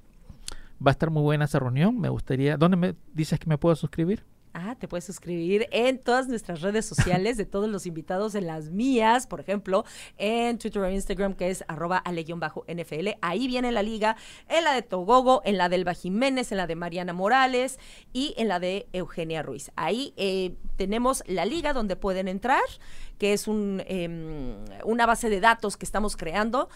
va 0.85 0.89
a 0.89 0.93
estar 0.93 1.11
muy 1.11 1.21
buena 1.21 1.45
esa 1.45 1.59
reunión. 1.59 1.99
Me 1.99 2.09
gustaría, 2.09 2.57
¿dónde 2.57 2.75
me 2.75 2.95
dices 3.13 3.39
que 3.39 3.47
me 3.47 3.59
puedo 3.59 3.75
suscribir? 3.75 4.23
Ah, 4.53 4.75
te 4.79 4.87
puedes 4.87 5.05
suscribir 5.05 5.67
en 5.71 5.99
todas 5.99 6.27
nuestras 6.27 6.61
redes 6.61 6.85
sociales 6.85 7.37
de 7.37 7.45
todos 7.45 7.69
los 7.69 7.85
invitados, 7.85 8.33
en 8.33 8.47
las 8.47 8.69
mías, 8.71 9.27
por 9.27 9.39
ejemplo, 9.39 9.85
en 10.17 10.57
Twitter 10.57 10.81
o 10.81 10.89
Instagram, 10.89 11.35
que 11.35 11.49
es 11.49 11.63
arroba 11.67 11.97
ale-nfl. 11.97 13.09
Ahí 13.21 13.47
viene 13.47 13.71
la 13.71 13.83
liga, 13.83 14.15
en 14.47 14.63
la 14.63 14.73
de 14.73 14.81
Togogo, 14.81 15.41
en 15.45 15.57
la 15.57 15.69
de 15.69 15.75
Elba 15.75 15.93
Jiménez, 15.93 16.51
en 16.51 16.57
la 16.57 16.67
de 16.67 16.75
Mariana 16.75 17.13
Morales 17.13 17.79
y 18.11 18.33
en 18.37 18.47
la 18.47 18.59
de 18.59 18.87
Eugenia 18.91 19.43
Ruiz. 19.43 19.71
Ahí 19.75 20.13
eh, 20.17 20.55
tenemos 20.77 21.23
la 21.27 21.45
liga 21.45 21.73
donde 21.73 21.95
pueden 21.95 22.27
entrar, 22.27 22.63
que 23.19 23.33
es 23.33 23.47
un, 23.47 23.83
em, 23.85 24.55
una 24.83 25.05
base 25.05 25.29
de 25.29 25.41
datos 25.41 25.77
que 25.77 25.85
estamos 25.85 26.17
creando 26.17 26.69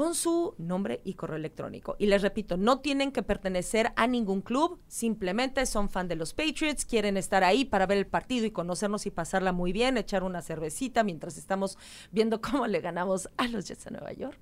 con 0.00 0.14
su 0.14 0.54
nombre 0.56 1.02
y 1.04 1.12
correo 1.12 1.36
electrónico. 1.36 1.94
Y 1.98 2.06
les 2.06 2.22
repito, 2.22 2.56
no 2.56 2.78
tienen 2.78 3.12
que 3.12 3.22
pertenecer 3.22 3.92
a 3.96 4.06
ningún 4.06 4.40
club, 4.40 4.80
simplemente 4.88 5.66
son 5.66 5.90
fan 5.90 6.08
de 6.08 6.16
los 6.16 6.32
Patriots, 6.32 6.86
quieren 6.86 7.18
estar 7.18 7.44
ahí 7.44 7.66
para 7.66 7.84
ver 7.84 7.98
el 7.98 8.06
partido 8.06 8.46
y 8.46 8.50
conocernos 8.50 9.04
y 9.04 9.10
pasarla 9.10 9.52
muy 9.52 9.74
bien, 9.74 9.98
echar 9.98 10.22
una 10.22 10.40
cervecita 10.40 11.04
mientras 11.04 11.36
estamos 11.36 11.76
viendo 12.12 12.40
cómo 12.40 12.66
le 12.66 12.80
ganamos 12.80 13.28
a 13.36 13.46
los 13.48 13.68
Jets 13.68 13.84
de 13.84 13.90
Nueva 13.90 14.14
York. 14.14 14.38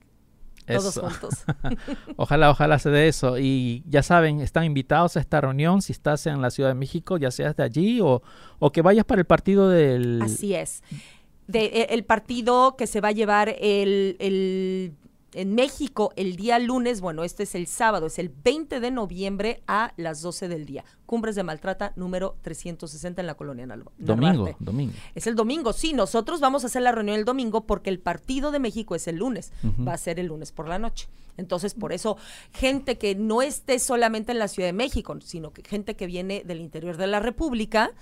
Todos 0.65 0.97
juntos. 0.97 1.45
ojalá, 2.17 2.51
ojalá 2.51 2.79
se 2.79 2.91
dé 2.91 3.09
eso. 3.09 3.37
Y 3.37 3.83
ya 3.89 4.05
saben, 4.05 4.41
están 4.41 4.63
invitados 4.63 5.17
a 5.17 5.21
esta 5.21 5.41
reunión 5.41 5.83
si 5.83 5.91
estás 5.91 6.25
en 6.29 6.41
la 6.41 6.53
Ciudad 6.53 6.69
de 6.69 6.77
México, 6.77 7.17
ya 7.17 7.33
seas 7.33 7.57
de 7.57 7.65
allí 7.65 8.01
o, 8.01 8.23
o 8.61 8.71
que 8.71 8.81
vayas 8.81 9.05
para 9.05 9.21
el 9.21 9.27
partido 9.27 9.69
del... 9.69 10.23
Así 10.23 10.55
es. 10.55 10.85
De, 11.49 11.65
e, 11.65 11.95
el 11.95 12.05
partido 12.05 12.77
que 12.77 12.87
se 12.87 13.01
va 13.01 13.09
a 13.09 13.13
llevar 13.13 13.49
el, 13.59 14.17
el 14.21 14.95
en 15.35 15.55
México 15.55 16.13
el 16.17 16.37
día 16.37 16.59
lunes, 16.59 17.01
bueno, 17.01 17.25
este 17.25 17.43
es 17.43 17.55
el 17.55 17.67
sábado, 17.67 18.07
es 18.07 18.19
el 18.19 18.31
20 18.31 18.81
de 18.81 18.91
noviembre 18.91 19.63
a 19.67 19.93
las 19.97 20.23
12 20.23 20.49
del 20.49 20.65
día. 20.65 20.85
Cumbres 21.07 21.37
de 21.37 21.43
Maltrata 21.43 21.93
número 21.97 22.37
360 22.43 23.21
en 23.21 23.27
la 23.27 23.35
colonia 23.35 23.67
Nalva. 23.67 23.93
Domingo, 23.99 24.57
domingo. 24.59 24.95
Es 25.15 25.27
el 25.27 25.35
domingo, 25.35 25.73
sí, 25.73 25.93
nosotros 25.93 26.41
vamos 26.41 26.65
a 26.65 26.69
hacer 26.69 26.83
la 26.83 26.93
reunión 26.93 27.19
el 27.19 27.25
domingo 27.25 27.67
porque 27.67 27.91
el 27.91 27.99
partido 27.99 28.51
de 28.51 28.59
México 28.59 28.95
es 28.95 29.07
el 29.09 29.17
lunes, 29.17 29.53
va 29.87 29.95
a 29.95 29.99
ser 29.99 30.19
el 30.19 30.27
lunes 30.27 30.53
por 30.53 30.69
la 30.69 30.79
noche. 30.79 31.09
Entonces, 31.37 31.75
por 31.75 31.93
eso, 31.93 32.17
gente 32.53 32.99
que 32.99 33.15
no 33.15 33.43
esté 33.43 33.79
solamente 33.79 34.33
en 34.33 34.39
la 34.39 34.49
Ciudad 34.49 34.69
de 34.69 34.73
México, 34.73 35.17
sino 35.23 35.53
que 35.53 35.63
gente 35.63 35.95
que 35.95 36.07
viene 36.07 36.43
del 36.45 36.61
interior 36.61 36.97
de 36.97 37.07
la 37.07 37.21
República 37.21 37.93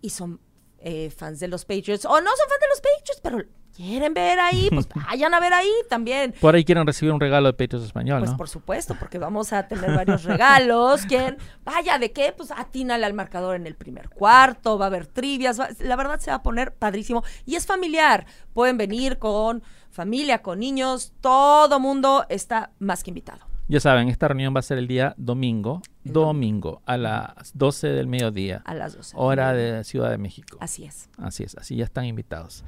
y 0.00 0.10
son 0.10 0.40
eh, 0.78 1.10
fans 1.10 1.38
de 1.38 1.48
los 1.48 1.64
Patriots, 1.64 2.06
o 2.06 2.20
no 2.20 2.30
son 2.30 2.48
fans 2.48 2.60
de 2.60 2.68
los 2.68 2.80
Patriots, 2.80 3.20
pero 3.22 3.44
quieren 3.76 4.14
ver 4.14 4.40
ahí, 4.40 4.68
pues 4.70 4.88
vayan 5.06 5.34
a 5.34 5.40
ver 5.40 5.52
ahí 5.52 5.70
también. 5.88 6.34
Por 6.40 6.54
ahí 6.54 6.64
quieren 6.64 6.86
recibir 6.86 7.12
un 7.12 7.20
regalo 7.20 7.46
de 7.46 7.52
Patriots 7.52 7.86
Español, 7.86 8.20
Pues 8.20 8.32
por 8.32 8.48
supuesto, 8.48 8.96
porque 8.98 9.18
vamos 9.18 9.52
a 9.52 9.68
tener 9.68 9.94
varios 9.94 10.24
regalos. 10.24 11.02
¿Quién? 11.06 11.36
Vaya, 11.64 11.98
¿de 11.98 12.12
qué? 12.12 12.32
Pues 12.36 12.50
atínale 12.50 13.04
al 13.04 13.14
marcador 13.14 13.56
en 13.56 13.66
el 13.66 13.74
primer 13.74 14.08
cuarto, 14.08 14.78
va 14.78 14.86
a 14.86 14.88
haber 14.88 15.06
trivias, 15.06 15.60
la 15.78 15.96
verdad 15.96 16.18
se 16.20 16.30
va 16.30 16.38
a 16.38 16.42
poner 16.42 16.72
padrísimo. 16.72 17.22
Y 17.44 17.56
es 17.56 17.66
familiar, 17.66 18.26
pueden 18.54 18.78
venir 18.78 19.18
con 19.18 19.62
familia, 19.90 20.42
con 20.42 20.58
niños, 20.60 21.12
todo 21.20 21.78
mundo 21.80 22.26
está 22.28 22.70
más 22.78 23.02
que 23.02 23.10
invitado. 23.10 23.46
Ya 23.68 23.80
saben, 23.80 24.08
esta 24.08 24.28
reunión 24.28 24.54
va 24.54 24.60
a 24.60 24.62
ser 24.62 24.78
el 24.78 24.86
día 24.86 25.14
domingo, 25.16 25.82
domingo, 26.04 26.82
a 26.86 26.96
las 26.96 27.50
12 27.54 27.88
del 27.88 28.06
mediodía. 28.06 28.62
A 28.64 28.74
las 28.74 28.94
12. 28.94 29.16
Hora 29.18 29.52
de 29.54 29.82
Ciudad 29.82 30.10
de 30.10 30.18
México. 30.18 30.56
Así 30.60 30.84
es. 30.84 31.08
Así 31.18 31.42
es, 31.42 31.56
así 31.56 31.74
ya 31.74 31.84
están 31.84 32.04
invitados. 32.04 32.62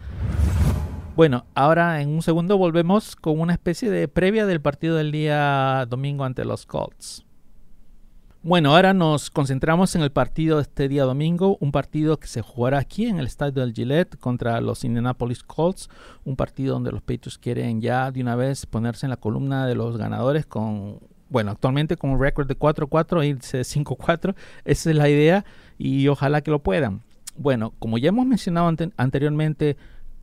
Bueno, 1.18 1.46
ahora 1.57 2.00
en 2.00 2.11
un 2.11 2.22
segundo 2.22 2.57
volvemos 2.59 3.16
con 3.16 3.40
una 3.40 3.52
especie 3.52 3.90
de 3.90 4.07
previa 4.07 4.46
del 4.46 4.61
partido 4.61 4.94
del 4.94 5.11
día 5.11 5.85
domingo 5.90 6.22
ante 6.22 6.44
los 6.44 6.64
Colts. 6.64 7.26
Bueno, 8.44 8.76
ahora 8.76 8.94
nos 8.94 9.28
concentramos 9.28 9.96
en 9.96 10.02
el 10.02 10.12
partido 10.12 10.59
de 10.59 10.62
este 10.62 10.87
día 10.87 11.02
domingo, 11.02 11.57
un 11.59 11.72
partido 11.72 12.20
que 12.20 12.28
se 12.28 12.40
jugará 12.40 12.78
aquí 12.78 13.07
en 13.07 13.18
el 13.18 13.26
estadio 13.26 13.62
del 13.62 13.74
Gillette 13.74 14.16
contra 14.16 14.61
los 14.61 14.85
Indianapolis 14.85 15.42
Colts, 15.42 15.90
un 16.24 16.37
partido 16.37 16.74
donde 16.74 16.92
los 16.92 17.02
Patriots 17.02 17.37
quieren 17.37 17.81
ya 17.81 18.12
de 18.12 18.20
una 18.20 18.37
vez 18.37 18.64
ponerse 18.66 19.07
en 19.07 19.11
la 19.11 19.16
columna 19.16 19.66
de 19.66 19.74
los 19.74 19.96
ganadores 19.96 20.46
con, 20.46 21.00
bueno, 21.31 21.50
actualmente 21.50 21.96
con 21.96 22.11
un 22.11 22.20
récord 22.20 22.46
de 22.46 22.57
4-4 22.57 23.24
e 23.24 23.26
irse 23.26 23.62
5-4, 23.62 24.37
esa 24.64 24.90
es 24.90 24.96
la 24.96 25.09
idea 25.09 25.44
y 25.78 26.07
ojalá 26.07 26.42
que 26.42 26.52
lo 26.52 26.62
puedan. 26.62 27.02
Bueno, 27.37 27.72
como 27.81 27.98
ya 27.98 28.09
hemos 28.09 28.26
mencionado 28.26 28.72
anteriormente, 28.96 29.76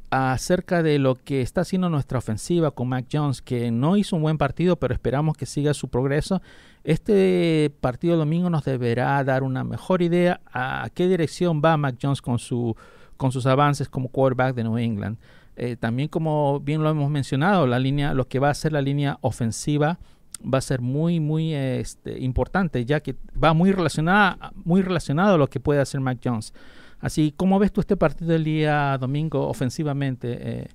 acerca 0.10 0.84
de 0.84 1.00
lo 1.00 1.16
que 1.16 1.42
está 1.42 1.62
haciendo 1.62 1.90
nuestra 1.90 2.20
ofensiva 2.20 2.72
con 2.72 2.90
Mac 2.90 3.06
Jones, 3.12 3.42
que 3.42 3.72
no 3.72 3.98
hizo 3.98 4.16
un 4.16 4.22
buen 4.22 4.38
partido, 4.38 4.76
pero 4.78 4.94
esperamos 4.94 5.36
que 5.36 5.46
siga 5.46 5.74
su 5.74 5.88
progreso. 5.90 6.42
Este 6.84 7.72
partido 7.82 8.16
domingo 8.16 8.50
nos 8.50 8.64
deberá 8.64 9.24
dar 9.24 9.44
una 9.44 9.64
mejor 9.64 10.02
idea 10.02 10.42
a 10.52 10.88
qué 10.94 11.08
dirección 11.08 11.62
va 11.64 11.78
Mac 11.78 11.96
Jones 12.02 12.22
con, 12.22 12.40
su, 12.40 12.76
con 13.18 13.32
sus 13.32 13.46
avances 13.46 13.90
como 13.90 14.10
quarterback 14.10 14.56
de 14.56 14.64
New 14.64 14.78
England. 14.78 15.18
Eh, 15.56 15.78
también 15.78 16.10
como 16.10 16.60
bien 16.60 16.84
lo 16.84 16.90
hemos 16.90 17.10
mencionado, 17.10 17.66
la 17.66 17.80
línea, 17.80 18.14
lo 18.14 18.28
que 18.28 18.40
va 18.40 18.50
a 18.50 18.54
ser 18.54 18.74
la 18.74 18.82
línea 18.82 19.18
ofensiva 19.22 20.00
va 20.42 20.58
a 20.58 20.62
ser 20.62 20.82
muy 20.82 21.20
muy 21.20 21.54
este, 21.54 22.20
importante, 22.20 22.86
ya 22.86 23.00
que 23.00 23.16
va 23.42 23.54
muy 23.54 23.72
relacionada, 23.72 24.52
muy 24.64 24.82
relacionado 24.82 25.36
a 25.36 25.38
lo 25.38 25.48
que 25.48 25.60
puede 25.60 25.80
hacer 25.80 26.02
Mac 26.02 26.20
Jones. 26.24 26.54
Así, 27.00 27.34
¿cómo 27.36 27.60
ves 27.60 27.72
tú 27.72 27.82
este 27.82 27.98
partido 27.98 28.32
del 28.32 28.44
día 28.44 28.98
domingo 28.98 29.48
ofensivamente, 29.48 30.38
eh, 30.40 30.68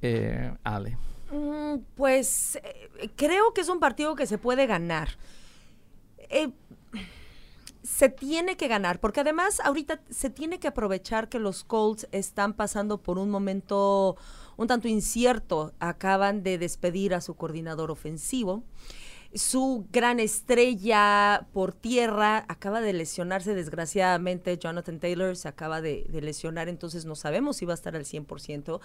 eh, 0.00 0.54
Ale? 0.64 0.96
Mm, 1.30 1.80
pues 1.94 2.56
eh, 2.56 3.10
creo 3.16 3.52
que 3.54 3.60
es 3.60 3.68
un 3.68 3.80
partido 3.80 4.14
que 4.14 4.26
se 4.26 4.38
puede 4.38 4.66
ganar. 4.66 5.10
se 7.82 8.08
tiene 8.08 8.56
que 8.56 8.68
ganar, 8.68 9.00
porque 9.00 9.20
además 9.20 9.60
ahorita 9.60 10.00
se 10.08 10.30
tiene 10.30 10.58
que 10.58 10.68
aprovechar 10.68 11.28
que 11.28 11.38
los 11.38 11.62
Colts 11.64 12.08
están 12.10 12.54
pasando 12.54 13.02
por 13.02 13.18
un 13.18 13.28
momento 13.28 14.16
un 14.56 14.66
tanto 14.66 14.88
incierto. 14.88 15.72
Acaban 15.78 16.42
de 16.42 16.58
despedir 16.58 17.14
a 17.14 17.20
su 17.20 17.34
coordinador 17.34 17.90
ofensivo 17.90 18.62
su 19.34 19.86
gran 19.90 20.20
estrella 20.20 21.46
por 21.52 21.72
tierra 21.72 22.44
acaba 22.48 22.80
de 22.80 22.92
lesionarse 22.92 23.54
desgraciadamente. 23.54 24.58
Jonathan 24.58 25.00
Taylor 25.00 25.36
se 25.36 25.48
acaba 25.48 25.80
de, 25.80 26.06
lesionar, 26.12 26.68
entonces 26.68 27.04
no 27.04 27.14
sabemos 27.14 27.56
si 27.56 27.64
va 27.64 27.72
a 27.72 27.74
estar 27.74 27.96
al 27.96 28.04
100%. 28.04 28.80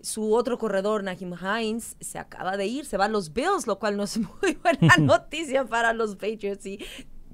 Su 0.00 0.34
otro 0.34 0.58
corredor, 0.58 1.02
Nahim 1.02 1.34
Hines, 1.34 1.96
se 2.00 2.18
acaba 2.18 2.56
de 2.56 2.66
ir, 2.66 2.84
se 2.84 2.96
va 2.96 3.06
a 3.06 3.08
los 3.08 3.32
Bills, 3.32 3.66
lo 3.66 3.78
cual 3.78 3.96
no 3.96 4.04
es 4.04 4.18
muy 4.42 4.58
buena 4.62 4.96
noticia 4.98 5.64
para 5.64 5.92
los 5.92 6.16
Patriots. 6.16 6.66
Y 6.66 6.84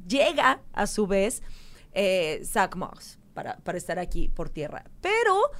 llega 0.06 0.60
a 0.72 0.86
su 0.86 1.06
vez 1.06 1.42
eh, 1.92 2.40
Zach 2.44 2.76
Moss 2.76 3.18
para, 3.34 3.58
para 3.58 3.78
estar 3.78 3.98
aquí 3.98 4.28
por 4.28 4.50
tierra. 4.50 4.84
Pero... 5.00 5.50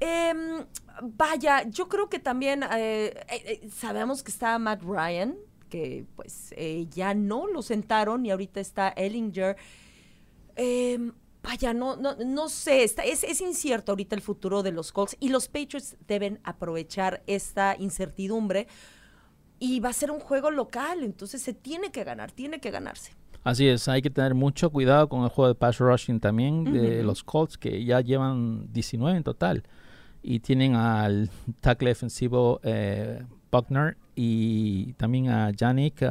Em, 0.00 0.66
vaya, 1.02 1.62
yo 1.68 1.88
creo 1.88 2.08
que 2.08 2.18
también 2.18 2.64
eh, 2.64 3.14
eh, 3.28 3.68
sabemos 3.72 4.24
que 4.24 4.30
está 4.30 4.58
Matt 4.58 4.82
Ryan, 4.82 5.36
que 5.74 6.06
pues 6.14 6.54
eh, 6.56 6.86
ya 6.88 7.14
no 7.14 7.48
lo 7.48 7.60
sentaron 7.60 8.24
y 8.24 8.30
ahorita 8.30 8.60
está 8.60 8.90
Ellinger. 8.90 9.56
Em, 10.54 11.12
vaya, 11.42 11.74
no, 11.74 11.96
no, 11.96 12.14
no 12.14 12.48
sé, 12.48 12.84
está, 12.84 13.02
es, 13.02 13.24
es, 13.24 13.40
incierto 13.40 13.90
ahorita 13.90 14.14
el 14.14 14.22
futuro 14.22 14.62
de 14.62 14.70
los 14.70 14.92
Colts 14.92 15.16
y 15.18 15.30
los 15.30 15.48
Patriots 15.48 15.96
deben 16.06 16.38
aprovechar 16.44 17.24
esta 17.26 17.74
incertidumbre 17.76 18.68
y 19.58 19.80
va 19.80 19.88
a 19.88 19.92
ser 19.92 20.12
un 20.12 20.20
juego 20.20 20.52
local, 20.52 21.02
entonces 21.02 21.42
se 21.42 21.54
tiene 21.54 21.90
que 21.90 22.04
ganar, 22.04 22.30
tiene 22.30 22.60
que 22.60 22.70
ganarse. 22.70 23.10
Así 23.42 23.66
es, 23.66 23.88
hay 23.88 24.00
que 24.00 24.10
tener 24.10 24.36
mucho 24.36 24.70
cuidado 24.70 25.08
con 25.08 25.24
el 25.24 25.28
juego 25.28 25.48
de 25.48 25.56
pass 25.56 25.78
rushing 25.78 26.20
también 26.20 26.72
de 26.72 27.02
los 27.02 27.24
Colts 27.24 27.58
que 27.58 27.84
ya 27.84 28.00
llevan 28.00 28.72
19 28.72 29.16
en 29.16 29.24
total 29.24 29.64
y 30.22 30.38
tienen 30.38 30.76
al 30.76 31.30
tackle 31.60 31.88
defensivo 31.88 32.60
eh, 32.62 33.24
Buckner 33.50 33.96
y 34.14 34.92
también 34.94 35.28
a 35.28 35.50
Yannick 35.50 36.02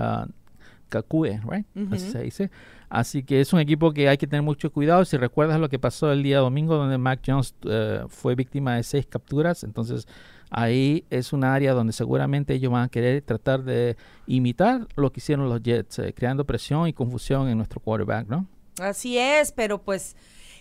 Kakue, 0.94 1.42
right? 1.50 1.66
Así 1.92 2.12
se 2.12 2.22
dice. 2.22 2.52
Así 2.90 3.24
que 3.24 3.42
es 3.42 3.52
un 3.52 3.60
equipo 3.60 3.92
que 3.92 4.08
hay 4.08 4.18
que 4.18 4.28
tener 4.28 4.44
mucho 4.44 4.72
cuidado. 4.72 5.04
Si 5.04 5.18
recuerdas 5.18 5.60
lo 5.60 5.68
que 5.68 5.80
pasó 5.80 6.12
el 6.12 6.22
día 6.22 6.38
domingo, 6.38 6.76
donde 6.76 7.00
Mac 7.00 7.22
Jones 7.26 7.56
eh, 7.64 8.04
fue 8.08 8.36
víctima 8.36 8.76
de 8.76 8.84
seis 8.84 9.08
capturas, 9.08 9.64
entonces 9.64 10.08
ahí 10.52 11.04
es 11.10 11.34
un 11.34 11.44
área 11.44 11.74
donde 11.74 11.92
seguramente 11.92 12.54
ellos 12.54 12.72
van 12.72 12.84
a 12.84 12.90
querer 12.90 13.24
tratar 13.24 13.64
de 13.64 13.98
imitar 14.28 14.88
lo 14.96 15.12
que 15.12 15.20
hicieron 15.20 15.50
los 15.50 15.64
Jets, 15.64 15.98
eh, 15.98 16.14
creando 16.14 16.46
presión 16.46 16.88
y 16.88 16.94
confusión 16.94 17.50
en 17.50 17.58
nuestro 17.58 17.80
quarterback, 17.80 18.28
¿no? 18.28 18.48
Así 18.80 19.18
es, 19.18 19.52
pero 19.52 19.82
pues 19.82 20.16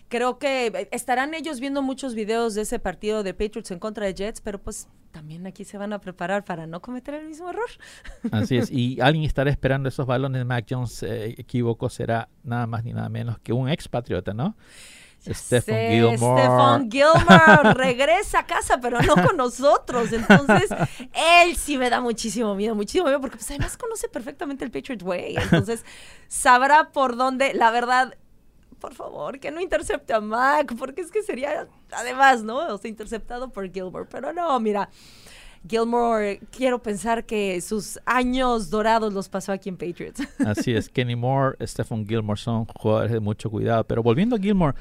creo 0.09 0.38
que 0.38 0.68
eh, 0.68 0.88
estarán 0.90 1.35
ellos 1.35 1.61
viendo 1.61 1.83
muchos 1.83 2.14
videos 2.14 2.55
de 2.55 2.62
ese 2.62 2.78
partido 2.78 3.22
de 3.22 3.35
Patriots 3.35 3.70
en 3.70 3.78
contra 3.78 4.07
de 4.07 4.14
Jets, 4.14 4.40
pero 4.40 4.59
pues 4.59 4.88
también 5.12 5.46
aquí 5.46 5.64
se 5.64 5.79
van 5.79 5.92
a 5.92 6.01
preparar 6.01 6.44
para 6.44 6.66
no 6.66 6.81
cometer 6.81 7.14
el 7.14 7.29
mismo 7.29 7.51
error. 7.51 7.68
Así 8.33 8.57
es, 8.57 8.70
y 8.70 9.01
alguien 9.01 9.25
estará 9.25 9.51
esperando 9.51 9.88
esos 9.88 10.07
balones 10.07 10.40
de 10.40 10.44
Mac 10.44 10.66
Jones, 10.68 11.03
eh, 11.03 11.35
equivoco, 11.38 11.88
será 11.88 12.29
nada 12.42 12.66
más 12.66 12.83
ni 12.83 12.92
nada 12.92 13.09
menos 13.09 13.38
que 13.38 13.53
un 13.53 13.68
expatriota, 13.68 14.35
¿no? 14.35 14.57
Stephen 15.31 15.92
Gilmore. 15.92 16.42
Stephen 16.42 16.90
Gilmore 16.90 17.75
regresa 17.75 18.40
a 18.40 18.46
casa, 18.46 18.81
pero 18.81 19.01
no 19.03 19.14
con 19.14 19.37
nosotros. 19.37 20.12
Entonces, 20.12 20.68
él 21.14 21.55
sí 21.57 21.79
me 21.79 21.90
da 21.90 22.01
muchísimo 22.01 22.57
miedo, 22.57 22.75
muchísimo 22.75 23.05
miedo, 23.05 23.20
porque 23.20 23.37
pues, 23.37 23.48
además 23.51 23.77
conoce 23.77 24.09
perfectamente 24.09 24.64
el 24.64 24.72
Patriot 24.72 25.03
Way. 25.03 25.37
Entonces, 25.37 25.85
sabrá 26.27 26.90
por 26.90 27.16
dónde. 27.16 27.55
La 27.55 27.70
verdad, 27.70 28.16
por 28.81 28.94
favor, 28.94 29.38
que 29.38 29.53
no 29.53 29.61
intercepte 29.61 30.12
a 30.12 30.20
Mac, 30.20 30.75
porque 30.77 31.03
es 31.03 31.12
que 31.12 31.22
sería, 31.22 31.68
además, 31.94 32.42
¿no? 32.42 32.59
O 32.74 32.78
sea, 32.78 32.88
interceptado 32.88 33.50
por 33.50 33.70
Gilmore. 33.70 34.07
Pero 34.11 34.33
no, 34.33 34.59
mira, 34.61 34.88
Gilmore, 35.68 36.40
quiero 36.50 36.83
pensar 36.83 37.24
que 37.24 37.61
sus 37.61 38.00
años 38.05 38.70
dorados 38.70 39.12
los 39.12 39.28
pasó 39.28 39.52
aquí 39.52 39.68
en 39.68 39.76
Patriots. 39.76 40.22
Así 40.46 40.72
es, 40.72 40.88
Kenny 40.88 41.16
Moore, 41.16 41.57
Stephen 41.66 42.07
Gilmore 42.07 42.40
son 42.40 42.66
jugadores 42.66 43.12
de 43.12 43.20
mucho 43.20 43.50
cuidado. 43.50 43.85
Pero 43.85 44.02
volviendo 44.02 44.37
a 44.37 44.38
Gilmore, 44.38 44.76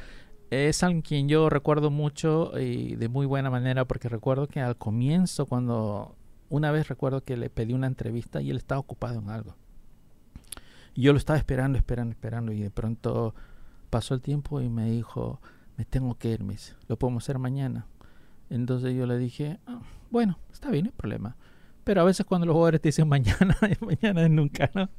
es 0.49 0.83
alguien 0.83 1.01
quien 1.01 1.29
yo 1.29 1.49
recuerdo 1.49 1.91
mucho 1.91 2.57
y 2.59 2.95
de 2.95 3.07
muy 3.09 3.25
buena 3.25 3.49
manera, 3.49 3.85
porque 3.85 4.09
recuerdo 4.09 4.47
que 4.47 4.59
al 4.59 4.75
comienzo, 4.75 5.45
cuando 5.45 6.15
una 6.49 6.71
vez 6.71 6.89
recuerdo 6.89 7.23
que 7.23 7.37
le 7.37 7.49
pedí 7.49 7.73
una 7.73 7.87
entrevista 7.87 8.41
y 8.41 8.49
él 8.49 8.57
estaba 8.57 8.79
ocupado 8.79 9.19
en 9.19 9.29
algo. 9.29 9.55
Yo 10.95 11.13
lo 11.13 11.17
estaba 11.17 11.37
esperando, 11.37 11.77
esperando, 11.77 12.11
esperando, 12.11 12.51
y 12.51 12.59
de 12.59 12.69
pronto 12.69 13.33
pasó 13.89 14.13
el 14.13 14.21
tiempo 14.21 14.59
y 14.59 14.67
me 14.67 14.89
dijo, 14.91 15.39
me 15.81 15.85
tengo 15.85 16.13
que 16.13 16.29
ir, 16.29 16.43
mis, 16.43 16.75
lo 16.87 16.95
podemos 16.95 17.23
hacer 17.23 17.39
mañana. 17.39 17.87
Entonces 18.51 18.95
yo 18.95 19.07
le 19.07 19.17
dije, 19.17 19.59
ah, 19.65 19.81
bueno, 20.11 20.37
está 20.53 20.69
bien, 20.69 20.85
no 20.85 20.89
hay 20.89 20.95
problema. 20.95 21.35
Pero 21.83 22.01
a 22.01 22.03
veces 22.03 22.23
cuando 22.23 22.45
los 22.45 22.53
jugadores 22.53 22.81
te 22.81 22.89
dicen 22.89 23.07
mañana, 23.07 23.57
mañana 23.81 24.21
es 24.21 24.29
nunca, 24.29 24.69
¿no? 24.75 24.91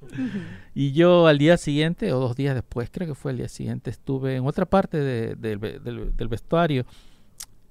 Y 0.75 0.91
yo 0.91 1.29
al 1.29 1.39
día 1.39 1.57
siguiente, 1.57 2.13
o 2.13 2.19
dos 2.19 2.35
días 2.35 2.57
después, 2.57 2.91
creo 2.91 3.07
que 3.07 3.15
fue 3.15 3.31
el 3.31 3.37
día 3.37 3.49
siguiente, 3.49 3.91
estuve 3.91 4.35
en 4.35 4.45
otra 4.45 4.67
parte 4.67 4.99
del, 5.37 6.29
vestuario. 6.29 6.85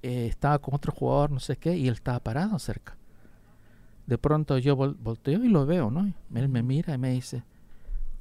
Eh, 0.02 0.26
estaba 0.26 0.58
con 0.58 0.74
otro 0.74 0.90
jugador, 0.90 1.32
no 1.32 1.38
sé 1.38 1.58
qué, 1.58 1.76
y 1.76 1.88
él 1.88 1.94
estaba 1.94 2.18
parado 2.20 2.58
cerca. 2.58 2.96
De 4.06 4.16
pronto 4.16 4.56
yo 4.56 4.74
volteo 4.74 5.44
y 5.44 5.48
lo 5.48 5.66
veo, 5.66 5.90
¿no? 5.90 6.10
Él 6.34 6.48
me 6.48 6.62
mira 6.62 6.94
y 6.94 6.98
me 6.98 7.10
dice, 7.10 7.44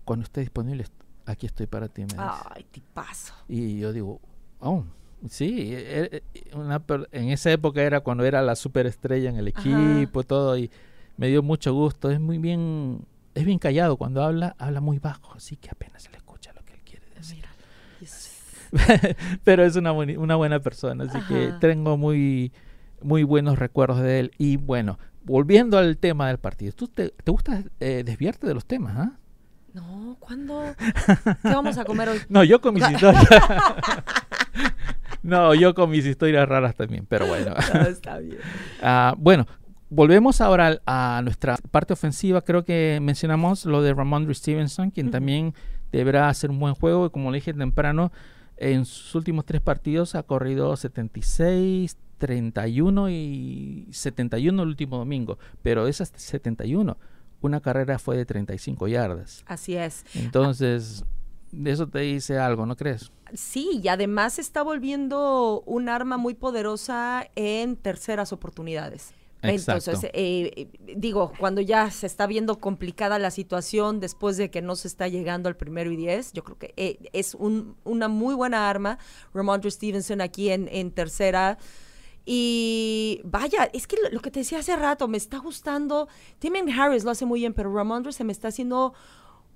cuando 0.04 0.26
esté 0.26 0.42
disponible 0.42 0.84
aquí 1.26 1.46
estoy 1.46 1.68
para 1.68 1.88
ti. 1.88 2.02
Me 2.02 2.16
Ay, 2.18 2.66
tipazo. 2.70 3.34
Y 3.48 3.80
yo 3.80 3.94
digo, 3.94 4.20
oh, 4.62 4.86
sí, 5.30 5.74
e, 5.74 6.24
e, 6.34 6.56
una, 6.56 6.82
en 7.12 7.30
esa 7.30 7.52
época 7.52 7.82
era 7.82 8.00
cuando 8.02 8.26
era 8.26 8.42
la 8.42 8.56
superestrella 8.56 9.30
en 9.30 9.38
el 9.38 9.48
equipo, 9.48 10.24
todo, 10.24 10.58
y 10.58 10.72
me 11.18 11.28
dio 11.28 11.44
mucho 11.44 11.74
gusto. 11.74 12.10
Es 12.10 12.20
muy 12.20 12.38
bien, 12.38 13.06
es 13.36 13.46
bien 13.46 13.60
callado. 13.60 13.98
Cuando 13.98 14.24
habla, 14.24 14.56
habla 14.58 14.82
muy 14.82 15.00
bajo, 15.00 15.34
así 15.36 15.56
que 15.58 15.70
apenas 15.70 16.04
se 16.04 16.10
le 16.12 16.18
escucha 16.18 16.54
lo 16.54 16.64
que 16.64 16.74
él 16.74 16.82
quiere 16.84 17.06
decir. 17.16 17.46
Pero 19.44 19.64
es 19.64 19.76
una, 19.76 19.92
una 19.92 20.36
buena 20.36 20.60
persona, 20.62 21.04
así 21.04 21.20
que 21.28 21.54
tengo 21.60 21.98
muy, 21.98 22.52
muy 23.02 23.24
buenos 23.24 23.60
recuerdos 23.60 24.02
de 24.02 24.20
él. 24.20 24.32
Y 24.38 24.58
bueno, 24.58 24.98
volviendo 25.24 25.78
al 25.78 25.98
tema 25.98 26.28
del 26.28 26.38
partido, 26.38 26.72
¿tú 26.74 26.88
te, 26.88 27.14
gusta 27.26 27.64
eh, 27.80 28.04
desviarte 28.06 28.48
de 28.48 28.54
los 28.54 28.66
temas? 28.66 28.98
¿ah? 28.98 29.12
No, 29.74 30.18
¿cuándo? 30.20 30.64
¿Qué 31.42 31.50
vamos 31.50 31.78
a 31.78 31.86
comer 31.86 32.10
hoy? 32.10 32.20
No, 32.30 32.44
yo 32.44 32.60
con 32.60 32.74
mis 32.74 32.90
historias. 32.90 33.26
no, 35.24 35.54
yo 35.54 35.74
con 35.74 35.90
mis 35.90 36.06
historias 36.06 36.48
raras 36.48 36.76
también, 36.76 37.06
pero 37.08 37.28
bueno. 37.28 37.54
está 37.88 38.20
bien. 38.20 38.38
Ah, 38.82 39.14
bueno, 39.18 39.46
volvemos 39.90 40.42
ahora 40.42 40.82
a 40.86 41.22
nuestra 41.24 41.58
parte 41.70 41.94
ofensiva. 41.94 42.42
Creo 42.42 42.66
que 42.66 43.00
mencionamos 43.02 43.66
lo 43.66 43.82
de 43.82 43.94
Ramondre 43.94 44.34
Stevenson, 44.34 44.90
quien 44.90 45.12
también 45.12 45.54
deberá 45.92 46.30
hacer 46.30 46.50
un 46.50 46.60
buen 46.60 46.74
juego. 46.74 47.06
Y 47.06 47.10
como 47.12 47.32
le 47.32 47.38
dije 47.38 47.54
temprano, 47.54 48.12
en 48.58 48.86
sus 48.86 49.14
últimos 49.16 49.46
tres 49.46 49.62
partidos 49.62 50.16
ha 50.16 50.24
corrido 50.24 50.76
76, 50.76 51.98
31 52.18 53.10
y 53.10 53.88
71 53.92 54.64
el 54.64 54.70
último 54.70 54.98
domingo. 54.98 55.38
Pero 55.62 55.88
esas 55.88 56.12
71 56.16 56.98
una 57.42 57.60
carrera 57.60 58.00
fue 58.00 58.18
de 58.18 58.26
35 58.26 58.88
yardas. 58.88 59.44
Así 59.48 59.76
es. 59.76 60.06
Entonces, 60.16 61.04
eso 61.66 61.88
te 61.88 62.00
dice 62.00 62.38
algo, 62.38 62.66
¿no 62.66 62.76
crees? 62.76 63.12
Sí, 63.34 63.80
y 63.84 63.88
además 63.88 64.34
se 64.34 64.42
está 64.42 64.62
volviendo 64.64 65.64
un 65.66 65.90
arma 65.90 66.18
muy 66.18 66.34
poderosa 66.34 67.28
en 67.36 67.76
terceras 67.76 68.34
oportunidades. 68.34 69.14
Exacto. 69.44 69.90
Entonces, 69.92 70.12
eh, 70.14 70.68
digo, 70.98 71.34
cuando 71.40 71.62
ya 71.62 71.90
se 71.90 72.06
está 72.06 72.28
viendo 72.28 72.60
complicada 72.60 73.18
la 73.18 73.32
situación 73.32 74.00
después 74.00 74.38
de 74.38 74.52
que 74.52 74.62
no 74.62 74.76
se 74.76 74.88
está 74.88 75.08
llegando 75.08 75.50
al 75.50 75.56
primero 75.58 75.92
y 75.92 75.96
diez, 75.96 76.32
yo 76.34 76.44
creo 76.44 76.60
que 76.60 76.74
eh, 76.78 77.10
es 77.14 77.34
un- 77.34 77.76
una 77.84 78.08
muy 78.08 78.36
buena 78.36 78.70
arma. 78.70 79.00
Ramondre 79.34 79.72
Stevenson 79.72 80.22
aquí 80.22 80.52
en, 80.52 80.68
en 80.72 80.92
tercera. 80.92 81.58
Y 82.24 83.20
vaya, 83.24 83.64
es 83.74 83.88
que 83.88 83.98
lo, 84.04 84.10
lo 84.12 84.20
que 84.20 84.30
te 84.30 84.42
decía 84.42 84.60
hace 84.60 84.76
rato, 84.76 85.08
me 85.08 85.18
está 85.18 85.40
gustando. 85.40 86.08
Timmy 86.38 86.60
Harris 86.72 87.04
lo 87.04 87.10
hace 87.12 87.26
muy 87.26 87.40
bien, 87.40 87.54
pero 87.54 87.74
Ramondre 87.74 88.14
se 88.14 88.24
me 88.24 88.32
está 88.32 88.50
haciendo 88.50 88.94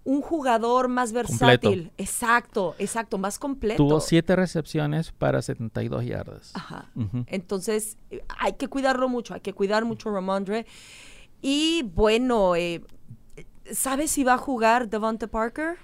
un 0.06 0.22
jugador 0.22 0.88
más 0.88 1.12
versátil. 1.12 1.91
Exacto, 1.98 2.76
exacto, 2.78 3.18
más 3.18 3.39
completo. 3.39 3.84
Tuvo 3.84 4.00
siete 4.00 4.36
recepciones 4.36 5.12
para 5.12 5.41
72 5.41 6.06
yardas. 6.06 6.52
Ajá. 6.54 6.89
Entonces, 7.28 7.98
eh, 8.12 8.24
hay 8.39 8.54
que 8.54 8.68
cuidarlo 8.68 9.10
mucho, 9.10 9.34
hay 9.34 9.41
que 9.41 9.54
cuidar 9.54 9.84
mucho 9.84 10.10
a 10.10 10.13
Ramondre. 10.13 10.68
Y 11.41 11.84
bueno, 11.96 12.56
eh, 12.56 12.84
¿sabes 13.72 14.12
si 14.12 14.24
va 14.24 14.36
a 14.36 14.38
jugar 14.38 14.89
Devonta 14.89 15.28
Parker? 15.28 15.78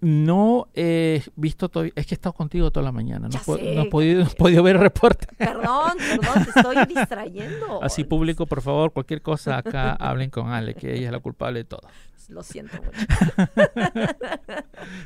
No 0.00 0.68
he 0.74 1.22
visto 1.34 1.68
todavía, 1.68 1.92
es 1.96 2.06
que 2.06 2.14
he 2.14 2.16
estado 2.16 2.32
contigo 2.32 2.70
toda 2.70 2.84
la 2.84 2.92
mañana, 2.92 3.28
no, 3.28 3.32
sé. 3.38 3.74
no 3.74 3.82
he 3.82 3.90
podido, 3.90 4.22
no 4.24 4.30
he 4.30 4.34
podido 4.36 4.62
ver 4.62 4.76
el 4.76 4.82
reporte. 4.82 5.26
Perdón, 5.36 5.96
perdón, 5.98 6.44
te 6.44 6.50
estoy 6.60 6.86
distrayendo. 6.86 7.82
Así 7.82 8.04
público, 8.04 8.46
por 8.46 8.62
favor, 8.62 8.92
cualquier 8.92 9.22
cosa 9.22 9.58
acá 9.58 9.92
hablen 9.94 10.30
con 10.30 10.50
Ale, 10.50 10.74
que 10.74 10.94
ella 10.94 11.06
es 11.06 11.12
la 11.12 11.18
culpable 11.18 11.60
de 11.60 11.64
todo. 11.64 11.80
Lo 12.28 12.42
siento 12.42 12.76
mucho. 12.82 13.06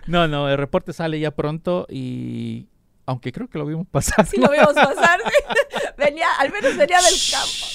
No, 0.07 0.29
no, 0.29 0.49
el 0.49 0.59
reporte 0.59 0.93
sale 0.93 1.19
ya 1.21 1.31
pronto 1.31 1.87
y 1.89 2.67
aunque 3.07 3.33
creo 3.33 3.49
que 3.49 3.59
lo 3.59 3.67
vimos 3.67 3.87
pasar. 3.87 4.27
Sí 4.27 4.39
lo 4.39 4.51
vimos 4.51 4.75
pasar. 4.75 5.21
sí. 5.25 5.79
Venía, 5.97 6.27
al 6.39 6.51
menos 6.53 6.77
venía 6.77 6.99
del 7.01 7.15
campo. 7.31 7.67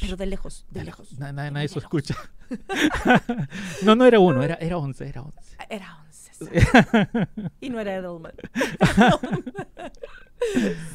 Pero 0.00 0.16
de 0.16 0.26
lejos, 0.26 0.64
de 0.70 0.84
lejos. 0.84 1.18
Na- 1.18 1.32
na- 1.32 1.50
nadie 1.50 1.68
se 1.68 1.78
escucha. 1.78 2.14
no, 3.82 3.94
no 3.94 4.04
era 4.06 4.18
uno, 4.18 4.42
era, 4.42 4.54
era 4.56 4.78
11, 4.78 5.08
era 5.08 5.22
11. 5.22 5.56
Era 5.68 5.96
11. 5.98 6.03
Y 7.60 7.70
no 7.70 7.80
era 7.80 7.96
Edelman. 7.96 8.32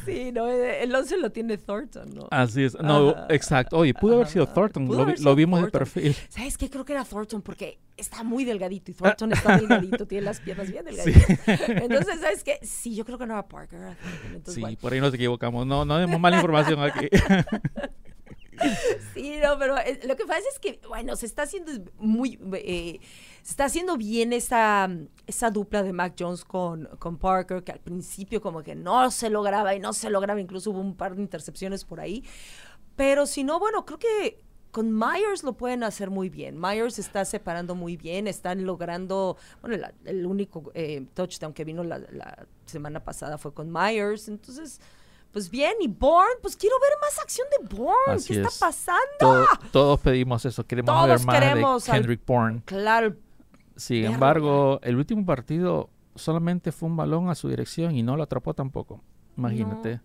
sí, 0.05 0.31
no, 0.31 0.47
el 0.47 0.93
11 0.93 1.17
lo 1.17 1.31
tiene 1.31 1.57
Thornton, 1.57 2.13
¿no? 2.13 2.27
Así 2.31 2.63
es. 2.63 2.75
No, 2.79 3.15
exacto. 3.29 3.77
Oye, 3.77 3.93
pudo 3.93 4.15
haber 4.15 4.27
sido. 4.27 4.47
Thornton. 4.47 4.87
Lo, 4.87 5.35
vimos 5.35 5.61
de 5.61 5.71
Thornton. 5.71 5.71
perfil. 5.71 6.15
¿Sabes 6.29 6.57
qué? 6.57 6.69
Creo 6.69 6.85
que 6.85 6.93
era 6.93 7.03
Thornton 7.03 7.41
porque 7.41 7.79
está 7.97 8.23
muy 8.23 8.45
delgadito 8.45 8.91
y 8.91 8.93
Thornton 8.93 9.33
está 9.33 9.57
delgadito, 9.57 10.05
tiene 10.05 10.25
las 10.25 10.39
piernas 10.39 10.71
bien 10.71 10.85
delgaditas. 10.85 11.39
Entonces, 11.47 12.19
¿sabes 12.21 12.43
qué? 12.43 12.59
Sí, 12.61 12.95
yo 12.95 13.05
creo 13.05 13.17
que 13.17 13.25
no 13.25 13.33
era 13.33 13.47
Parker. 13.47 13.79
era 13.79 13.95
Thornton. 13.95 14.35
Entonces, 14.35 14.53
Sí, 14.55 14.61
bueno. 14.61 14.77
por 14.79 14.93
ahí 14.93 14.99
nos 14.99 15.13
equivocamos. 15.13 15.65
No, 15.65 15.85
no 15.85 15.97
demos 15.97 16.19
mala 16.19 16.37
información 16.37 16.79
aquí. 16.81 17.07
Sí, 19.13 19.35
no, 19.41 19.57
pero 19.57 19.77
eh, 19.77 19.99
lo 20.05 20.15
que 20.15 20.25
pasa 20.25 20.41
es 20.51 20.59
que, 20.59 20.79
bueno, 20.87 21.15
se 21.15 21.25
está 21.25 21.43
haciendo 21.43 21.71
muy, 21.97 22.39
eh, 22.55 22.99
se 23.41 23.51
está 23.51 23.65
haciendo 23.65 23.97
bien 23.97 24.33
esa, 24.33 24.89
esa 25.27 25.49
dupla 25.51 25.83
de 25.83 25.93
Mac 25.93 26.13
Jones 26.19 26.43
con, 26.45 26.85
con 26.99 27.17
Parker, 27.17 27.63
que 27.63 27.71
al 27.71 27.79
principio 27.79 28.41
como 28.41 28.63
que 28.63 28.75
no 28.75 29.09
se 29.11 29.29
lograba 29.29 29.73
y 29.75 29.79
no 29.79 29.93
se 29.93 30.09
lograba, 30.09 30.39
incluso 30.39 30.71
hubo 30.71 30.79
un 30.81 30.95
par 30.95 31.15
de 31.15 31.21
intercepciones 31.21 31.85
por 31.85 31.99
ahí. 31.99 32.23
Pero 32.95 33.25
si 33.25 33.43
no, 33.43 33.59
bueno, 33.59 33.85
creo 33.85 33.99
que 33.99 34.43
con 34.71 34.91
Myers 34.93 35.43
lo 35.43 35.53
pueden 35.53 35.83
hacer 35.83 36.09
muy 36.11 36.29
bien. 36.29 36.59
Myers 36.59 36.99
está 36.99 37.25
separando 37.25 37.73
muy 37.75 37.97
bien, 37.97 38.27
están 38.27 38.65
logrando, 38.65 39.35
bueno, 39.61 39.77
la- 39.77 39.93
el 40.05 40.25
único 40.25 40.71
eh, 40.75 41.05
touchdown 41.15 41.53
que 41.53 41.63
vino 41.65 41.83
la, 41.83 41.97
la 41.97 42.45
semana 42.65 43.03
pasada 43.03 43.37
fue 43.37 43.53
con 43.53 43.71
Myers, 43.71 44.27
entonces... 44.27 44.79
Pues 45.31 45.47
bien, 45.51 45.73
y 45.79 45.87
Bourne, 45.87 46.37
pues 46.41 46.57
quiero 46.57 46.75
ver 46.81 46.89
más 47.01 47.19
acción 47.19 47.45
de 47.51 47.75
Bourne. 47.77 48.13
Así 48.15 48.29
¿Qué 48.33 48.39
está 48.39 48.49
es. 48.49 48.57
pasando? 48.57 48.99
Todo- 49.19 49.45
todos 49.71 49.99
pedimos 49.99 50.43
eso. 50.43 50.65
Queremos 50.65 50.91
Todos 50.91 51.07
ver 51.07 51.23
más 51.27 51.39
queremos 51.39 51.85
de 51.85 51.91
al- 51.91 51.97
Kendrick 51.99 52.25
Bourne. 52.25 52.63
Claro, 52.65 53.15
Sin 53.79 54.05
embargo, 54.05 54.79
el 54.83 54.95
último 54.97 55.25
partido 55.25 55.89
solamente 56.15 56.71
fue 56.71 56.89
un 56.89 56.97
balón 56.97 57.29
a 57.29 57.35
su 57.35 57.47
dirección 57.49 57.95
y 57.95 58.03
no 58.03 58.15
lo 58.17 58.23
atrapó 58.23 58.53
tampoco. 58.53 59.01
Imagínate. 59.37 60.01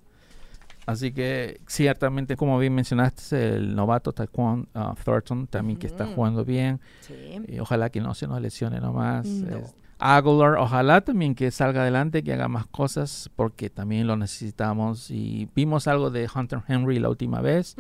Así 0.87 1.13
que 1.13 1.61
ciertamente, 1.67 2.37
como 2.37 2.59
bien 2.59 2.75
mencionaste, 2.75 3.55
el 3.55 3.75
novato 3.75 4.13
Taekwon 4.13 4.69
uh, 4.75 4.95
Thornton 5.03 5.47
también 5.47 5.79
que 5.79 5.87
está 5.87 6.07
jugando 6.07 6.45
bien. 6.45 6.79
sí. 7.01 7.41
Y 7.49 7.59
ojalá 7.59 7.89
que 7.91 8.01
no 8.01 8.15
se 8.15 8.27
nos 8.27 8.41
lesione 8.41 8.81
nomás. 8.81 9.27
No. 9.27 9.57
Es- 9.57 9.75
Aguilar, 9.99 10.57
ojalá 10.59 11.01
también 11.03 11.35
que 11.35 11.51
salga 11.51 11.83
adelante, 11.83 12.23
que 12.23 12.33
haga 12.33 12.49
más 12.49 12.67
cosas, 12.67 13.31
porque 13.37 13.71
también 13.71 14.07
lo 14.07 14.17
necesitamos. 14.17 15.11
Y 15.11 15.49
vimos 15.55 15.87
algo 15.89 16.11
de 16.11 16.29
Hunter 16.35 16.61
Henry 16.69 16.99
la 16.99 17.09
última 17.09 17.41
vez. 17.41 17.77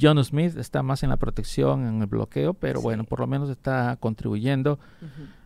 John 0.00 0.22
Smith 0.24 0.56
está 0.56 0.82
más 0.82 1.02
en 1.02 1.10
la 1.10 1.16
protección, 1.16 1.86
en 1.86 2.00
el 2.00 2.06
bloqueo, 2.06 2.54
pero 2.54 2.80
Sí. 2.80 2.84
bueno, 2.84 3.04
por 3.04 3.20
lo 3.20 3.26
menos 3.26 3.48
está 3.50 3.96
contribuyendo. 4.00 4.78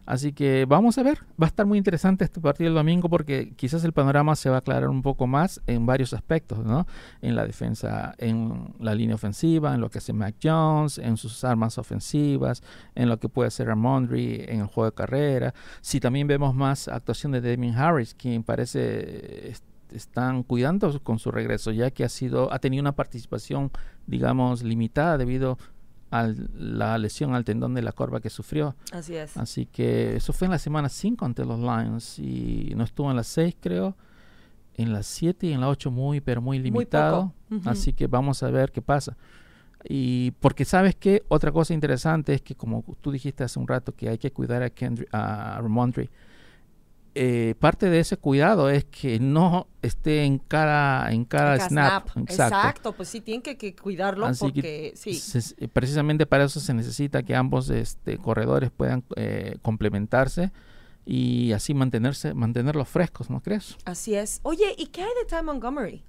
Así 0.07 0.33
que 0.33 0.64
vamos 0.66 0.97
a 0.99 1.03
ver, 1.03 1.19
va 1.40 1.47
a 1.47 1.49
estar 1.49 1.66
muy 1.66 1.79
interesante 1.79 2.25
este 2.25 2.40
partido 2.40 2.69
el 2.69 2.75
domingo 2.75 3.09
porque 3.11 3.53
quizás 3.57 3.83
el 3.85 3.92
panorama 3.92 4.37
se 4.37 4.49
va 4.49 4.57
a 4.57 4.59
aclarar 4.61 4.88
un 4.88 5.03
poco 5.03 5.27
más 5.27 5.61
en 5.66 5.85
varios 5.85 6.12
aspectos, 6.14 6.64
¿no? 6.64 6.87
En 7.21 7.35
la 7.35 7.45
defensa, 7.45 8.14
en 8.19 8.73
la 8.79 8.95
línea 8.95 9.16
ofensiva, 9.16 9.75
en 9.75 9.81
lo 9.81 9.90
que 9.90 9.99
hace 9.99 10.12
Mac 10.12 10.37
Jones, 10.42 10.99
en 10.99 11.16
sus 11.16 11.42
armas 11.45 11.77
ofensivas, 11.77 12.62
en 12.95 13.09
lo 13.09 13.19
que 13.19 13.29
puede 13.29 13.49
hacer 13.49 13.66
Ramondre 13.66 14.53
en 14.53 14.61
el 14.61 14.66
juego 14.66 14.87
de 14.90 14.95
carrera. 14.95 15.55
Si 15.81 15.99
también 16.01 16.29
vemos 16.29 16.55
más 16.55 16.87
actuación 16.88 17.33
de 17.33 17.40
Damien 17.40 17.75
Harris, 17.75 18.14
quien 18.14 18.45
parece 18.45 19.51
est- 19.51 19.64
están 19.92 20.42
cuidando 20.42 20.99
con 21.03 21.19
su 21.19 21.31
regreso, 21.31 21.71
ya 21.71 21.90
que 21.92 22.05
ha 22.05 22.09
sido 22.09 22.53
ha 22.53 22.59
tenido 22.59 22.81
una 22.81 22.92
participación, 22.97 23.71
digamos, 24.07 24.62
limitada 24.62 25.16
debido 25.16 25.53
a 25.53 25.57
la 26.11 26.99
lesión 26.99 27.35
al 27.35 27.45
tendón 27.45 27.75
de 27.75 27.83
la 27.83 27.92
corva 27.92 28.21
que 28.21 28.31
sufrió. 28.31 28.75
Así 28.92 29.14
es. 29.16 29.37
Así 29.37 29.66
que 29.66 30.16
eso 30.16 30.33
fue 30.33 30.47
en 30.47 30.53
la 30.53 30.59
semana 30.59 30.88
5 30.88 31.25
ante 31.25 31.45
los 31.45 31.59
Lions 31.59 32.19
y 32.19 32.73
no 32.77 32.85
estuvo 32.85 33.11
en 33.11 33.16
la 33.16 33.25
6 33.25 33.57
creo, 33.61 33.97
en 34.75 34.92
la 34.92 35.03
7 35.03 35.47
y 35.49 35.53
en 35.53 35.61
la 35.61 35.69
8 35.69 35.90
muy 35.90 36.21
pero 36.21 36.40
muy 36.40 36.59
limitado. 36.59 37.33
poco. 37.49 37.57
Ujú. 37.61 37.71
Así 37.71 37.92
que 37.92 38.07
vamos 38.07 38.42
a 38.42 38.51
ver 38.51 38.71
qué 38.73 38.83
pasa. 38.83 39.16
Y 39.88 40.33
porque 40.40 40.64
sabes 40.64 40.97
que 40.97 41.23
otra 41.29 41.53
cosa 41.53 41.73
interesante 41.75 42.35
es 42.35 42.42
que 42.42 42.55
como 42.57 42.83
tú 43.01 43.12
dijiste 43.12 43.45
hace 43.45 43.59
un 43.59 43.69
rato 43.69 43.92
que 43.95 44.09
hay 44.09 44.19
que 44.19 44.33
cuidar 44.33 44.62
a, 44.62 44.69
Kendri- 44.75 45.07
a 45.12 45.59
Ramondre, 45.61 46.11
eh, 47.16 47.55
parte 47.59 47.88
de 47.90 47.98
ese 48.00 48.16
cuidado 48.16 48.68
es 48.70 48.85
que 48.85 49.18
no 49.18 49.66
esté 49.83 50.24
en 50.24 50.38
cada, 50.38 51.11
en 51.12 51.24
cada 51.24 51.59
snap. 51.68 52.09
Exacto. 52.16 52.92
pues 52.92 53.09
sí, 53.09 53.20
tienen 53.20 53.42
que, 53.42 53.57
que 53.57 53.74
cuidarlo 53.74 54.26
Así 54.26 54.52
que 54.52 54.52
porque 54.52 54.92
sí. 54.96 55.14
se- 55.14 55.68
precisamente 55.68 56.26
para 56.26 56.44
eso 56.44 56.61
se 56.61 56.74
necesita 56.74 57.22
que 57.22 57.35
ambos 57.35 57.70
este, 57.70 58.18
corredores 58.18 58.70
puedan 58.70 59.02
eh, 59.16 59.57
complementarse 59.62 60.52
y 61.05 61.52
así 61.52 61.72
mantenerse, 61.72 62.35
mantenerlos 62.35 62.88
frescos, 62.88 63.31
¿no 63.31 63.40
crees? 63.40 63.76
Así 63.85 64.14
es. 64.14 64.40
Oye, 64.42 64.74
¿y 64.76 64.87
qué 64.87 65.02
hay 65.02 65.11
de 65.22 65.26
Ty 65.29 65.42
Montgomery? 65.44 66.02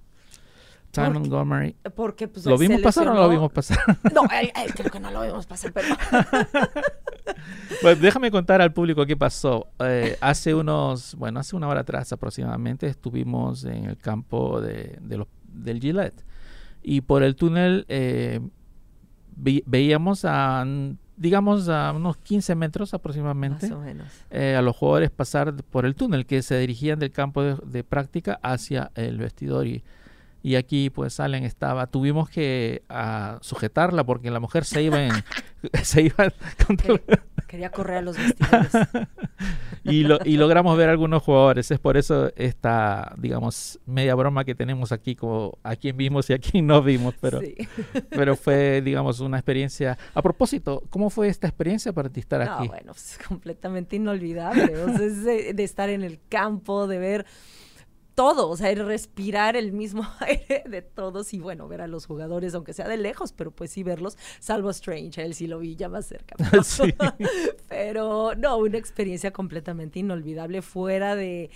Ty 0.91 1.01
Porque- 1.01 1.19
Montgomery. 1.19 1.75
Porque 1.95 2.27
pues 2.27 2.45
¿Lo 2.45 2.57
vimos 2.57 2.81
pasar 2.81 3.07
o 3.07 3.13
no 3.13 3.21
lo 3.21 3.29
vimos 3.29 3.51
pasar? 3.51 3.77
No, 4.13 4.23
él- 4.39 4.51
él 4.55 4.73
creo 4.73 4.91
que 4.91 4.99
no 4.99 5.11
lo 5.11 5.21
vimos 5.21 5.45
pasar, 5.45 5.71
pero 5.73 5.87
déjame 8.01 8.31
contar 8.31 8.61
al 8.61 8.73
público 8.73 9.05
qué 9.05 9.17
pasó. 9.17 9.67
Eh, 9.79 10.17
hace 10.21 10.53
unos, 10.55 11.15
bueno, 11.15 11.39
hace 11.39 11.55
una 11.55 11.67
hora 11.67 11.81
atrás 11.81 12.11
aproximadamente 12.13 12.87
estuvimos 12.87 13.63
en 13.65 13.85
el 13.85 13.97
campo 13.97 14.61
de, 14.61 14.97
de 15.01 15.17
los- 15.17 15.27
del 15.47 15.79
Gillette 15.79 16.23
y 16.83 17.01
por 17.01 17.23
el 17.23 17.35
túnel 17.35 17.85
eh, 17.89 18.39
vi- 19.35 19.63
veíamos 19.65 20.23
a, 20.25 20.65
digamos, 21.15 21.69
a 21.69 21.91
unos 21.93 22.17
15 22.17 22.55
metros 22.55 22.93
aproximadamente. 22.93 23.69
más 23.69 23.77
o 23.77 23.81
menos. 23.81 24.07
eh, 24.29 24.55
a 24.55 24.61
los 24.61 24.75
jugadores 24.75 25.09
pasar 25.11 25.53
por 25.63 25.85
el 25.85 25.95
túnel 25.95 26.25
que 26.25 26.41
se 26.41 26.57
dirigían 26.59 26.99
del 26.99 27.11
campo 27.11 27.43
de, 27.43 27.55
de 27.65 27.83
práctica 27.83 28.39
hacia 28.41 28.91
el 28.95 29.17
vestidor 29.17 29.67
y, 29.67 29.83
y 30.43 30.55
aquí 30.55 30.89
pues 30.89 31.19
Allen 31.19 31.43
estaba 31.43 31.87
tuvimos 31.87 32.29
que 32.29 32.83
ah, 32.89 33.37
sujetarla 33.41 34.03
porque 34.05 34.31
la 34.31 34.39
mujer 34.39 34.65
se 34.65 34.81
iba 34.83 35.03
en 35.03 35.11
se 35.83 36.01
iba 36.03 36.31
contra 36.65 36.93
el- 36.93 37.01
Quería 37.47 37.69
correr 37.71 37.97
a 37.99 38.01
los 38.01 38.17
vestidores. 38.17 38.71
y, 39.85 40.03
lo- 40.03 40.19
y 40.25 40.35
logramos 40.35 40.77
ver 40.77 40.89
algunos 40.89 41.23
jugadores 41.23 41.71
es 41.71 41.79
por 41.79 41.95
eso 41.95 42.29
esta 42.35 43.13
digamos 43.17 43.79
media 43.85 44.15
broma 44.15 44.43
que 44.43 44.53
tenemos 44.53 44.91
aquí 44.91 45.15
como 45.15 45.57
a 45.63 45.75
quien 45.77 45.95
vimos 45.95 46.29
y 46.29 46.33
a 46.33 46.39
quien 46.39 46.67
no 46.67 46.81
vimos 46.83 47.15
pero 47.21 47.39
sí. 47.39 47.55
pero 48.09 48.35
fue 48.35 48.81
digamos 48.81 49.21
una 49.21 49.37
experiencia 49.37 49.97
a 50.13 50.21
propósito 50.21 50.83
cómo 50.89 51.09
fue 51.09 51.29
esta 51.29 51.47
experiencia 51.47 51.93
para 51.93 52.09
ti 52.09 52.19
estar 52.19 52.43
No, 52.45 52.53
aquí 52.53 52.67
bueno, 52.67 52.91
pues, 52.91 53.17
completamente 53.27 53.95
inolvidable. 53.95 54.83
O 54.83 54.97
sea, 54.97 55.53
de 55.53 55.63
estar 55.63 55.89
en 55.89 56.03
el 56.03 56.19
campo, 56.29 56.87
de 56.87 56.97
ver 56.99 57.25
todo, 58.17 58.49
o 58.49 58.57
sea, 58.57 58.73
respirar 58.73 59.55
el 59.55 59.73
mismo 59.73 60.01
aire 60.21 60.63
de 60.67 60.81
todos 60.81 61.35
y 61.35 61.39
bueno, 61.39 61.67
ver 61.67 61.81
a 61.81 61.87
los 61.87 62.07
jugadores, 62.07 62.55
aunque 62.55 62.73
sea 62.73 62.87
de 62.87 62.97
lejos, 62.97 63.31
pero 63.31 63.51
pues 63.51 63.69
sí 63.69 63.83
verlos, 63.83 64.17
salvo 64.39 64.71
Strange, 64.71 65.23
él 65.23 65.35
sí 65.35 65.45
lo 65.45 65.59
vi 65.59 65.75
ya 65.75 65.87
más 65.87 66.07
cerca. 66.07 66.35
Pero, 67.69 68.33
no, 68.35 68.57
una 68.57 68.79
experiencia 68.79 69.31
completamente 69.31 69.99
inolvidable, 69.99 70.63
fuera 70.63 71.15
de, 71.15 71.51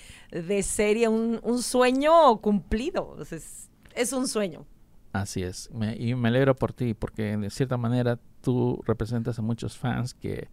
serie, 0.62 1.08
un, 1.08 1.64
sueño 1.64 2.38
cumplido, 2.42 3.18
es, 3.20 3.72
es 3.96 4.14
un 4.14 4.28
sueño. 4.28 4.68
Así 5.14 5.42
es, 5.42 5.68
y 5.98 6.14
me 6.14 6.28
alegro 6.28 6.56
por 6.56 6.74
ti, 6.74 6.94
porque 6.94 7.38
de 7.38 7.50
cierta 7.50 7.78
manera 7.78 8.20
tú 8.42 8.84
representas 8.86 9.40
a 9.40 9.42
muchos 9.42 9.80
fans 9.80 10.14
que 10.14 10.48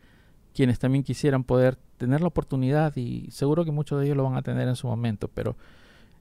quienes 0.54 0.78
también 0.78 1.04
quisieran 1.04 1.44
poder 1.44 1.76
tener 1.98 2.22
la 2.22 2.28
oportunidad 2.28 2.96
y 2.96 3.30
seguro 3.30 3.66
que 3.66 3.72
muchos 3.72 4.00
de 4.00 4.06
ellos 4.06 4.16
lo 4.16 4.24
van 4.24 4.36
a 4.36 4.42
tener 4.42 4.68
en 4.68 4.76
su 4.76 4.86
momento, 4.86 5.28
pero 5.28 5.54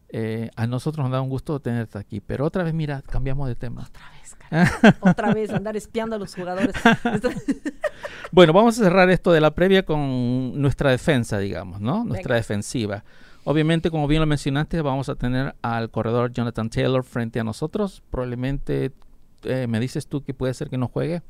eh, 0.10 0.50
a 0.56 0.67
nosotros 0.67 1.04
nos 1.04 1.12
da 1.12 1.22
un 1.22 1.30
gusto 1.30 1.60
tenerte 1.60 1.98
aquí. 1.98 2.22
Pero 2.22 2.46
otra 2.46 2.63
vez, 2.63 2.74
mira, 2.74 3.02
cambiamos 3.02 3.48
de 3.48 3.56
tema. 3.56 3.88
Otra 3.88 4.10
vez, 4.12 4.96
otra 5.02 5.34
vez, 5.34 5.50
andar 5.50 5.76
espiando 5.76 6.15
a 6.15 6.20
los 6.20 6.34
jugadores. 6.34 6.74
bueno, 8.32 8.54
vamos 8.54 8.80
a 8.80 8.84
cerrar 8.84 9.10
esto 9.10 9.32
de 9.32 9.41
la 9.41 9.52
previa 9.52 9.84
con 9.84 10.60
nuestra 10.60 10.91
defensa, 10.91 11.39
digamos, 11.39 11.82
¿no? 11.82 12.04
Nuestra 12.04 12.36
defensiva. 12.36 13.04
Obviamente, 13.43 13.89
como 13.91 14.08
bien 14.08 14.22
lo 14.22 14.28
mencionaste, 14.28 14.82
vamos 14.82 15.08
a 15.08 15.15
tener 15.15 15.56
al 15.62 15.89
corredor 15.89 16.34
Jonathan 16.34 16.70
Taylor 16.70 17.04
frente 17.04 17.39
a 17.39 17.43
nosotros. 17.43 18.04
Probablemente 18.10 18.91
eh, 19.43 19.67
me 19.67 19.80
dices 19.80 20.08
tú 20.08 20.24
que 20.24 20.34
puede 20.34 20.54
ser 20.54 20.70
que 20.70 20.78
no 20.78 20.88
juegue 20.88 21.22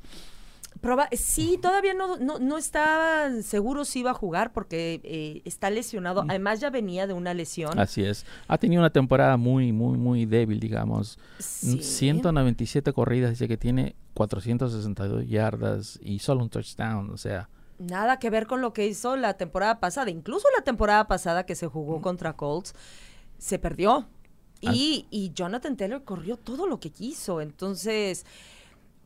sí, 1.14 1.60
todavía 1.62 1.94
no, 1.94 2.18
no, 2.18 2.40
no 2.40 2.58
estaba 2.58 3.42
seguro 3.42 3.86
si 3.86 4.00
iba 4.00 4.12
a 4.12 4.14
jugar 4.14 4.54
porque 4.54 5.02
eh, 5.04 5.42
está 5.46 5.70
lesionado. 5.70 6.24
Mm. 6.24 6.30
Además 6.30 6.60
ya 6.60 6.70
venía 6.70 7.08
de 7.08 7.14
una 7.14 7.34
lesión. 7.34 7.78
Así 7.80 8.04
es. 8.04 8.26
Ha 8.48 8.58
tenido 8.58 8.82
una 8.82 8.90
temporada 8.90 9.38
muy, 9.38 9.72
muy, 9.72 9.98
muy 9.98 10.26
débil, 10.26 10.60
digamos. 10.60 11.20
197 11.40 12.94
corridas, 12.94 13.32
dice 13.32 13.48
que 13.48 13.58
tiene 13.58 13.96
462 14.14 15.28
yardas 15.28 16.00
y 16.02 16.20
solo 16.20 16.44
un 16.44 16.50
touchdown, 16.50 17.10
o 17.10 17.18
sea... 17.18 17.50
Nada 17.80 18.18
que 18.18 18.32
ver 18.32 18.48
con 18.48 18.62
lo 18.62 18.74
que 18.74 18.88
hizo 18.88 19.16
la 19.18 19.36
temporada 19.36 19.80
pasada. 19.80 20.10
Incluso 20.10 20.48
la 20.58 20.64
temporada 20.64 21.08
pasada 21.08 21.46
que 21.46 21.54
se 21.54 21.68
jugó 21.68 22.00
mm. 22.00 22.02
contra 22.02 22.34
Colts, 22.34 22.74
se 23.38 23.60
perdió. 23.60 24.08
Y, 24.60 25.06
y 25.12 25.32
Jonathan 25.36 25.78
Taylor 25.78 26.04
corrió 26.04 26.38
todo 26.38 26.66
lo 26.66 26.80
que 26.80 26.90
quiso. 26.90 27.42
Entonces 27.42 28.26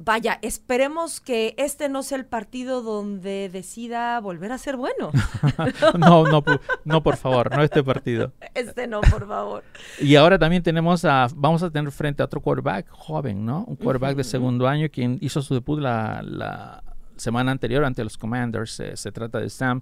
vaya, 0.04 0.40
esperemos 0.42 1.22
que 1.22 1.54
este 1.58 1.90
no 1.90 2.04
sea 2.04 2.18
el 2.18 2.26
partido 2.26 2.82
donde 2.82 3.50
decida 3.50 4.20
volver 4.20 4.52
a 4.52 4.58
ser 4.58 4.78
bueno. 4.78 5.12
no, 5.98 6.26
no, 6.26 6.44
no, 6.86 7.04
por 7.04 7.18
favor, 7.18 7.56
no 7.56 7.64
este 7.64 7.84
partido. 7.84 8.34
Este 8.54 8.88
no, 8.88 9.02
por 9.02 9.28
favor. 9.28 9.64
Y 10.00 10.16
ahora 10.16 10.38
también 10.38 10.64
tenemos 10.64 11.06
a, 11.06 11.28
vamos 11.36 11.64
a 11.64 11.70
tener 11.70 11.92
frente 11.92 12.22
a 12.22 12.26
otro 12.26 12.42
quarterback 12.42 12.88
joven, 12.90 13.46
¿no? 13.46 13.64
Un 13.66 13.76
quarterback 13.76 14.16
de 14.16 14.24
segundo 14.24 14.68
año 14.68 14.88
quien 14.92 15.18
hizo 15.22 15.42
su 15.42 15.54
debut 15.54 15.80
la, 15.80 16.84
semana 17.16 17.52
anterior 17.52 17.86
ante 17.86 18.04
los 18.04 18.18
Commanders. 18.18 18.82
se 18.96 19.12
trata 19.12 19.40
de 19.40 19.50
Sam 19.50 19.82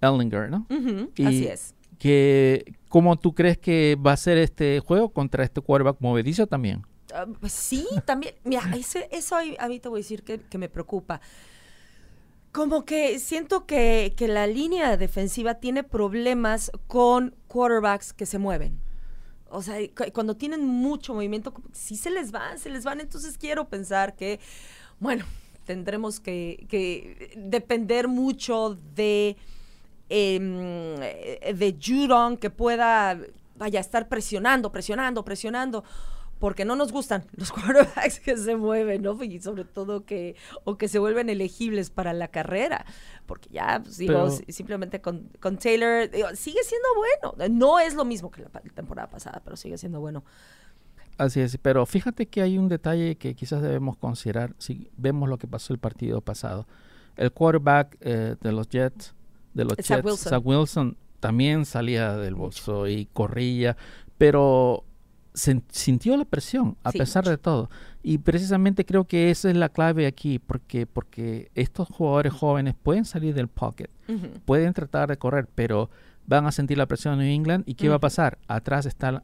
Ellinger, 0.00 0.50
¿no? 0.50 0.66
así 1.24 1.46
es. 1.46 1.74
Que, 1.98 2.74
¿Cómo 2.88 3.18
tú 3.18 3.34
crees 3.34 3.58
que 3.58 3.96
va 3.96 4.12
a 4.12 4.16
ser 4.16 4.38
este 4.38 4.80
juego 4.80 5.10
contra 5.10 5.44
este 5.44 5.60
quarterback 5.60 5.98
movedizo 6.00 6.46
también? 6.46 6.82
Ah, 7.14 7.26
sí, 7.48 7.86
también. 8.04 8.34
Mira, 8.44 8.62
eso 9.10 9.36
a 9.36 9.68
mí 9.68 9.80
te 9.80 9.88
voy 9.88 10.00
a 10.00 10.02
decir 10.02 10.22
que, 10.22 10.58
me 10.58 10.68
preocupa. 10.68 11.20
Como 12.52 12.84
que 12.84 13.18
siento 13.18 13.66
que, 13.66 14.14
la 14.18 14.46
línea 14.46 14.96
defensiva 14.96 15.54
tiene 15.54 15.84
problemas 15.84 16.70
con 16.86 17.34
quarterbacks 17.48 18.12
que 18.12 18.26
se 18.26 18.38
mueven. 18.38 18.78
O 19.48 19.62
sea, 19.62 19.76
cuando 20.12 20.36
tienen 20.36 20.64
mucho 20.64 21.14
movimiento, 21.14 21.52
sí 21.72 21.96
se 21.96 22.10
les 22.10 22.30
van, 22.30 22.58
se 22.58 22.70
les 22.70 22.84
van. 22.84 23.00
Entonces 23.00 23.36
quiero 23.36 23.68
pensar 23.68 24.14
que, 24.14 24.38
bueno, 25.00 25.24
tendremos 25.64 26.20
que, 26.20 27.32
depender 27.36 28.08
mucho 28.08 28.78
de, 28.94 29.36
em, 30.08 30.96
de 30.96 31.76
Judon, 31.80 32.36
que 32.36 32.50
pueda, 32.50 33.18
vaya, 33.56 33.80
estar 33.80 34.08
presionando, 34.08 34.70
presionando, 34.70 35.24
presionando 35.24 35.84
porque 36.40 36.64
no 36.64 36.74
nos 36.74 36.90
gustan 36.90 37.24
los 37.36 37.52
quarterbacks 37.52 38.18
que 38.18 38.36
se 38.36 38.56
mueven, 38.56 39.02
¿no? 39.02 39.22
Y 39.22 39.40
sobre 39.40 39.64
todo 39.64 40.04
que, 40.04 40.34
o 40.64 40.76
que 40.76 40.88
se 40.88 40.98
vuelven 40.98 41.28
elegibles 41.28 41.90
para 41.90 42.12
la 42.12 42.28
carrera, 42.28 42.84
porque 43.26 43.50
ya, 43.50 43.80
pues, 43.84 43.98
digo, 43.98 44.28
simplemente 44.48 45.00
con, 45.00 45.28
con 45.38 45.58
Taylor, 45.58 46.08
sigue 46.34 46.64
siendo 46.64 46.88
bueno. 46.96 47.48
No 47.54 47.78
es 47.78 47.94
lo 47.94 48.04
mismo 48.04 48.30
que 48.30 48.42
la, 48.42 48.48
temporada 48.74 49.08
pasada, 49.08 49.40
pero 49.44 49.56
sigue 49.56 49.78
siendo 49.78 50.00
bueno. 50.00 50.24
Así 51.18 51.40
es, 51.40 51.58
pero 51.58 51.84
fíjate 51.84 52.26
que 52.26 52.40
hay 52.40 52.56
un 52.56 52.68
detalle 52.68 53.16
que 53.16 53.34
quizás 53.34 53.60
debemos 53.60 53.98
considerar 53.98 54.54
si 54.56 54.90
vemos 54.96 55.28
lo 55.28 55.36
que 55.36 55.46
pasó 55.46 55.74
el 55.74 55.78
partido 55.78 56.22
pasado. 56.22 56.66
El 57.16 57.30
quarterback 57.30 57.98
eh, 58.00 58.36
de 58.40 58.52
los 58.52 58.68
Jets, 58.70 59.14
de 59.52 59.64
los 59.64 59.76
Jets, 59.76 60.02
Wilson. 60.02 60.42
Wilson, 60.42 60.96
también 61.20 61.66
salía 61.66 62.16
del 62.16 62.34
bolso 62.34 62.88
y 62.88 63.04
corría, 63.12 63.76
pero 64.16 64.84
sintió 65.40 66.16
la 66.16 66.24
presión 66.24 66.76
a 66.82 66.92
pesar 66.92 67.24
de 67.24 67.38
todo. 67.38 67.70
Y 68.02 68.18
precisamente 68.18 68.84
creo 68.84 69.04
que 69.04 69.30
esa 69.30 69.50
es 69.50 69.56
la 69.56 69.68
clave 69.68 70.06
aquí, 70.06 70.38
porque, 70.38 70.86
porque 70.86 71.50
estos 71.54 71.88
jugadores 71.88 72.32
jóvenes 72.32 72.74
pueden 72.80 73.04
salir 73.04 73.34
del 73.34 73.48
pocket, 73.48 73.90
pueden 74.44 74.72
tratar 74.72 75.08
de 75.08 75.16
correr, 75.16 75.48
pero 75.54 75.90
van 76.26 76.46
a 76.46 76.52
sentir 76.52 76.78
la 76.78 76.86
presión 76.86 77.14
en 77.14 77.20
New 77.20 77.34
England. 77.34 77.64
¿Y 77.66 77.74
qué 77.74 77.88
va 77.88 77.96
a 77.96 78.00
pasar? 78.00 78.38
Atrás 78.48 78.86
están 78.86 79.22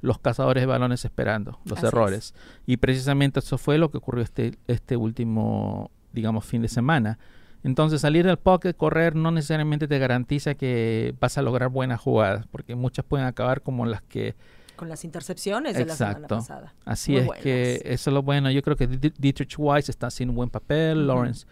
los 0.00 0.18
cazadores 0.18 0.62
de 0.62 0.66
balones 0.66 1.04
esperando 1.04 1.58
los 1.64 1.82
errores. 1.82 2.34
Y 2.66 2.76
precisamente 2.76 3.40
eso 3.40 3.58
fue 3.58 3.78
lo 3.78 3.90
que 3.90 3.98
ocurrió 3.98 4.22
este, 4.22 4.58
este 4.66 4.96
último, 4.96 5.90
digamos, 6.12 6.44
fin 6.44 6.62
de 6.62 6.68
semana. 6.68 7.18
Entonces 7.64 8.00
salir 8.00 8.24
del 8.24 8.36
pocket, 8.36 8.74
correr, 8.74 9.16
no 9.16 9.30
necesariamente 9.30 9.88
te 9.88 9.98
garantiza 9.98 10.54
que 10.54 11.14
vas 11.18 11.36
a 11.36 11.42
lograr 11.42 11.70
buenas 11.70 12.00
jugadas, 12.00 12.46
porque 12.46 12.76
muchas 12.76 13.04
pueden 13.04 13.26
acabar 13.26 13.62
como 13.62 13.86
las 13.86 14.02
que 14.02 14.36
con 14.76 14.88
las 14.88 15.04
intercepciones 15.04 15.76
de 15.76 15.86
la 15.86 15.96
semana 15.96 16.28
pasada. 16.28 16.74
Así 16.84 17.16
es 17.16 17.28
que 17.42 17.80
eso 17.84 18.10
es 18.10 18.14
lo 18.14 18.22
bueno. 18.22 18.50
Yo 18.50 18.62
creo 18.62 18.76
que 18.76 18.86
Dietrich 18.86 19.56
Weiss 19.58 19.88
está 19.88 20.08
haciendo 20.08 20.32
un 20.32 20.36
buen 20.36 20.50
papel. 20.50 21.06
Lawrence 21.06 21.46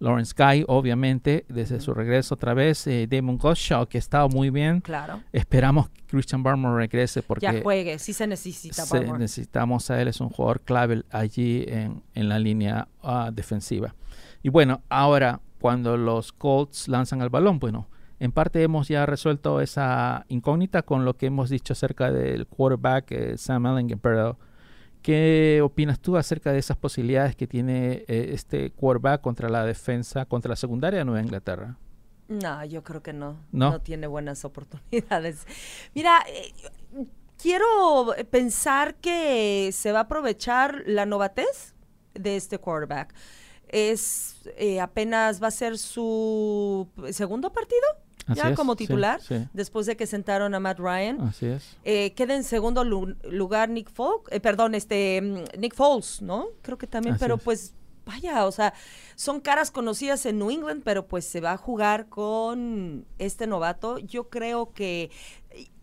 Lawrence 0.00 0.34
Guy, 0.36 0.64
obviamente, 0.68 1.44
desde 1.48 1.80
su 1.80 1.94
regreso 1.94 2.34
otra 2.34 2.54
vez. 2.54 2.86
Eh, 2.86 3.06
Damon 3.08 3.38
Gottschall, 3.38 3.88
que 3.88 3.98
ha 3.98 4.00
estado 4.00 4.28
muy 4.28 4.50
bien. 4.50 4.80
Claro. 4.80 5.22
Esperamos 5.32 5.88
que 5.88 6.02
Christian 6.06 6.42
Barmore 6.42 6.76
regrese 6.76 7.22
porque... 7.22 7.42
Ya 7.42 7.62
juegue, 7.62 7.98
sí 7.98 8.12
se 8.12 8.26
necesita. 8.26 8.84
Necesitamos 9.18 9.90
a 9.90 10.00
él, 10.00 10.08
es 10.08 10.20
un 10.20 10.28
jugador 10.28 10.60
clave 10.60 11.02
allí 11.10 11.64
en, 11.66 12.02
en 12.14 12.28
la 12.28 12.38
línea 12.38 12.88
ah, 13.02 13.30
defensiva. 13.32 13.94
Y 14.42 14.50
bueno, 14.50 14.82
ahora, 14.88 15.40
cuando 15.60 15.96
los 15.96 16.32
Colts 16.32 16.88
lanzan 16.88 17.22
el 17.22 17.30
balón, 17.30 17.58
bueno, 17.58 17.88
en 18.24 18.32
parte 18.32 18.62
hemos 18.62 18.88
ya 18.88 19.04
resuelto 19.04 19.60
esa 19.60 20.24
incógnita 20.28 20.80
con 20.80 21.04
lo 21.04 21.14
que 21.14 21.26
hemos 21.26 21.50
dicho 21.50 21.74
acerca 21.74 22.10
del 22.10 22.46
quarterback 22.46 23.12
eh, 23.12 23.36
Sam 23.36 23.66
Ellinger, 23.66 23.98
pero 23.98 24.38
¿qué 25.02 25.60
opinas 25.62 26.00
tú 26.00 26.16
acerca 26.16 26.50
de 26.50 26.58
esas 26.58 26.78
posibilidades 26.78 27.36
que 27.36 27.46
tiene 27.46 28.04
eh, 28.08 28.30
este 28.32 28.70
quarterback 28.70 29.20
contra 29.20 29.50
la 29.50 29.66
defensa, 29.66 30.24
contra 30.24 30.48
la 30.48 30.56
secundaria 30.56 31.00
de 31.00 31.04
Nueva 31.04 31.20
Inglaterra? 31.20 31.76
No, 32.28 32.64
yo 32.64 32.82
creo 32.82 33.02
que 33.02 33.12
no. 33.12 33.36
No, 33.52 33.78
tiene 33.82 34.06
buenas 34.06 34.46
oportunidades. 34.46 35.46
Mira, 35.94 36.24
eh, 36.26 36.54
quiero 37.36 38.14
pensar 38.30 38.94
que 38.94 39.68
se 39.70 39.92
va 39.92 39.98
a 39.98 40.02
aprovechar 40.04 40.82
la 40.86 41.04
novatez 41.04 41.74
de 42.14 42.36
este 42.36 42.56
quarterback. 42.56 43.14
Es 43.68 44.48
apenas 44.80 45.42
va 45.42 45.48
a 45.48 45.50
ser 45.50 45.76
su 45.76 46.88
segundo 47.10 47.52
partido 47.52 48.03
ya 48.28 48.54
como 48.54 48.76
titular, 48.76 49.20
después 49.52 49.86
de 49.86 49.96
que 49.96 50.06
sentaron 50.06 50.54
a 50.54 50.60
Matt 50.60 50.78
Ryan. 50.78 51.20
Así 51.20 51.46
es. 51.46 51.76
Eh, 51.84 52.12
queda 52.14 52.34
en 52.34 52.44
segundo 52.44 52.84
lugar 52.84 53.68
Nick 53.68 53.90
Folk, 53.90 54.28
eh, 54.30 54.40
perdón, 54.40 54.74
este 54.74 55.20
mm, 55.20 55.60
Nick 55.60 55.74
Foles, 55.74 56.22
¿no? 56.22 56.46
Creo 56.62 56.78
que 56.78 56.86
también, 56.86 57.16
pero 57.18 57.38
pues 57.38 57.74
vaya, 58.06 58.46
o 58.46 58.52
sea, 58.52 58.74
son 59.14 59.40
caras 59.40 59.70
conocidas 59.70 60.26
en 60.26 60.38
New 60.38 60.50
England, 60.50 60.82
pero 60.84 61.06
pues 61.06 61.24
se 61.24 61.40
va 61.40 61.52
a 61.52 61.56
jugar 61.56 62.08
con 62.08 63.06
este 63.18 63.46
novato. 63.46 63.98
Yo 63.98 64.28
creo 64.28 64.72
que 64.72 65.10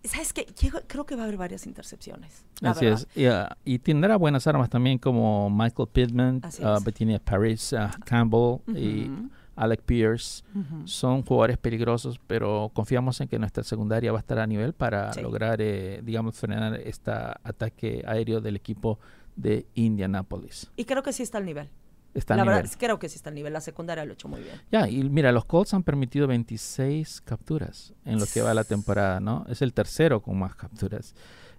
¿Sabes 0.04 0.34
qué? 0.34 0.48
creo 0.88 1.06
que 1.06 1.16
va 1.16 1.22
a 1.22 1.26
haber 1.26 1.38
varias 1.38 1.68
intercepciones. 1.68 2.44
Así 2.62 2.88
es. 2.88 3.08
Ah, 3.30 3.56
y, 3.64 3.78
tendrá 3.80 4.16
buenas 4.16 4.48
armas 4.48 4.70
también 4.70 4.98
como 4.98 5.50
Michael 5.50 5.90
Pittman, 5.92 6.42
uh, 6.44 6.84
Bettina 6.84 7.20
Paris, 7.20 7.74
uh, 7.74 7.88
Campbell 8.04 8.62
y 8.68 9.12
Alec 9.56 9.82
Pierce, 9.82 10.44
son 10.86 11.24
jugadores 11.24 11.58
peligrosos, 11.58 12.20
pero 12.26 12.72
confiamos 12.74 13.20
en 13.22 13.28
que 13.28 13.38
nuestra 13.38 13.64
secundaria 13.64 14.12
va 14.12 14.20
a 14.20 14.22
estar 14.22 14.40
a 14.40 14.48
nivel 14.48 14.74
para 14.74 15.14
lograr, 15.22 15.62
eh, 15.62 16.02
digamos, 16.04 16.38
frenar 16.38 16.76
este 16.76 17.12
ataque 17.12 18.04
aéreo 18.08 18.42
del 18.42 18.56
equipo 18.56 18.98
de 19.36 19.66
Indianapolis. 19.76 20.72
Y 20.76 20.86
creo 20.86 21.04
que 21.04 21.14
sí 21.14 21.24
está 21.24 21.38
al 21.38 21.46
nivel. 21.46 21.70
Está 22.14 22.36
la 22.36 22.42
al 22.42 22.48
verdad, 22.50 22.64
nivel. 22.64 22.78
creo 22.78 23.00
que 23.00 23.08
sí 23.08 23.16
está 23.16 23.30
al 23.30 23.36
nivel. 23.36 23.54
La 23.54 23.62
secundaria 23.62 24.04
lo 24.04 24.12
ha 24.12 24.14
hecho 24.14 24.28
muy 24.28 24.42
bien. 24.42 24.56
Ya, 24.72 24.88
y 24.90 25.04
mira, 25.10 25.32
los 25.32 25.46
Colts 25.46 25.74
han 25.74 25.84
permitido 25.84 26.28
26 26.28 27.22
capturas 27.22 27.94
en 28.06 28.20
lo 28.20 28.26
que 28.26 28.42
va 28.42 28.54
la 28.54 28.64
temporada, 28.66 29.20
¿no? 29.20 29.46
Es 29.50 29.62
el 29.62 29.74
tercero 29.74 30.22
con 30.22 30.38
más 30.38 30.56
capturas. 30.56 31.16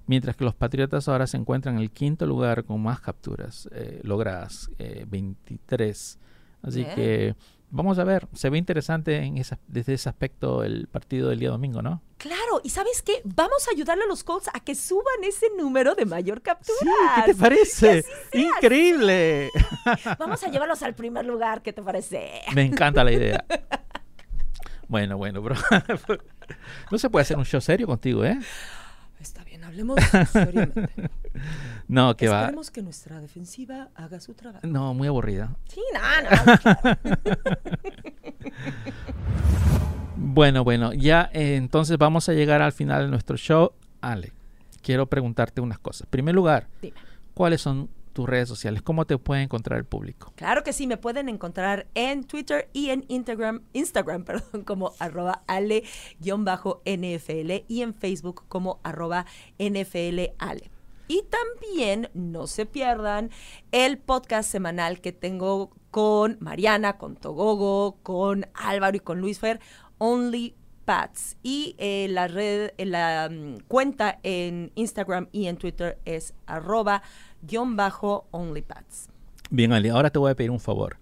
Mientras 0.07 0.37
que 0.37 0.45
los 0.45 0.55
Patriotas 0.55 1.09
ahora 1.09 1.27
se 1.27 1.37
encuentran 1.37 1.77
en 1.77 1.81
el 1.83 1.91
quinto 1.91 2.27
lugar 2.27 2.65
con 2.65 2.83
más 2.83 3.01
capturas 3.01 3.69
eh, 3.73 4.01
logradas, 4.03 4.69
eh, 4.79 5.07
23. 5.09 6.19
Así 6.63 6.85
Bien. 6.85 6.95
que 6.95 7.37
vamos 7.75 7.99
a 7.99 8.05
ver, 8.05 8.29
se 8.35 8.49
ve 8.51 8.59
interesante 8.59 9.17
en 9.17 9.39
esa- 9.39 9.59
desde 9.67 9.95
ese 9.95 10.09
aspecto 10.09 10.63
el 10.63 10.87
partido 10.87 11.31
del 11.31 11.41
día 11.41 11.49
domingo, 11.51 11.83
¿no? 11.83 12.03
Claro, 12.19 12.61
y 12.63 12.71
¿sabes 12.71 13.03
qué? 13.03 13.21
Vamos 13.25 13.67
a 13.67 13.73
ayudarle 13.73 14.05
a 14.05 14.07
los 14.07 14.23
Colts 14.23 14.49
a 14.55 14.61
que 14.61 14.75
suban 14.77 15.25
ese 15.25 15.47
número 15.59 15.95
de 15.97 16.05
mayor 16.05 16.41
capturas. 16.43 16.79
Sí, 16.81 16.87
¿qué 17.17 17.33
te 17.33 17.35
parece? 17.35 18.05
Increíble. 18.33 19.51
Vamos 20.19 20.45
a 20.45 20.49
llevarlos 20.49 20.83
al 20.85 20.95
primer 20.95 21.25
lugar, 21.25 21.63
¿qué 21.63 21.73
te 21.73 21.83
parece? 21.83 22.43
Me 22.55 22.63
encanta 22.63 23.03
la 23.03 23.11
idea. 23.13 23.45
Bueno, 24.89 25.17
bueno, 25.17 25.41
bro. 25.41 25.55
No 26.91 26.99
se 26.99 27.09
puede 27.09 27.23
hacer 27.23 27.39
un 27.39 27.47
show 27.47 27.63
serio 27.63 27.87
contigo, 27.87 28.25
¿eh? 28.27 28.39
Hablemos 29.73 29.99
seriamente. 30.31 30.89
No, 31.89 32.15
que 32.17 32.29
va. 32.29 32.43
Esperemos 32.43 32.71
que 32.71 32.83
nuestra 32.83 33.21
defensiva 33.21 33.89
haga 33.95 34.21
su 34.21 34.35
trabajo. 34.35 34.67
No, 34.67 34.93
muy 34.95 35.09
aburrida. 35.09 35.57
Sí, 35.67 35.81
no, 35.93 36.01
no. 36.23 36.99
Bueno, 40.17 40.63
bueno, 40.63 40.93
ya 40.93 41.31
eh, 41.33 41.57
entonces 41.57 41.99
vamos 41.99 42.29
a 42.29 42.33
llegar 42.33 42.63
al 42.63 42.73
final 42.73 43.03
de 43.05 43.09
nuestro 43.09 43.37
show. 43.37 43.73
Ale, 44.01 44.33
quiero 44.83 45.07
preguntarte 45.07 45.61
unas 45.61 45.79
cosas. 45.79 46.03
En 46.03 46.11
primer 46.11 46.35
lugar, 46.35 46.69
Dime. 46.81 46.97
¿cuáles 47.35 47.61
son 47.61 47.89
tus 48.13 48.29
redes 48.29 48.49
sociales? 48.49 48.83
¿Cómo 48.83 49.07
te 49.07 49.19
puede 49.19 49.43
encontrar 49.43 49.79
el 49.79 49.85
público? 49.85 50.33
Claro 50.37 50.63
que 50.63 50.73
sí, 50.73 50.87
me 50.87 50.97
pueden 50.97 51.29
encontrar 51.29 51.87
en 51.95 52.25
Twitter 52.25 52.69
y 52.73 52.91
en 52.91 53.05
Instagram, 53.09 53.63
Instagram 53.73 54.25
perdón, 54.27 54.65
como 54.65 54.93
arroba 54.99 55.43
ale-nfl 55.47 55.83
y 57.69 57.83
en 57.83 57.95
Facebook 57.95 58.45
como 58.49 58.81
arroba 58.83 59.27
nflale. 59.59 60.35
Y 61.09 61.25
también 61.25 62.09
no 62.15 62.47
se 62.47 62.65
pierdan 62.65 63.31
el 63.71 63.99
podcast 63.99 64.51
semanal 64.51 65.01
que 65.01 65.13
tengo 65.13 65.71
con 65.91 66.39
Mariana, 66.41 66.97
con 66.97 67.17
Togogo, 67.17 67.99
con 68.03 68.47
Álvaro 68.55 68.97
y 68.97 69.01
con 69.01 69.21
Luis 69.21 69.39
Fer, 69.39 69.61
Only 69.99 70.55
Pats. 70.87 71.37
Y 71.43 71.75
eh, 71.79 72.07
la 72.09 72.29
red, 72.29 72.73
eh, 72.79 72.87
la 72.87 73.29
mm, 73.31 73.59
cuenta 73.69 74.21
en 74.23 74.73
Instagram 74.75 75.29
y 75.33 75.49
en 75.49 75.59
Twitter 75.59 75.99
es 76.05 76.35
arroba 76.47 77.03
guion 77.43 77.77
bajo 77.77 78.27
OnlyPats. 78.31 79.09
Bien, 79.51 79.73
Ale, 79.73 79.91
ahora 79.91 80.11
te 80.11 80.19
voy 80.19 80.31
a 80.31 80.35
pedir 80.35 80.51
un 80.51 80.61
favor. 80.61 80.97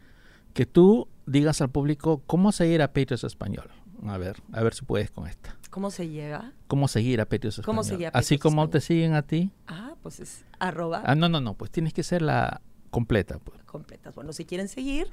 Que 0.55 0.66
tú 0.66 1.07
digas 1.26 1.61
al 1.61 1.70
público 1.70 2.22
cómo 2.26 2.51
seguir 2.53 2.82
a 2.82 2.88
Patriots 2.88 3.24
Español. 3.24 3.70
A 4.07 4.18
ver, 4.18 4.43
a 4.53 4.62
ver 4.62 4.74
si 4.74 4.84
puedes 4.84 5.11
con 5.11 5.26
esta. 5.28 5.57
¿Cómo 5.70 5.91
se 5.91 6.09
llega? 6.09 6.53
¿Cómo 6.66 6.88
seguir 6.88 7.20
a 7.20 7.26
Patriots 7.26 7.59
Español? 7.59 7.66
¿Cómo 7.66 7.84
seguir 7.84 8.07
a 8.09 8.11
Así 8.11 8.38
como 8.38 8.62
Español? 8.62 8.70
te 8.70 8.80
siguen 8.80 9.14
a 9.14 9.22
ti. 9.22 9.53
Ah, 9.68 9.95
pues 10.03 10.18
es 10.18 10.45
arroba 10.59 11.03
Ah, 11.05 11.14
no, 11.14 11.28
no, 11.28 11.41
no, 11.41 11.55
pues 11.55 11.70
tienes 11.70 11.93
que 11.93 12.03
ser 12.03 12.22
la 12.22 12.61
completa. 12.91 13.38
Pues. 13.38 13.62
completas. 13.64 14.12
Bueno, 14.16 14.32
si 14.32 14.45
quieren 14.47 14.66
seguir 14.66 15.09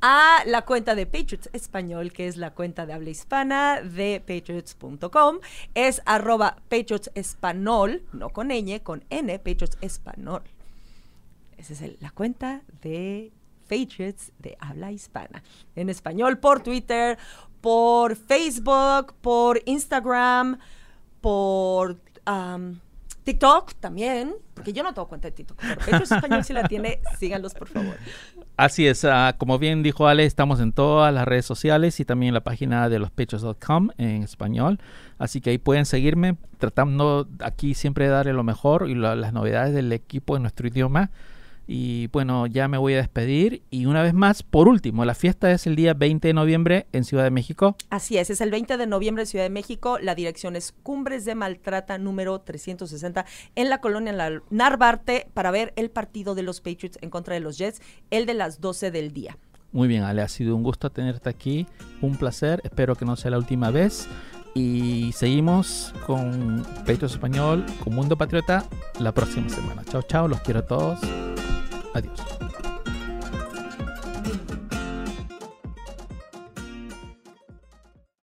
a 0.00 0.38
la 0.46 0.62
cuenta 0.62 0.96
de 0.96 1.06
Patriots 1.06 1.48
Español, 1.52 2.12
que 2.12 2.26
es 2.26 2.36
la 2.36 2.52
cuenta 2.54 2.86
de 2.86 2.92
habla 2.92 3.10
hispana 3.10 3.80
de 3.82 4.20
patriots.com, 4.26 5.38
es 5.74 6.02
arroba 6.06 6.56
Patriots 6.68 7.12
Español, 7.14 8.02
no 8.12 8.30
con 8.30 8.48
ñ, 8.48 8.82
con 8.82 9.04
n, 9.10 9.38
Patriots 9.38 9.78
Español. 9.80 10.42
Esa 11.60 11.74
es 11.74 11.82
el- 11.82 11.96
la 12.00 12.10
cuenta 12.10 12.62
de 12.82 13.32
Patriots 13.68 14.32
de 14.38 14.56
habla 14.58 14.90
hispana. 14.92 15.42
En 15.76 15.88
español, 15.90 16.38
por 16.38 16.62
Twitter, 16.62 17.18
por 17.60 18.16
Facebook, 18.16 19.14
por 19.20 19.60
Instagram, 19.66 20.58
por 21.20 22.00
am, 22.24 22.80
TikTok 23.24 23.74
también, 23.74 24.34
porque 24.54 24.72
yo 24.72 24.82
no 24.82 24.94
tengo 24.94 25.06
cuenta 25.06 25.28
de 25.28 25.32
TikTok, 25.32 25.58
pero 25.60 25.76
Patriots 25.78 26.10
Español 26.12 26.42
si 26.44 26.52
la 26.54 26.66
tiene, 26.66 27.00
síganlos 27.18 27.54
por 27.54 27.68
favor. 27.68 27.96
Así 28.56 28.86
es, 28.86 29.04
ah, 29.04 29.36
como 29.38 29.58
bien 29.58 29.82
dijo 29.82 30.06
Ale, 30.08 30.24
estamos 30.24 30.58
en 30.60 30.72
todas 30.72 31.12
las 31.14 31.26
redes 31.28 31.44
sociales 31.46 32.00
y 32.00 32.04
también 32.04 32.28
en 32.28 32.34
la 32.34 32.42
página 32.42 32.88
de 32.88 32.98
lospechos.com 32.98 33.90
en 33.98 34.22
español. 34.22 34.80
Así 35.18 35.40
que 35.40 35.50
ahí 35.50 35.58
pueden 35.58 35.84
seguirme, 35.86 36.36
tratando 36.58 37.28
aquí 37.40 37.74
siempre 37.74 38.06
de 38.06 38.10
darle 38.12 38.32
lo 38.32 38.42
mejor 38.42 38.88
y 38.88 38.94
la- 38.94 39.14
las 39.14 39.32
novedades 39.32 39.74
del 39.74 39.92
equipo 39.92 40.36
en 40.36 40.42
nuestro 40.42 40.66
idioma. 40.66 41.10
Y 41.72 42.08
bueno, 42.08 42.48
ya 42.48 42.66
me 42.66 42.78
voy 42.78 42.94
a 42.94 42.96
despedir. 42.96 43.62
Y 43.70 43.86
una 43.86 44.02
vez 44.02 44.12
más, 44.12 44.42
por 44.42 44.66
último, 44.66 45.04
la 45.04 45.14
fiesta 45.14 45.52
es 45.52 45.68
el 45.68 45.76
día 45.76 45.94
20 45.94 46.26
de 46.26 46.34
noviembre 46.34 46.88
en 46.92 47.04
Ciudad 47.04 47.22
de 47.22 47.30
México. 47.30 47.76
Así 47.90 48.18
es, 48.18 48.28
es 48.28 48.40
el 48.40 48.50
20 48.50 48.76
de 48.76 48.88
noviembre 48.88 49.22
en 49.22 49.26
Ciudad 49.28 49.44
de 49.44 49.50
México. 49.50 50.00
La 50.00 50.16
dirección 50.16 50.56
es 50.56 50.72
Cumbres 50.82 51.24
de 51.24 51.36
Maltrata 51.36 51.96
número 51.96 52.40
360 52.40 53.24
en 53.54 53.68
la 53.70 53.80
colonia 53.80 54.12
La- 54.12 54.42
Narvarte 54.50 55.28
para 55.32 55.52
ver 55.52 55.72
el 55.76 55.90
partido 55.90 56.34
de 56.34 56.42
los 56.42 56.60
Patriots 56.60 56.98
en 57.02 57.10
contra 57.10 57.34
de 57.34 57.40
los 57.40 57.56
Jets, 57.56 57.80
el 58.10 58.26
de 58.26 58.34
las 58.34 58.60
12 58.60 58.90
del 58.90 59.12
día. 59.12 59.38
Muy 59.70 59.86
bien, 59.86 60.02
Ale, 60.02 60.22
ha 60.22 60.28
sido 60.28 60.56
un 60.56 60.64
gusto 60.64 60.90
tenerte 60.90 61.28
aquí. 61.30 61.68
Un 62.00 62.16
placer. 62.16 62.60
Espero 62.64 62.96
que 62.96 63.04
no 63.04 63.14
sea 63.14 63.30
la 63.30 63.38
última 63.38 63.70
vez. 63.70 64.08
Y 64.54 65.12
seguimos 65.12 65.94
con 66.06 66.64
Patriots 66.78 67.12
Español, 67.12 67.64
con 67.84 67.94
Mundo 67.94 68.16
Patriota, 68.16 68.64
la 68.98 69.12
próxima 69.12 69.48
semana. 69.48 69.84
Chao, 69.84 70.02
chao. 70.02 70.28
Los 70.28 70.40
quiero 70.40 70.60
a 70.60 70.66
todos. 70.66 70.98
Adiós. 71.94 72.20